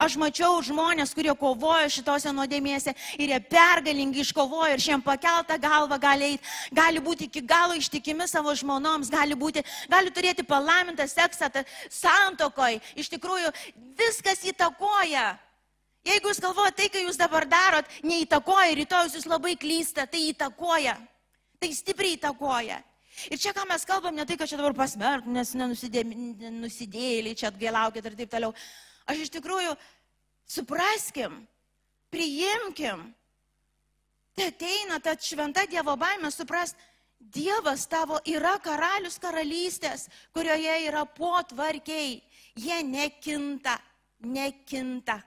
Aš 0.00 0.14
mačiau 0.16 0.56
žmonės, 0.64 1.10
kurie 1.12 1.34
kovojo 1.36 1.90
šitose 1.92 2.30
nuodėmėse 2.32 2.94
ir 3.20 3.34
jie 3.34 3.40
pergalingai 3.44 4.22
iškovojo 4.24 4.70
ir 4.72 4.80
šiandien 4.80 5.04
pakeltą 5.04 5.58
galvą 5.60 5.98
gali 6.00 6.30
eiti, 6.30 6.52
gali 6.72 7.02
būti 7.04 7.28
iki 7.28 7.42
galo 7.44 7.76
ištikimi 7.76 8.24
savo 8.28 8.54
žmonoms, 8.56 9.12
gali, 9.12 9.36
būti, 9.36 9.60
gali 9.92 10.08
turėti 10.08 10.46
palaimintą 10.48 11.04
seksą 11.12 11.50
santokoj. 11.92 12.80
Iš 12.96 13.12
tikrųjų, 13.12 13.52
viskas 14.00 14.40
įtakoja 14.48 15.34
Jeigu 16.02 16.32
jūs 16.32 16.40
galvojate, 16.42 16.76
tai, 16.80 16.88
ką 16.90 17.02
jūs 17.04 17.18
dabar 17.20 17.46
darot, 17.46 17.90
neįtakoja, 18.02 18.74
rytojus 18.74 19.14
jūs 19.18 19.28
labai 19.30 19.54
klysta, 19.60 20.06
tai 20.10 20.24
įtakoja. 20.32 20.96
Tai 21.62 21.70
stipriai 21.76 22.16
įtakoja. 22.16 22.80
Ir 23.30 23.38
čia, 23.38 23.52
ką 23.54 23.66
mes 23.68 23.84
kalbam, 23.86 24.16
ne 24.16 24.26
tai, 24.26 24.36
kad 24.40 24.50
čia 24.50 24.58
dabar 24.58 24.74
pasmerk, 24.74 25.28
nes 25.30 25.52
nenusidėjėliai 25.54 27.38
čia 27.38 27.52
atgailaukit 27.52 28.08
ir 28.08 28.16
taip 28.18 28.32
toliau. 28.32 28.54
Aš 29.06 29.26
iš 29.26 29.32
tikrųjų, 29.36 29.76
supraskim, 30.48 31.36
priimkim. 32.10 33.04
Tai 34.34 34.48
ateina 34.48 34.98
ta 35.04 35.14
šventa 35.14 35.68
Dievo 35.70 35.94
baimė, 36.00 36.32
supras, 36.34 36.74
Dievas 37.22 37.86
tavo 37.86 38.18
yra 38.26 38.56
karalius 38.58 39.20
karalystės, 39.22 40.08
kurioje 40.34 40.80
yra 40.88 41.04
potvarkiai. 41.06 42.16
Jie 42.58 42.82
nekinta, 42.82 43.76
nekinta. 44.26 45.20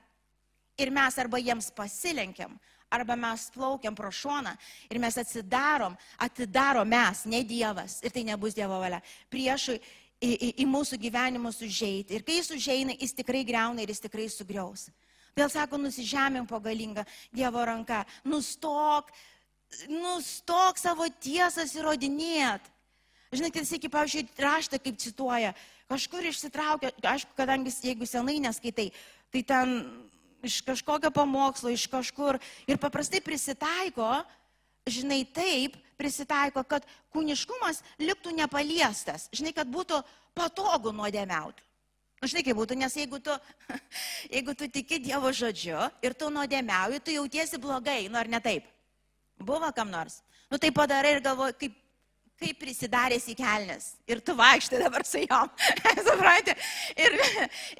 Ir 0.77 0.91
mes 0.91 1.17
arba 1.21 1.39
jiems 1.39 1.69
pasilenkiam, 1.75 2.57
arba 2.91 3.15
mes 3.15 3.47
plaukiam 3.53 3.95
pro 3.95 4.11
šoną 4.11 4.55
ir 4.91 4.99
mes 4.99 5.17
atsidarom, 5.17 5.95
atidarom 6.19 6.87
mes, 6.87 7.23
ne 7.25 7.43
Dievas, 7.47 8.01
ir 8.03 8.11
tai 8.11 8.25
nebus 8.27 8.55
Dievo 8.57 8.79
valia, 8.81 8.99
priešui 9.31 9.79
į, 9.79 10.31
į, 10.33 10.49
į 10.63 10.67
mūsų 10.69 10.99
gyvenimus 11.01 11.61
užeiti. 11.65 12.17
Ir 12.17 12.25
kai 12.27 12.39
jis 12.39 12.51
užeina, 12.55 12.95
jis 12.99 13.15
tikrai 13.15 13.45
greuna 13.47 13.83
ir 13.83 13.93
jis 13.93 14.03
tikrai 14.03 14.27
sugriaus. 14.31 14.89
Vėl 15.35 15.51
sako, 15.51 15.79
nusižemėm 15.81 16.47
po 16.47 16.61
galingą 16.63 17.03
Dievo 17.35 17.63
ranką, 17.67 18.03
nustok, 18.27 19.11
nustok 19.91 20.79
savo 20.79 21.07
tiesas 21.19 21.75
įrodinėt. 21.75 22.71
Žinai, 23.35 23.51
tai 23.51 23.65
sėki, 23.67 23.91
pavyzdžiui, 23.91 24.29
raštą 24.39 24.79
kaip 24.79 24.99
cituoja, 25.01 25.51
kažkur 25.91 26.23
išsitraukia, 26.29 26.93
aišku, 27.03 27.33
kadangi 27.35 27.73
jeigu 27.83 28.07
senai 28.07 28.37
neskaitai, 28.43 28.91
tai 29.33 29.41
ten 29.43 29.73
iš 30.45 30.61
kažkokio 30.65 31.11
pamokslo, 31.13 31.71
iš 31.73 31.87
kažkur 31.91 32.39
ir 32.69 32.79
paprastai 32.81 33.21
prisitaiko, 33.23 34.09
žinai, 34.87 35.23
taip 35.25 35.77
prisitaiko, 35.99 36.63
kad 36.67 36.85
kūniškumas 37.15 37.81
liktų 38.01 38.35
nepaliestas, 38.37 39.29
žinai, 39.33 39.55
kad 39.55 39.69
būtų 39.71 40.01
patogu 40.37 40.93
nuodėmiauti. 40.95 41.63
Nu, 42.21 42.29
žinai, 42.31 42.45
kaip 42.47 42.57
būtų, 42.57 42.77
nes 42.79 42.95
jeigu 42.95 43.19
tu, 43.23 43.33
jeigu 44.35 44.55
tu 44.57 44.69
tiki 44.71 45.01
Dievo 45.03 45.31
žodžiu 45.35 45.89
ir 46.05 46.15
tu 46.17 46.29
nuodėmiauji, 46.33 47.03
tu 47.03 47.15
jautiesi 47.15 47.59
blogai, 47.61 48.05
nu 48.09 48.19
ar 48.21 48.29
ne 48.31 48.39
taip? 48.43 48.69
Buvo 49.37 49.69
kam 49.75 49.91
nors? 49.91 50.21
Nu 50.49 50.57
tai 50.61 50.71
padarai 50.71 51.17
ir 51.17 51.23
galvoji, 51.25 51.57
kaip 51.59 51.81
kaip 52.41 52.59
prisidaręs 52.59 53.25
į 53.31 53.35
kelnes. 53.39 53.91
Ir 54.09 54.21
tu 54.25 54.35
vaikštai 54.37 54.81
dabar 54.83 55.05
su 55.07 55.21
jom. 55.23 55.51
supranti? 56.07 56.55
Ir, 56.99 57.17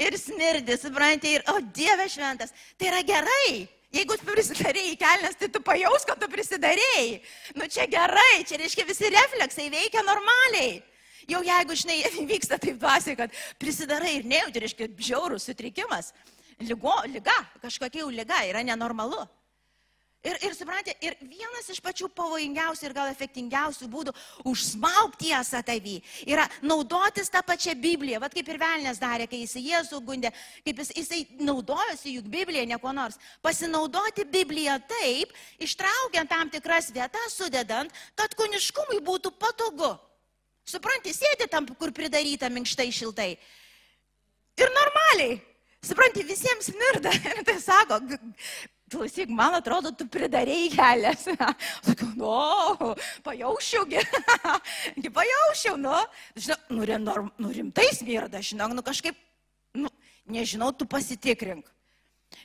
ir 0.07 0.17
smirdi, 0.19 0.77
supranti? 0.79 1.35
Ir, 1.37 1.45
o 1.51 1.59
Dieve 1.75 2.07
šventas, 2.11 2.55
tai 2.79 2.91
yra 2.93 3.01
gerai. 3.05 3.65
Jeigu 3.95 4.17
tu 4.19 4.27
prisidarėjai 4.27 4.95
į 4.95 4.99
kelnes, 4.99 5.37
tai 5.39 5.47
tu 5.51 5.61
pajaus, 5.63 6.03
kad 6.07 6.19
tu 6.19 6.27
prisidarėjai. 6.31 7.21
Nu 7.55 7.67
čia 7.71 7.85
gerai, 7.91 8.43
čia 8.47 8.59
reiškia 8.59 8.87
visi 8.87 9.11
refleksai 9.13 9.69
veikia 9.71 10.03
normaliai. 10.03 10.81
Jau 11.31 11.41
jeigu, 11.45 11.77
žinai, 11.79 12.01
vyksta 12.33 12.59
taip 12.61 12.79
dvasiai, 12.81 13.17
kad 13.19 13.39
prisidarai 13.61 14.17
ir 14.19 14.27
nejauti, 14.29 14.65
reiškia, 14.65 14.89
žiaurus 15.09 15.47
sutrikimas, 15.47 16.11
lygo, 16.63 16.95
lyga, 17.11 17.37
kažkokia 17.63 18.03
jau 18.03 18.11
lyga 18.13 18.43
yra 18.49 18.63
nenormalu. 18.67 19.23
Ir, 20.25 20.39
ir 20.41 20.55
suprantate, 20.57 20.95
ir 21.05 21.13
vienas 21.21 21.67
iš 21.69 21.81
pačių 21.85 22.07
pavojingiausių 22.17 22.87
ir 22.87 22.93
gal 22.97 23.11
efektingiausių 23.11 23.89
būdų 23.91 24.13
užsmaukti 24.49 25.25
tiesą 25.25 25.61
tavį 25.65 25.95
yra 26.29 26.45
naudotis 26.65 27.31
tą 27.31 27.41
pačią 27.45 27.75
Bibliją, 27.79 28.21
vad 28.23 28.33
kaip 28.35 28.49
ir 28.49 28.59
Velnės 28.61 29.01
darė, 29.01 29.27
kai 29.29 29.41
jisai 29.43 29.63
Jėzų 29.65 30.01
gundė, 30.05 30.31
kaip 30.65 30.81
jis, 30.81 30.91
jisai 30.99 31.21
naudojosi 31.39 32.15
juk 32.17 32.29
Bibliją, 32.31 32.65
ne 32.69 32.79
kuo 32.81 32.93
nors. 32.95 33.19
Pasinaudoti 33.45 34.25
Bibliją 34.29 34.77
taip, 34.89 35.33
ištraukiant 35.61 36.31
tam 36.31 36.51
tikras 36.53 36.91
vietas, 36.95 37.37
sudedant, 37.37 37.93
kad 38.17 38.35
kūniškumui 38.37 39.01
būtų 39.05 39.33
patogu. 39.39 39.95
Supranti, 40.65 41.13
sėdi 41.13 41.49
tam, 41.51 41.67
kur 41.77 41.93
pridaryta 41.93 42.49
minkštai 42.49 42.89
šiltai. 42.93 43.35
Ir 44.57 44.71
normaliai. 44.73 45.35
Supranti, 45.85 46.23
visiems 46.25 46.71
mirda. 46.73 47.11
Ir 47.29 47.43
tai 47.45 47.59
sako, 47.61 47.99
klausyk, 48.91 49.29
man 49.33 49.57
atrodo, 49.57 49.91
tu 49.95 50.07
pridarėjai 50.11 50.71
kelias. 50.73 51.27
Sakiau, 51.87 52.11
nu, 52.17 52.95
pajaušiaugi, 53.25 54.03
pajaušiau, 55.19 55.77
nu, 55.81 55.95
žinau, 56.35 56.59
nu, 56.69 56.99
nu, 57.05 57.15
nu 57.41 57.53
rimtai 57.55 57.89
smirda, 57.97 58.41
žinok, 58.45 58.75
nu 58.77 58.85
kažkaip, 58.85 59.17
nu, 59.77 59.91
nežinau, 60.29 60.71
tu 60.71 60.87
pasitikrink. 60.89 61.67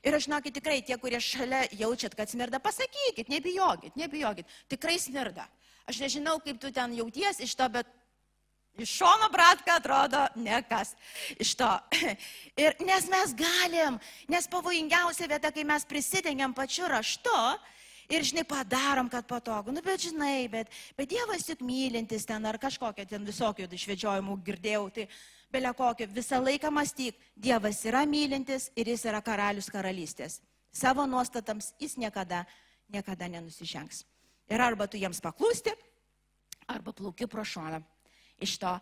Ir 0.05 0.17
aš 0.17 0.29
žinokit, 0.29 0.55
tikrai 0.57 0.81
tie, 0.87 0.97
kurie 1.01 1.21
šalia 1.21 1.65
jaučiat, 1.77 2.15
kad 2.17 2.31
smirda, 2.31 2.61
pasakykit, 2.63 3.29
nebijokit, 3.33 3.97
nebijokit, 3.99 4.49
tikrai 4.71 4.99
smirda. 5.03 5.49
Aš 5.91 5.99
nežinau, 6.05 6.39
kaip 6.45 6.61
tu 6.63 6.71
ten 6.73 6.95
jauties 6.95 7.41
iš 7.43 7.57
to, 7.59 7.67
bet 7.73 7.89
Iš 8.79 8.93
šono 9.01 9.29
bratka 9.33 9.77
atrodo 9.81 10.21
nekas 10.35 10.95
iš 11.39 11.55
to. 11.59 11.71
Ir 12.63 12.79
nes 12.87 13.09
mes 13.11 13.35
galim, 13.35 13.99
nes 14.29 14.47
pavojingiausia 14.49 15.29
vieta, 15.29 15.51
kai 15.51 15.65
mes 15.65 15.85
prisidengiam 15.89 16.55
pačiu 16.55 16.89
raštu 16.89 17.35
Ir 18.11 18.25
žinai, 18.27 18.43
padarom, 18.43 19.07
kad 19.09 19.27
patogu. 19.31 19.71
Nu, 19.71 19.83
bet 19.87 20.03
žinai, 20.03 20.49
bet, 20.51 20.71
bet 20.99 21.09
Dievas 21.13 21.47
juk 21.47 21.61
mylintis 21.63 22.27
ten 22.27 22.47
ar 22.47 22.59
kažkokia 22.59 23.07
ten 23.07 23.23
visokių 23.27 23.69
išvedžiojimų 23.71 24.35
girdėjau. 24.49 24.89
Tai 24.97 25.05
belia 25.55 25.71
kokio, 25.79 26.09
visą 26.11 26.41
laiką 26.43 26.73
mąstyk, 26.75 27.21
Dievas 27.39 27.85
yra 27.87 28.03
mylintis 28.11 28.67
ir 28.75 28.91
jis 28.91 29.07
yra 29.07 29.23
karalius 29.23 29.71
karalystės. 29.71 30.41
Savo 30.75 31.07
nuostatams 31.07 31.71
jis 31.79 31.95
niekada, 32.03 32.43
niekada 32.91 33.31
nenusižengs. 33.31 34.03
Ir 34.51 34.59
arba 34.67 34.91
tu 34.91 34.99
jiems 34.99 35.23
paklūsti, 35.23 35.77
arba 36.67 36.91
plauki 36.91 37.31
pro 37.31 37.47
šoną 37.47 37.79
iš 38.41 38.57
to. 38.63 38.73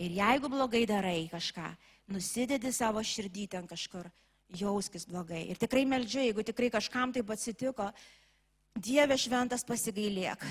Ir 0.00 0.14
jeigu 0.16 0.48
blogai 0.48 0.86
darai 0.88 1.28
kažką, 1.30 1.66
nusidedi 2.14 2.72
savo 2.72 3.02
širdį 3.04 3.46
ten 3.52 3.68
kažkur, 3.68 4.08
jauskis 4.56 5.06
blogai. 5.10 5.44
Ir 5.52 5.60
tikrai 5.60 5.84
meldžiu, 5.88 6.22
jeigu 6.24 6.44
tikrai 6.46 6.70
kažkam 6.72 7.12
taip 7.14 7.30
atsitiko, 7.30 7.90
Dieve 8.78 9.16
šventas 9.18 9.64
pasigailėk. 9.66 10.44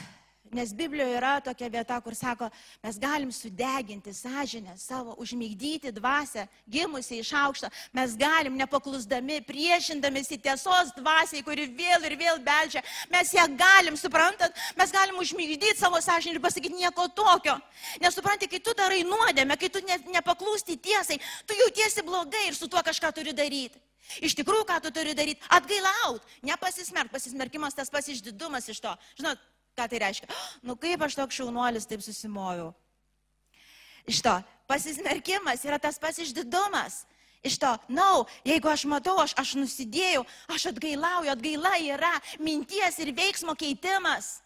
Nes 0.51 0.73
Biblijoje 0.73 1.13
yra 1.17 1.35
tokia 1.45 1.67
vieta, 1.69 1.99
kur 2.01 2.15
sako, 2.17 2.47
mes 2.83 2.97
galim 2.97 3.31
sudeginti 3.31 4.13
sąžinę 4.13 4.73
savo, 4.77 5.13
užmygdyti 5.21 5.91
dvasę, 5.93 6.47
gimusi 6.65 7.19
iš 7.21 7.33
aukšto. 7.37 7.69
Mes 7.93 8.15
galim 8.17 8.57
nepaklusdami, 8.57 9.41
priešindamėsi 9.45 10.39
tiesos 10.41 10.89
dvasiai, 10.97 11.43
kuri 11.45 11.67
vėl 11.69 12.07
ir 12.09 12.15
vėl 12.17 12.41
beldžia. 12.41 12.81
Mes 13.13 13.33
ją 13.33 13.45
galim, 13.59 13.97
suprantat, 13.97 14.57
mes 14.79 14.95
galim 14.95 15.19
užmygdyti 15.21 15.77
savo 15.77 16.01
sąžinę 16.01 16.39
ir 16.39 16.41
pasakyti 16.41 16.81
nieko 16.81 17.05
tokio. 17.13 17.59
Nes 18.01 18.17
supranti, 18.17 18.49
kai 18.49 18.59
tu 18.59 18.73
darai 18.73 19.03
nuodėmę, 19.05 19.59
kai 19.59 19.69
tu 19.69 19.83
ne, 19.85 19.99
nepaklūsti 20.17 20.79
tiesai, 20.81 21.19
tu 21.45 21.57
jautiesi 21.61 22.01
blogai 22.01 22.47
ir 22.49 22.57
su 22.57 22.67
tuo 22.67 22.81
kažką 22.81 23.13
turi 23.13 23.37
daryti. 23.37 23.77
Iš 24.25 24.33
tikrųjų, 24.39 24.65
ką 24.65 24.79
tu 24.81 24.89
turi 24.93 25.13
daryti? 25.13 25.45
Atgailaut, 25.53 26.25
nepasismerk, 26.41 27.11
pasismerkimas 27.13 27.77
tas 27.77 27.91
pasiždidumas 27.93 28.65
iš 28.73 28.81
to. 28.81 28.93
Žinot, 29.19 29.43
ką 29.77 29.87
tai 29.89 30.01
reiškia? 30.05 30.29
Nu 30.65 30.75
kaip 30.79 31.01
aš 31.05 31.17
toks 31.19 31.39
šaunuolis 31.39 31.87
taip 31.89 32.03
susimojau? 32.05 32.71
Iš 34.09 34.23
to, 34.25 34.35
pasismerkimas 34.69 35.65
yra 35.67 35.77
tas 35.81 35.99
pasiždidumas. 36.01 37.03
Iš 37.43 37.55
to, 37.61 37.71
na, 37.87 38.03
no, 38.03 38.25
jeigu 38.43 38.67
aš 38.67 38.83
matau, 38.89 39.15
aš, 39.23 39.31
aš 39.39 39.53
nusidėjau, 39.55 40.25
aš 40.51 40.69
atgailauju, 40.73 41.31
atgaila 41.31 41.77
yra 41.79 42.11
minties 42.43 42.99
ir 42.99 43.13
veiksmo 43.15 43.55
keitimas. 43.55 44.39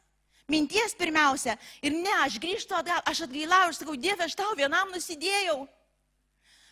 Minties 0.51 0.93
pirmiausia. 0.99 1.55
Ir 1.81 1.95
ne, 1.95 2.13
aš 2.21 2.37
grįžtu 2.43 2.75
atgal, 2.77 2.99
aš 3.09 3.23
atgailauju, 3.25 3.71
aš 3.71 3.79
sakau, 3.81 3.95
Dieve, 3.97 4.27
aš 4.27 4.35
tau 4.37 4.51
vienam 4.59 4.91
nusidėjau. 4.93 5.63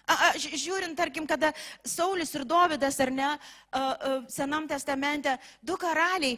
A, 0.06 0.14
a, 0.14 0.30
žiūrint, 0.38 0.93
tarkim, 0.97 1.26
kada 1.30 1.54
Saulis 1.88 2.34
ir 2.36 2.43
Dovydas, 2.45 2.99
ar 3.02 3.12
ne, 3.16 3.30
a, 3.32 3.38
a, 3.80 4.16
Senam 4.30 4.68
testamente, 4.70 5.38
du 5.64 5.78
karaliai, 5.80 6.36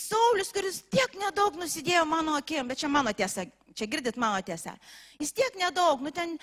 Saulis, 0.00 0.52
kuris 0.54 0.80
tiek 0.92 1.14
nedaug 1.20 1.56
nusidėjo 1.60 2.04
mano 2.08 2.36
akim, 2.38 2.68
bet 2.70 2.80
čia 2.80 2.88
mano 2.88 3.12
tiesa, 3.16 3.44
čia 3.76 3.88
girdit 3.90 4.18
mano 4.20 4.40
tiesą. 4.44 4.74
Jis 5.20 5.34
tiek 5.36 5.56
nedaug, 5.60 6.02
nu 6.04 6.12
ten 6.14 6.36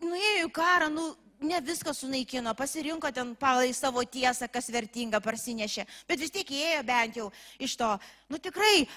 nuėjo 0.00 0.46
į 0.46 0.52
karą, 0.54 0.88
nu 0.92 1.10
ne 1.40 1.60
viską 1.62 1.94
sunaikino, 1.94 2.54
pasirinko 2.58 3.10
ten 3.14 3.34
palai 3.38 3.70
savo 3.74 4.02
tiesą, 4.02 4.48
kas 4.50 4.70
vertinga, 4.74 5.20
parsinešė, 5.22 5.86
bet 6.08 6.22
vis 6.22 6.34
tiek 6.34 6.50
įėjo 6.50 6.82
bent 6.88 7.20
jau 7.20 7.28
iš 7.62 7.76
to. 7.78 7.92
Nu 8.32 8.40
tikrai, 8.42 8.88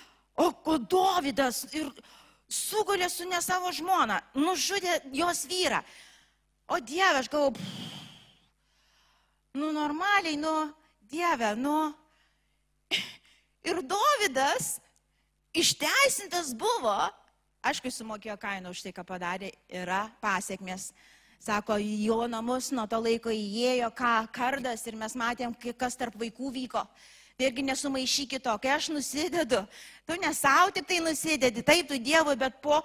o 0.42 0.50
ko 0.66 0.78
Dovydas 0.80 1.66
ir 1.76 1.92
sugulė 2.52 3.10
su 3.10 3.28
ne 3.30 3.42
savo 3.44 3.72
žmona, 3.76 4.22
nužudė 4.36 5.02
jos 5.16 5.46
vyrą. 5.50 5.82
O 6.72 6.80
Dieve, 6.80 7.20
aš 7.20 7.30
galvoju, 7.32 7.60
nu 9.60 9.72
normaliai, 9.76 10.38
nu, 10.40 10.72
Dieve, 11.12 11.56
nu. 11.60 11.92
Ir 13.64 13.82
Dovydas 13.86 14.80
išteisintas 15.54 16.54
buvo, 16.58 16.96
aišku, 17.62 17.92
sumokėjo 17.94 18.38
kainą 18.42 18.72
už 18.74 18.82
tai, 18.86 18.94
ką 18.96 19.06
padarė, 19.06 19.52
yra 19.70 20.08
pasiekmes. 20.24 20.92
Sako, 21.42 21.78
jo 21.82 22.28
namus 22.30 22.70
nuo 22.74 22.86
to 22.86 23.00
laiko 23.02 23.34
įėjo 23.34 23.90
ką 23.98 24.14
kardas 24.34 24.86
ir 24.86 24.98
mes 24.98 25.16
matėm, 25.18 25.56
kas 25.78 25.98
tarp 25.98 26.18
vaikų 26.22 26.52
vyko. 26.54 26.84
Tai 27.38 27.48
irgi 27.48 27.64
nesumaišykit 27.66 28.44
to, 28.46 28.54
kai 28.62 28.76
aš 28.76 28.92
nusidedu, 28.94 29.64
tu 30.06 30.18
ne 30.22 30.30
savo 30.38 30.70
tik 30.76 30.86
tai 30.86 31.00
nusidedi, 31.02 31.64
taip 31.66 31.90
tu 31.90 31.98
Dievui, 31.98 32.36
bet 32.38 32.60
po 32.62 32.84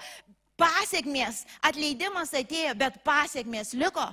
pasiekmės, 0.56 1.42
atleidimas 1.60 2.32
atėjo, 2.32 2.72
bet 2.80 3.02
pasiekmės 3.04 3.74
liko. 3.76 4.06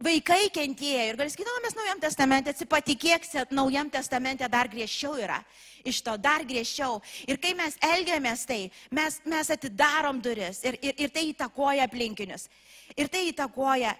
Vaikai 0.00 0.46
kentėjo 0.48 1.00
ir 1.10 1.16
gal 1.20 1.28
skaitome 1.28 1.60
mes 1.60 1.74
Naujam 1.76 1.98
testamente, 2.00 2.52
atsipatikėk, 2.54 3.26
Naujam 3.52 3.90
testamente 3.92 4.48
dar 4.48 4.68
griežčiau 4.72 5.18
yra. 5.20 5.42
Iš 5.84 6.00
to 6.06 6.14
dar 6.16 6.40
griežčiau. 6.48 7.02
Ir 7.28 7.36
kai 7.36 7.52
mes 7.56 7.76
elgiamės 7.84 8.46
tai, 8.48 8.70
mes, 8.90 9.18
mes 9.28 9.50
atidarom 9.52 10.22
duris 10.24 10.62
ir, 10.64 10.78
ir, 10.80 10.96
ir 11.04 11.12
tai 11.12 11.26
įtakoja 11.34 11.84
aplinkinius. 11.84 12.48
Ir 12.96 13.12
tai 13.12 13.26
įtakoja. 13.28 13.92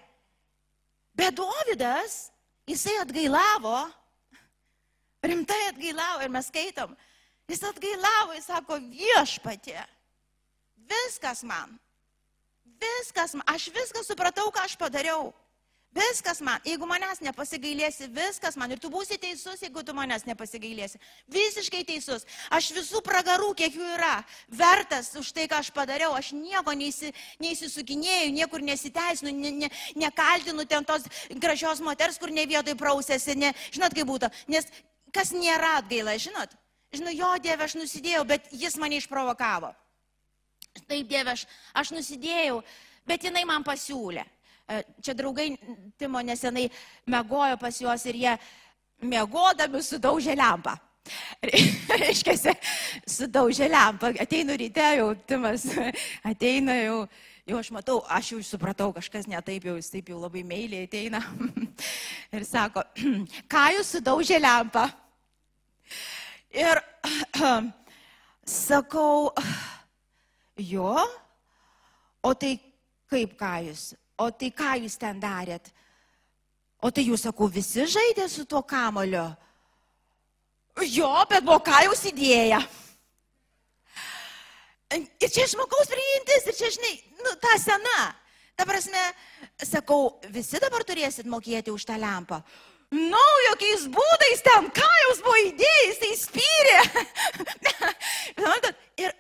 Bet 1.13 1.37
Dovydas, 1.37 2.31
jisai 2.65 2.97
atgailavo, 3.03 3.77
rimtai 5.21 5.61
atgailavo 5.69 6.25
ir 6.25 6.33
mes 6.33 6.49
skaitom. 6.49 6.97
Jis 7.51 7.65
atgailavo, 7.67 8.33
jis 8.39 8.49
sako 8.49 8.81
viešpatė. 8.89 9.85
Viskas 10.89 11.45
man. 11.45 11.77
Viskas 12.81 13.37
man. 13.37 13.45
Aš 13.53 13.69
viską 13.75 14.01
supratau, 14.07 14.49
ką 14.49 14.65
aš 14.65 14.81
padariau. 14.81 15.29
Viskas 15.91 16.39
man, 16.39 16.63
jeigu 16.63 16.87
manęs 16.87 17.19
nepasigailėsi, 17.19 18.07
viskas 18.15 18.55
man. 18.55 18.71
Ir 18.71 18.79
tu 18.79 18.87
būsi 18.93 19.17
teisus, 19.19 19.59
jeigu 19.65 19.83
tu 19.83 19.91
manęs 19.97 20.23
nepasigailėsi. 20.23 21.01
Visiškai 21.35 21.81
teisus. 21.89 22.23
Aš 22.55 22.69
visų 22.77 23.01
pragarų, 23.03 23.49
kiek 23.59 23.75
jų 23.75 23.89
yra, 23.97 24.21
vertas 24.55 25.11
už 25.19 25.33
tai, 25.35 25.49
ką 25.51 25.59
aš 25.59 25.73
padariau. 25.75 26.15
Aš 26.15 26.31
nieko 26.39 26.77
neįsi, 26.79 27.11
neįsisukinėjau, 27.43 28.31
niekur 28.39 28.63
nesiteisinu, 28.63 29.35
ne, 29.35 29.53
ne, 29.65 29.73
nekaltinu 29.99 30.69
ten 30.71 30.87
tos 30.87 31.11
gražios 31.43 31.83
moters, 31.83 32.23
kur 32.23 32.31
ne 32.31 32.47
vietoj 32.47 32.79
prausėsi. 32.79 33.35
Ne, 33.43 33.51
žinot, 33.75 33.97
kaip 33.99 34.07
būtų. 34.07 34.31
Nes 34.55 34.71
kas 35.11 35.35
nėra 35.35 35.81
atgaila, 35.83 36.15
žinot? 36.23 36.55
Žinau, 36.95 37.11
jo 37.15 37.35
Dieve, 37.43 37.67
aš 37.67 37.75
nusidėjau, 37.79 38.23
bet 38.31 38.47
jis 38.55 38.79
mane 38.79 39.03
išprovokavo. 39.03 39.75
Taip, 40.87 41.07
Dieve, 41.11 41.35
aš, 41.35 41.49
aš 41.75 41.91
nusidėjau, 41.99 42.61
bet 43.11 43.27
jinai 43.27 43.43
man 43.47 43.67
pasiūlė. 43.67 44.23
E, 44.71 44.85
čia 45.03 45.17
draugai 45.19 45.49
Timo 45.99 46.21
nesenai 46.23 46.69
mėgojo 47.11 47.57
pas 47.59 47.75
juos 47.83 48.05
ir 48.07 48.19
jie 48.21 48.35
mėgodami 49.03 49.81
sudaužė 49.83 50.37
lempą. 50.39 50.77
Reiškia, 52.03 52.55
sudaužė 53.09 53.67
lempą. 53.73 54.13
Ateinu 54.23 54.55
ryte, 54.61 54.85
jau 55.01 55.09
Timas 55.27 55.65
ateina 56.31 56.77
jau, 56.79 57.01
jau 57.51 57.59
aš 57.59 57.71
matau, 57.75 57.99
aš 58.07 58.31
jau 58.37 58.41
supratau, 58.47 58.93
kažkas 58.95 59.27
netaip 59.31 59.67
jau, 59.67 59.75
jis 59.81 59.91
taip 59.91 60.13
jau 60.13 60.21
labai 60.23 60.45
meiliai 60.47 60.87
ateina. 60.87 61.25
Ir 62.37 62.47
sako, 62.47 62.85
ką 63.51 63.65
jūs 63.75 63.95
sudaužė 63.97 64.39
lempą? 64.39 64.87
Ir 66.55 66.79
sakau, 68.47 69.33
jo, 70.63 70.95
o 72.23 72.33
tai 72.39 72.55
kaip 73.11 73.35
ką 73.41 73.57
jūs? 73.67 73.91
O 74.21 74.29
tai 74.31 74.51
ką 74.55 74.75
jūs 74.85 74.99
ten 75.01 75.21
darėt? 75.21 75.71
O 76.81 76.91
tai 76.93 77.05
jūs, 77.05 77.25
sakau, 77.27 77.49
visi 77.53 77.85
žaidė 77.89 78.29
su 78.29 78.47
tuo 78.49 78.63
kamoliu? 78.65 79.27
Jo, 80.89 81.11
bet 81.29 81.45
buvo 81.45 81.61
ką 81.65 81.83
jūs 81.89 82.07
idėja. 82.09 82.61
Ir 84.97 85.29
čia 85.31 85.45
žmogaus 85.51 85.91
priimtis, 85.91 86.49
ir 86.49 86.57
čia, 86.57 86.71
žinai, 86.77 86.95
nu, 87.21 87.35
ta 87.43 87.53
sena. 87.61 88.01
Ta 88.59 88.67
prasme, 88.69 89.03
sakau, 89.65 90.19
visi 90.33 90.61
dabar 90.61 90.85
turėsit 90.89 91.29
mokėti 91.31 91.73
už 91.73 91.85
tą 91.89 91.97
lempą. 92.01 92.41
Nu, 92.91 93.27
jokiais 93.47 93.87
būdais 93.93 94.43
ten, 94.43 94.67
ką 94.75 94.89
jūs 95.05 95.21
buvo 95.23 95.37
įdėjęs, 95.47 96.01
tai 96.03 96.13
spyrė. 96.25 96.81
ir 99.05 99.15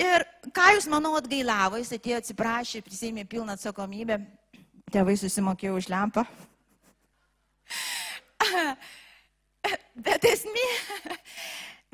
Ir 0.00 0.24
ką 0.54 0.68
jūs, 0.76 0.86
manau, 0.90 1.14
atgailavo, 1.18 1.80
jis 1.80 1.92
atėjo 1.96 2.20
atsiprašė, 2.22 2.82
prisėmė 2.84 3.24
pilną 3.28 3.56
atsakomybę, 3.56 4.18
tėvai 4.92 5.16
susimokėjo 5.20 5.78
už 5.80 5.88
lempą. 5.92 6.24
Bet 10.06 10.24
esmė, 10.26 10.68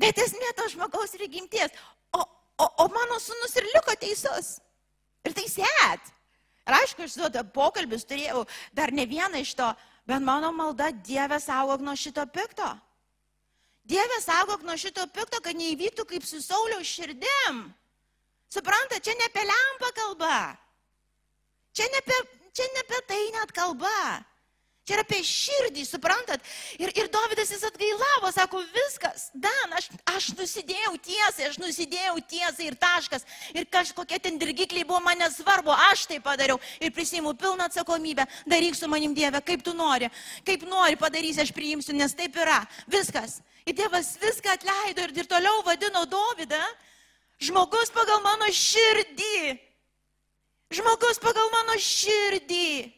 bet 0.01 0.17
esmė 0.23 0.53
to 0.57 0.65
žmogaus 0.71 1.11
prigimties. 1.13 1.75
O, 2.15 2.23
o, 2.23 2.65
o 2.65 2.85
mano 2.89 3.19
sunus 3.21 3.53
ir 3.59 3.67
liko 3.69 3.93
teisus. 3.99 4.57
Ir 5.27 5.35
tai 5.35 5.45
sėt. 5.51 6.13
Ir 6.65 6.77
aišku, 6.79 7.05
aš 7.05 7.17
su 7.17 7.43
pokalbis 7.53 8.07
turėjau 8.07 8.45
dar 8.73 8.93
ne 8.95 9.05
vieną 9.09 9.41
iš 9.43 9.55
to, 9.59 9.67
bet 10.07 10.23
mano 10.23 10.51
malda 10.55 10.91
Dieve 10.91 11.39
saugok 11.43 11.83
nuo 11.83 11.95
šito 11.97 12.25
pikto. 12.33 12.69
Dieve 13.89 14.19
saugok 14.21 14.63
nuo 14.63 14.77
šito 14.77 15.05
pikto, 15.13 15.41
kad 15.41 15.57
neįvyktų 15.57 16.05
kaip 16.09 16.25
su 16.25 16.41
Sauliaus 16.41 16.87
širdim. 16.87 17.67
Supranta, 18.49 18.97
čia 18.99 19.13
ne 19.13 19.29
apie 19.29 19.45
lempą 19.45 19.93
kalba. 19.93 20.57
Čia 21.73 21.85
ne 21.93 22.01
apie, 22.01 22.17
čia 22.53 22.65
ne 22.73 22.81
apie 22.85 22.99
tai 23.07 23.23
net 23.37 23.53
kalba. 23.53 24.25
Čia 24.89 24.95
yra 24.97 25.03
apie 25.05 25.19
širdį, 25.21 25.83
suprantat? 25.85 26.41
Ir, 26.81 26.89
ir 26.97 27.11
Davidas 27.13 27.51
jis 27.53 27.61
atgailavo, 27.67 28.31
sako, 28.33 28.63
viskas, 28.73 29.27
Dan, 29.37 29.75
aš, 29.77 29.91
aš 30.09 30.31
nusidėjau 30.33 30.95
tiesai, 31.05 31.45
aš 31.45 31.59
nusidėjau 31.61 32.15
tiesai 32.25 32.71
ir 32.71 32.77
taškas. 32.81 33.27
Ir 33.53 33.67
kažkokie 33.69 34.17
ten 34.17 34.41
dirgikliai 34.41 34.87
buvo 34.89 35.03
man 35.05 35.21
nesvarbu, 35.21 35.69
aš 35.91 36.07
tai 36.09 36.17
padariau 36.25 36.57
ir 36.81 36.89
prisimu 36.95 37.35
pilną 37.37 37.69
atsakomybę. 37.69 38.25
Daryk 38.49 38.73
su 38.73 38.89
manim 38.89 39.13
Dieve, 39.13 39.43
kaip 39.45 39.61
tu 39.61 39.75
nori, 39.77 40.09
kaip 40.47 40.65
nori 40.65 40.97
padarysi, 40.97 41.45
aš 41.45 41.53
priimsiu, 41.53 41.93
nes 41.93 42.17
taip 42.17 42.41
yra. 42.41 42.63
Viskas. 42.89 43.43
Ir 43.69 43.77
Dievas 43.77 44.15
viską 44.17 44.57
atleido 44.57 45.05
ir, 45.05 45.13
ir 45.13 45.29
toliau 45.29 45.61
vadino 45.69 46.01
Davidą 46.09 46.65
žmogus 47.41 47.91
pagal 47.95 48.21
mano 48.23 48.47
širdį. 48.53 49.57
Žmogus 50.69 51.21
pagal 51.23 51.49
mano 51.53 51.75
širdį. 51.81 52.93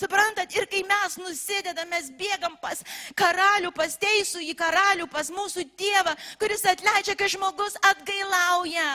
Suprantat, 0.00 0.48
ir 0.56 0.64
kai 0.64 0.80
mes 0.88 1.16
nusidedam, 1.20 1.88
mes 1.92 2.08
bėgam 2.16 2.54
pas 2.62 2.78
karalių, 3.12 3.68
pas 3.76 3.98
teisų 4.00 4.40
į 4.48 4.54
karalių, 4.56 5.06
pas 5.12 5.28
mūsų 5.28 5.66
tėvą, 5.76 6.14
kuris 6.40 6.64
atleidžia, 6.64 7.16
kai 7.20 7.28
žmogus 7.28 7.76
atgailauja. 7.84 8.88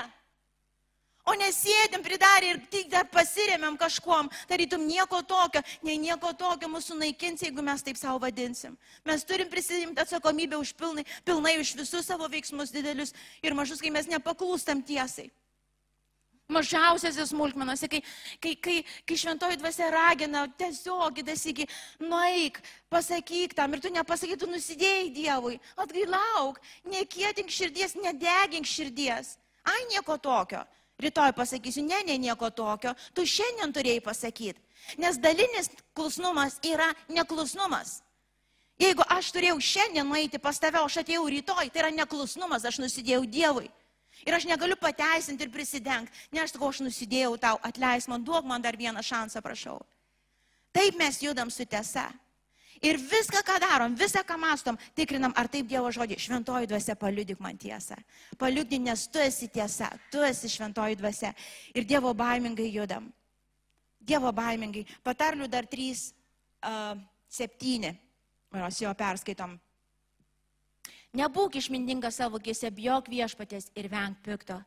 O 1.26 1.34
nesėdim 1.34 2.04
pridarę 2.06 2.52
ir 2.54 2.60
tik 2.70 2.92
dar 2.92 3.08
pasiremiam 3.10 3.78
kažkuom, 3.82 4.28
tarytum 4.50 4.84
nieko 4.86 5.24
tokio, 5.26 5.64
nei 5.82 5.98
nieko 5.98 6.30
tokio 6.38 6.70
mūsų 6.70 7.00
naikins, 7.00 7.42
jeigu 7.42 7.66
mes 7.66 7.82
taip 7.86 7.98
savo 7.98 8.20
vadinsim. 8.22 8.76
Mes 9.10 9.26
turim 9.26 9.50
prisimti 9.50 10.04
atsakomybę 10.04 10.60
už 10.62 10.76
pilnai, 10.78 11.06
pilnai 11.26 11.56
už 11.64 11.74
visus 11.80 12.06
savo 12.06 12.30
veiksmus 12.30 12.70
didelius 12.76 13.16
ir 13.42 13.58
mažus, 13.58 13.82
kai 13.82 13.90
mes 13.96 14.12
nepaklūstam 14.12 14.86
tiesai 14.86 15.32
mažiausiose 16.52 17.26
smulkmenose, 17.26 17.88
kai, 17.90 18.02
kai, 18.42 18.54
kai, 18.62 18.76
kai 19.08 19.18
šventoji 19.18 19.58
dvasia 19.58 19.90
ragina, 19.94 20.46
tiesiog 20.60 21.22
įdasygi, 21.24 21.66
nueik, 22.06 22.60
pasakyk 22.94 23.56
tam 23.58 23.74
ir 23.74 23.82
tu 23.82 23.90
nepasakyk, 23.94 24.38
tu 24.40 24.50
nusidėjai 24.52 25.10
Dievui, 25.16 25.58
atgailauk, 25.82 26.62
nekietink 26.92 27.50
širdies, 27.50 27.98
nedegink 27.98 28.70
širdies. 28.70 29.36
Ai, 29.66 29.82
nieko 29.90 30.20
tokio. 30.22 30.62
Rytoj 31.02 31.34
pasakysiu, 31.36 31.84
ne, 31.84 32.04
ne, 32.08 32.18
nieko 32.18 32.50
tokio, 32.56 32.94
tu 33.14 33.26
šiandien 33.28 33.74
turėjai 33.76 34.04
pasakyti. 34.04 34.62
Nes 35.02 35.18
dalinis 35.20 35.68
klusnumas 35.98 36.60
yra 36.64 36.88
neklusnumas. 37.12 38.00
Jeigu 38.80 39.04
aš 39.12 39.32
turėjau 39.36 39.58
šiandien 39.60 40.08
nueiti 40.08 40.40
pas 40.40 40.60
tave, 40.60 40.80
o 40.80 40.88
aš 40.88 41.02
atėjau 41.04 41.26
rytoj, 41.32 41.72
tai 41.72 41.84
yra 41.84 41.92
neklusnumas, 41.96 42.68
aš 42.68 42.80
nusidėjau 42.84 43.24
Dievui. 43.28 43.70
Ir 44.24 44.36
aš 44.36 44.48
negaliu 44.48 44.78
pateisinti 44.80 45.44
ir 45.44 45.52
prisidengti. 45.52 46.12
Ne 46.32 46.44
aš 46.44 46.56
sakau, 46.56 46.72
aš 46.72 46.82
nusidėjau 46.86 47.36
tau, 47.40 47.60
atleis 47.64 48.08
man, 48.08 48.24
duok 48.24 48.48
man 48.48 48.64
dar 48.64 48.78
vieną 48.80 49.04
šansą, 49.04 49.44
prašau. 49.44 49.82
Taip 50.76 50.96
mes 51.00 51.20
judam 51.24 51.52
su 51.52 51.66
tiesa. 51.68 52.08
Ir 52.84 53.00
viską, 53.00 53.40
ką 53.46 53.56
darom, 53.64 53.96
visą, 53.96 54.24
ką 54.28 54.38
mastom, 54.40 54.78
tikrinam, 54.96 55.34
ar 55.38 55.48
taip 55.52 55.68
Dievo 55.70 55.92
žodį. 55.94 56.18
Šventoji 56.20 56.68
dvasia, 56.68 56.96
paliudik 57.00 57.40
man 57.40 57.58
tiesą. 57.58 57.96
Paliudik, 58.40 58.82
nes 58.84 59.06
tu 59.08 59.22
esi 59.24 59.48
tiesa, 59.48 59.90
tu 60.12 60.24
esi 60.26 60.52
šventoji 60.52 60.98
dvasia. 61.00 61.32
Ir 61.74 61.88
Dievo 61.88 62.14
baimingai 62.14 62.68
judam. 62.74 63.08
Dievo 64.00 64.32
baimingai. 64.36 64.86
Patarlių 65.06 65.48
dar 65.50 65.68
3, 65.72 66.12
uh, 66.68 66.98
7. 67.30 67.96
Mes 68.56 68.82
jo 68.82 68.92
perskaitom. 68.96 69.56
Nebūk 71.16 71.56
išmintingas 71.56 72.20
savo 72.20 72.40
kėse, 72.44 72.70
bijok 72.76 73.08
viešpatės 73.12 73.70
ir 73.80 73.88
venk 73.92 74.20
pikto. 74.24 74.60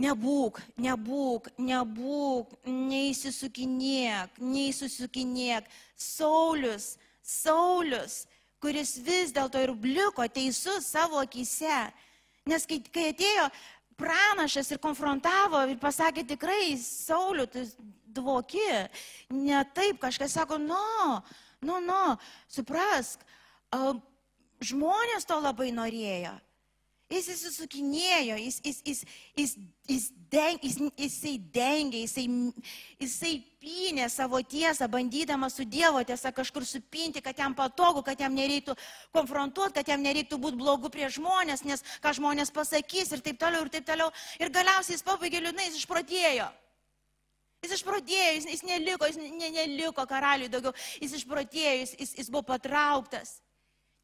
Nebūk, 0.00 0.56
nebūk, 0.80 1.50
nebūk, 1.60 2.54
neįsisukinėk, 2.64 4.38
neįsisukinėk. 4.40 5.66
Saulis, 6.00 6.94
Saulis, 7.20 8.22
kuris 8.62 8.96
vis 9.04 9.34
dėlto 9.36 9.60
ir 9.60 9.74
bliko 9.76 10.24
teisus 10.32 10.88
savo 10.88 11.20
akise. 11.20 11.90
Nes 12.48 12.64
kai, 12.66 12.80
kai 12.88 13.10
atėjo 13.12 13.50
pranašas 14.00 14.72
ir 14.72 14.80
konfrontavo 14.82 15.60
ir 15.68 15.76
pasakė 15.82 16.24
tikrai, 16.24 16.72
Sauliu, 16.80 17.44
tu 17.46 17.66
dvoki, 18.16 18.64
ne 19.30 19.60
taip, 19.76 20.00
kažkas 20.00 20.38
sako, 20.40 20.56
nu, 20.56 21.20
nu, 21.60 21.82
nu, 21.84 22.16
suprask, 22.48 23.20
Žmonės 24.62 25.26
to 25.26 25.40
labai 25.42 25.72
norėjo. 25.74 26.36
Jis 27.12 27.26
įsisukinėjo, 27.34 28.36
jis, 28.40 28.58
jis, 28.64 28.78
jis, 28.86 29.00
jis, 29.36 29.50
jis, 29.90 30.04
deng, 30.32 30.62
jis, 30.64 30.78
jisai 30.96 31.32
dengė, 31.52 32.06
jisai, 32.06 32.24
jisai 33.02 33.32
pynė 33.60 34.06
savo 34.08 34.40
tiesą, 34.40 34.88
bandydamas 34.88 35.58
su 35.58 35.66
Dievo 35.68 36.00
tiesa 36.08 36.32
kažkur 36.32 36.64
supinti, 36.64 37.20
kad 37.24 37.36
jam 37.38 37.52
patogu, 37.58 38.00
kad 38.06 38.20
jam 38.20 38.32
nereiktų 38.38 38.78
konfrontuoti, 39.12 39.76
kad 39.76 39.92
jam 39.92 40.02
nereiktų 40.06 40.40
būti 40.40 40.60
blogu 40.62 40.88
prie 40.94 41.10
žmonės, 41.12 41.66
nes 41.68 41.84
ką 42.00 42.14
žmonės 42.16 42.54
pasakys 42.54 43.12
ir 43.12 43.20
taip 43.28 43.38
toliau, 43.44 43.66
ir 43.66 43.74
taip 43.76 43.86
toliau. 43.92 44.08
Ir 44.40 44.54
galiausiai 44.54 44.96
jis 44.96 45.06
pabaigė 45.06 45.44
liūdnai, 45.44 45.68
jis 45.68 45.82
išprotėjo. 45.82 46.48
Jis 47.62 47.76
išprotėjo, 47.76 48.34
jis, 48.38 48.50
jis 48.56 48.66
neliko, 48.66 49.06
jis 49.06 49.20
ne, 49.20 49.52
neliko 49.54 50.08
karaliui 50.08 50.50
daugiau, 50.50 50.72
jis 50.98 51.20
išprotėjo, 51.20 51.78
jis, 51.84 51.96
jis, 52.00 52.18
jis 52.24 52.32
buvo 52.32 52.48
patrauktas. 52.48 53.36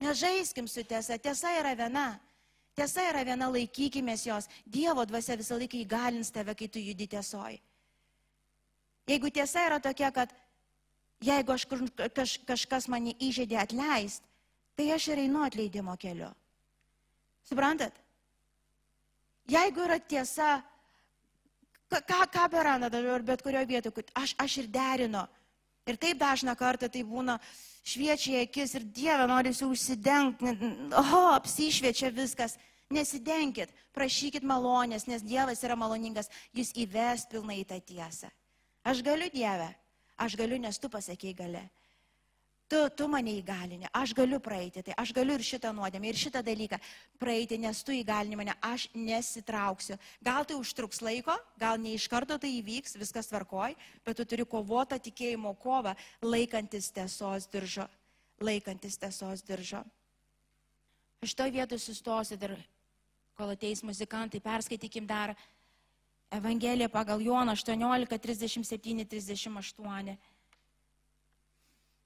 Nežaiskim 0.04 0.68
su 0.70 0.84
tiesa, 0.86 1.16
tiesa 1.18 1.56
yra 1.58 1.72
viena. 1.74 2.10
Tiesa 2.78 3.08
yra 3.10 3.24
viena, 3.26 3.48
laikykimės 3.50 4.26
jos. 4.28 4.46
Dievo 4.66 5.02
dvasia 5.08 5.34
visą 5.40 5.58
laiką 5.58 5.80
įgalins 5.82 6.30
tave, 6.30 6.54
kai 6.54 6.68
tu 6.70 6.78
judi 6.78 7.08
tiesoj. 7.10 7.58
Jeigu 9.08 9.30
tiesa 9.34 9.64
yra 9.66 9.80
tokia, 9.82 10.12
kad 10.14 10.34
jeigu 11.24 11.54
aš, 11.54 11.64
kaž, 12.14 12.34
kažkas 12.46 12.86
mane 12.92 13.16
įžeidė 13.18 13.58
atleist, 13.64 14.22
tai 14.78 14.92
aš 14.94 15.08
ir 15.10 15.24
einu 15.24 15.42
atleidimo 15.42 15.96
keliu. 15.98 16.30
Suprantat? 17.48 17.96
Jeigu 19.48 19.82
yra 19.88 19.96
tiesa, 19.98 20.60
ką, 21.90 22.20
ką 22.30 22.46
beranda 22.52 22.92
dabar 22.92 23.24
bet 23.24 23.42
kurioje 23.42 23.66
vietoje, 23.72 24.06
aš, 24.14 24.36
aš 24.38 24.58
ir 24.62 24.70
derinu. 24.70 25.24
Ir 25.88 25.96
taip 25.96 26.18
dažna 26.20 26.52
kartą 26.52 26.90
tai 26.92 27.00
būna, 27.00 27.38
šviečia 27.88 28.42
akis 28.44 28.74
ir 28.76 28.84
Dieve 28.92 29.24
norisi 29.26 29.64
užsidengti, 29.64 30.52
oho, 30.92 31.22
apsišviečia 31.32 32.12
viskas. 32.12 32.58
Nesidenkit, 32.88 33.68
prašykit 33.92 34.44
malonės, 34.48 35.04
nes 35.10 35.20
Dievas 35.20 35.60
yra 35.60 35.76
maloningas, 35.76 36.30
jis 36.56 36.70
įves 36.72 37.26
pilnai 37.28 37.60
tą 37.68 37.76
tiesą. 37.84 38.30
Aš 38.80 39.02
galiu 39.04 39.28
Dieve, 39.32 39.68
aš 40.16 40.36
galiu, 40.40 40.56
nes 40.62 40.80
tu 40.80 40.88
pasakėjai 40.88 41.36
gali. 41.36 41.64
Tu, 42.68 42.78
tu 42.96 43.06
mane 43.08 43.32
įgalini, 43.32 43.88
aš 43.96 44.12
galiu 44.16 44.36
praeiti, 44.44 44.82
tai 44.84 44.96
aš 45.00 45.12
galiu 45.16 45.36
ir 45.38 45.44
šitą 45.44 45.70
nuodėmę, 45.72 46.10
ir 46.10 46.18
šitą 46.20 46.42
dalyką 46.44 46.76
praeiti, 47.20 47.56
nes 47.60 47.80
tu 47.84 47.94
įgalini 47.96 48.36
mane, 48.36 48.54
aš 48.64 48.90
nesitrauksiu. 48.92 49.96
Gal 50.24 50.44
tai 50.48 50.56
užtruks 50.60 51.00
laiko, 51.04 51.36
gal 51.60 51.80
ne 51.80 51.94
iš 51.96 52.08
karto 52.12 52.36
tai 52.40 52.50
įvyks, 52.58 52.98
viskas 53.00 53.28
tvarkoj, 53.28 53.76
bet 54.04 54.20
tu 54.20 54.28
turi 54.28 54.44
kovotą 54.48 55.00
tikėjimo 55.00 55.54
kovą, 55.60 55.94
laikantis 56.20 56.90
tiesos 56.92 57.48
diržo, 57.52 57.88
laikantis 58.40 59.00
tiesos 59.00 59.44
diržo. 59.48 59.80
Aš 61.24 61.34
to 61.40 61.48
vietoj 61.48 61.80
sustosiu 61.80 62.36
dar, 62.36 62.52
kol 63.38 63.52
ateis 63.54 63.84
muzikantai, 63.86 64.40
perskaitykim 64.42 65.06
dar 65.06 65.36
Evangeliją 66.34 66.88
pagal 66.90 67.22
Joną 67.22 67.52
18, 67.52 68.18
37, 68.18 69.04
38. 69.06 70.16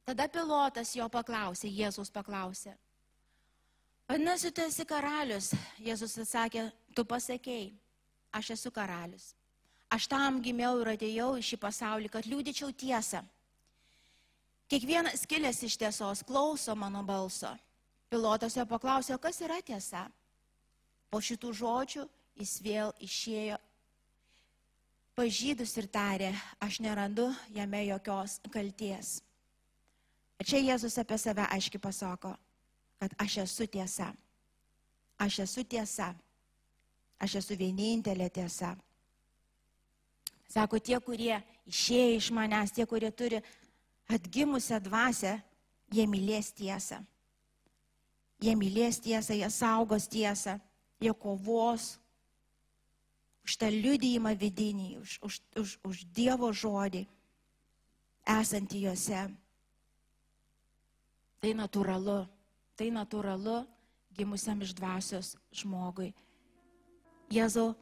Tada 0.05 0.29
pilotas 0.29 0.93
jo 0.95 1.09
paklausė, 1.09 1.71
Jėzus 1.73 2.13
paklausė. 2.13 2.77
Vadinasi, 4.11 4.53
tu 4.53 4.61
esi 4.61 4.85
karalius. 4.85 5.51
Jėzus 5.81 6.19
atsakė, 6.21 6.69
tu 6.93 7.07
pasakėjai, 7.09 7.73
aš 8.37 8.53
esu 8.59 8.71
karalius. 8.71 9.33
Aš 9.89 10.13
tam 10.13 10.43
gimiau 10.45 10.85
ir 10.85 10.95
atėjau 10.99 11.33
į 11.41 11.49
šį 11.49 11.63
pasaulį, 11.65 12.13
kad 12.13 12.29
liūdyčiau 12.29 12.75
tiesą. 12.77 13.25
Kiekvienas 14.69 15.25
kilęs 15.29 15.65
iš 15.65 15.81
tiesos 15.81 16.27
klauso 16.29 16.77
mano 16.77 17.01
balso. 17.03 17.57
Pilotas 18.13 18.61
jo 18.61 18.69
paklausė, 18.69 19.17
kas 19.17 19.41
yra 19.41 19.63
tiesa. 19.65 20.11
Po 21.13 21.21
šitų 21.21 21.51
žodžių 21.53 22.07
jis 22.41 22.55
vėl 22.65 22.95
išėjo 23.05 23.59
pažydus 25.13 25.75
ir 25.77 25.89
tarė, 25.93 26.31
aš 26.57 26.81
nerandu 26.81 27.27
jame 27.53 27.83
jokios 27.85 28.39
kalties. 28.53 29.19
Čia 30.43 30.59
Jėzus 30.59 30.97
apie 30.99 31.19
save 31.21 31.45
aiškiai 31.55 31.83
pasako, 31.83 32.33
kad 32.99 33.13
aš 33.21 33.43
esu 33.45 33.69
tiesa. 33.71 34.09
Aš 35.21 35.43
esu 35.45 35.63
tiesa. 35.69 36.09
Aš 37.23 37.37
esu 37.43 37.55
vienintelė 37.61 38.27
tiesa. 38.33 38.73
Sako, 40.51 40.81
tie, 40.83 40.99
kurie 41.01 41.37
išėję 41.71 42.17
iš 42.17 42.33
manęs, 42.35 42.73
tie, 42.75 42.89
kurie 42.89 43.13
turi 43.15 43.39
atgimusią 44.11 44.81
dvasę, 44.83 45.37
jie 45.93 46.09
mylės 46.11 46.51
tiesą. 46.57 46.99
Jie 48.43 48.57
mylės 48.59 48.99
tiesą, 49.01 49.37
jie 49.39 49.49
saugos 49.55 50.09
tiesą, 50.11 50.59
jie 51.03 51.13
kovos 51.19 51.99
už 53.43 53.59
tą 53.59 53.69
liudyjimą 53.69 54.33
vidinį, 54.39 54.91
už, 55.03 55.19
už, 55.27 55.35
už, 55.59 55.71
už 55.83 55.97
Dievo 56.15 56.53
žodį 56.55 57.07
esantį 58.23 58.87
juose. 58.87 59.23
Tai 61.43 61.51
natūralu. 61.59 62.23
Tai 62.79 62.89
natūralu 62.95 63.57
gimusiam 64.15 64.63
iš 64.63 64.73
dvasios 64.79 65.35
žmogui. 65.53 66.13
Jėzau, 67.33 67.73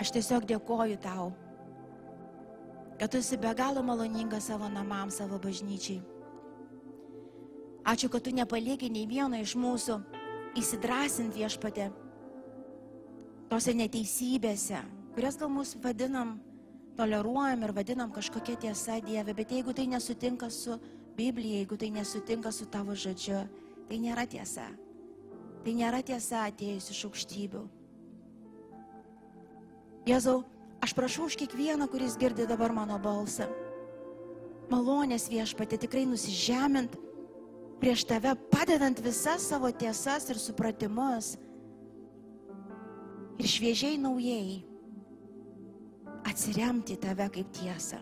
aš 0.00 0.12
tiesiog 0.14 0.46
dėkoju 0.48 0.98
tau, 1.00 1.30
kad 3.00 3.10
tu 3.12 3.20
esi 3.20 3.38
be 3.40 3.52
galo 3.56 3.82
maloningas 3.84 4.50
savo 4.52 4.68
namams, 4.68 5.18
savo 5.20 5.40
bažnyčiai. 5.40 6.19
Ačiū, 7.90 8.06
kad 8.06 8.22
tu 8.22 8.30
nepalieki 8.30 8.86
nei 8.92 9.08
vieno 9.10 9.34
iš 9.40 9.56
mūsų 9.58 9.96
įsidrasinti 10.60 11.42
viešpatė 11.42 11.88
tose 13.50 13.74
neteisybėse, 13.74 14.78
kurias 15.16 15.38
gal 15.40 15.50
mus 15.50 15.74
vadinam, 15.82 16.36
toleruojam 16.94 17.64
ir 17.66 17.72
vadinam 17.74 18.12
kažkokia 18.14 18.54
tiesa 18.66 19.00
Dieve, 19.02 19.34
bet 19.34 19.50
jeigu 19.50 19.74
tai 19.74 19.88
nesutinka 19.90 20.52
su 20.54 20.78
Biblija, 21.18 21.64
jeigu 21.64 21.80
tai 21.80 21.90
nesutinka 21.90 22.52
su 22.54 22.68
tavo 22.70 22.94
žodžiu, 22.94 23.42
tai 23.88 23.98
nėra 23.98 24.28
tiesa. 24.30 24.68
Tai 25.64 25.74
nėra 25.74 25.98
tiesa 26.06 26.46
atėjus 26.46 26.92
iš 26.94 27.02
aukštybių. 27.10 27.66
Jėzau, 30.06 30.38
aš 30.78 30.94
prašau 30.96 31.26
už 31.26 31.36
kiekvieną, 31.42 31.90
kuris 31.90 32.14
girdi 32.20 32.46
dabar 32.46 32.72
mano 32.72 33.02
balsą. 33.02 33.50
Malonės 34.70 35.26
viešpatė 35.28 35.82
tikrai 35.82 36.06
nusižemint 36.06 36.94
prieš 37.80 38.04
tave, 38.04 38.34
padedant 38.52 39.00
visas 39.00 39.48
savo 39.48 39.70
tiesas 39.72 40.28
ir 40.30 40.38
supratimus. 40.38 41.34
Ir 43.40 43.48
šviežiai 43.48 43.96
naujai 43.96 44.60
atsiremti 46.28 46.98
tave 47.00 47.30
kaip 47.32 47.48
tiesą. 47.56 48.00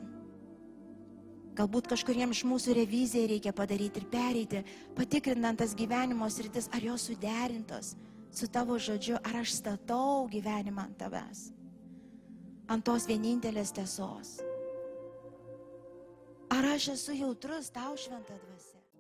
Galbūt 1.59 1.89
kažkuriems 1.91 2.39
iš 2.39 2.45
mūsų 2.47 2.75
revizijai 2.79 3.31
reikia 3.33 3.53
padaryti 3.55 3.99
ir 4.03 4.07
pereiti, 4.11 4.61
patikrinant 4.95 5.59
tas 5.59 5.75
gyvenimo 5.79 6.29
sritis, 6.31 6.69
ar 6.75 6.85
jos 6.87 7.09
suderintos 7.09 7.97
su 8.31 8.47
tavo 8.47 8.77
žodžiu, 8.79 9.17
ar 9.25 9.41
aš 9.41 9.57
statau 9.59 10.29
gyvenimą 10.31 10.85
ant 10.87 10.99
tavęs, 11.01 11.49
ant 12.71 12.85
tos 12.87 13.09
vienintelės 13.11 13.73
tiesos. 13.75 14.37
Ar 16.51 16.65
aš 16.75 16.93
esu 16.95 17.17
jautrus 17.19 17.71
tau 17.75 17.97
šventą 17.97 18.37
dvasę? 18.45 18.58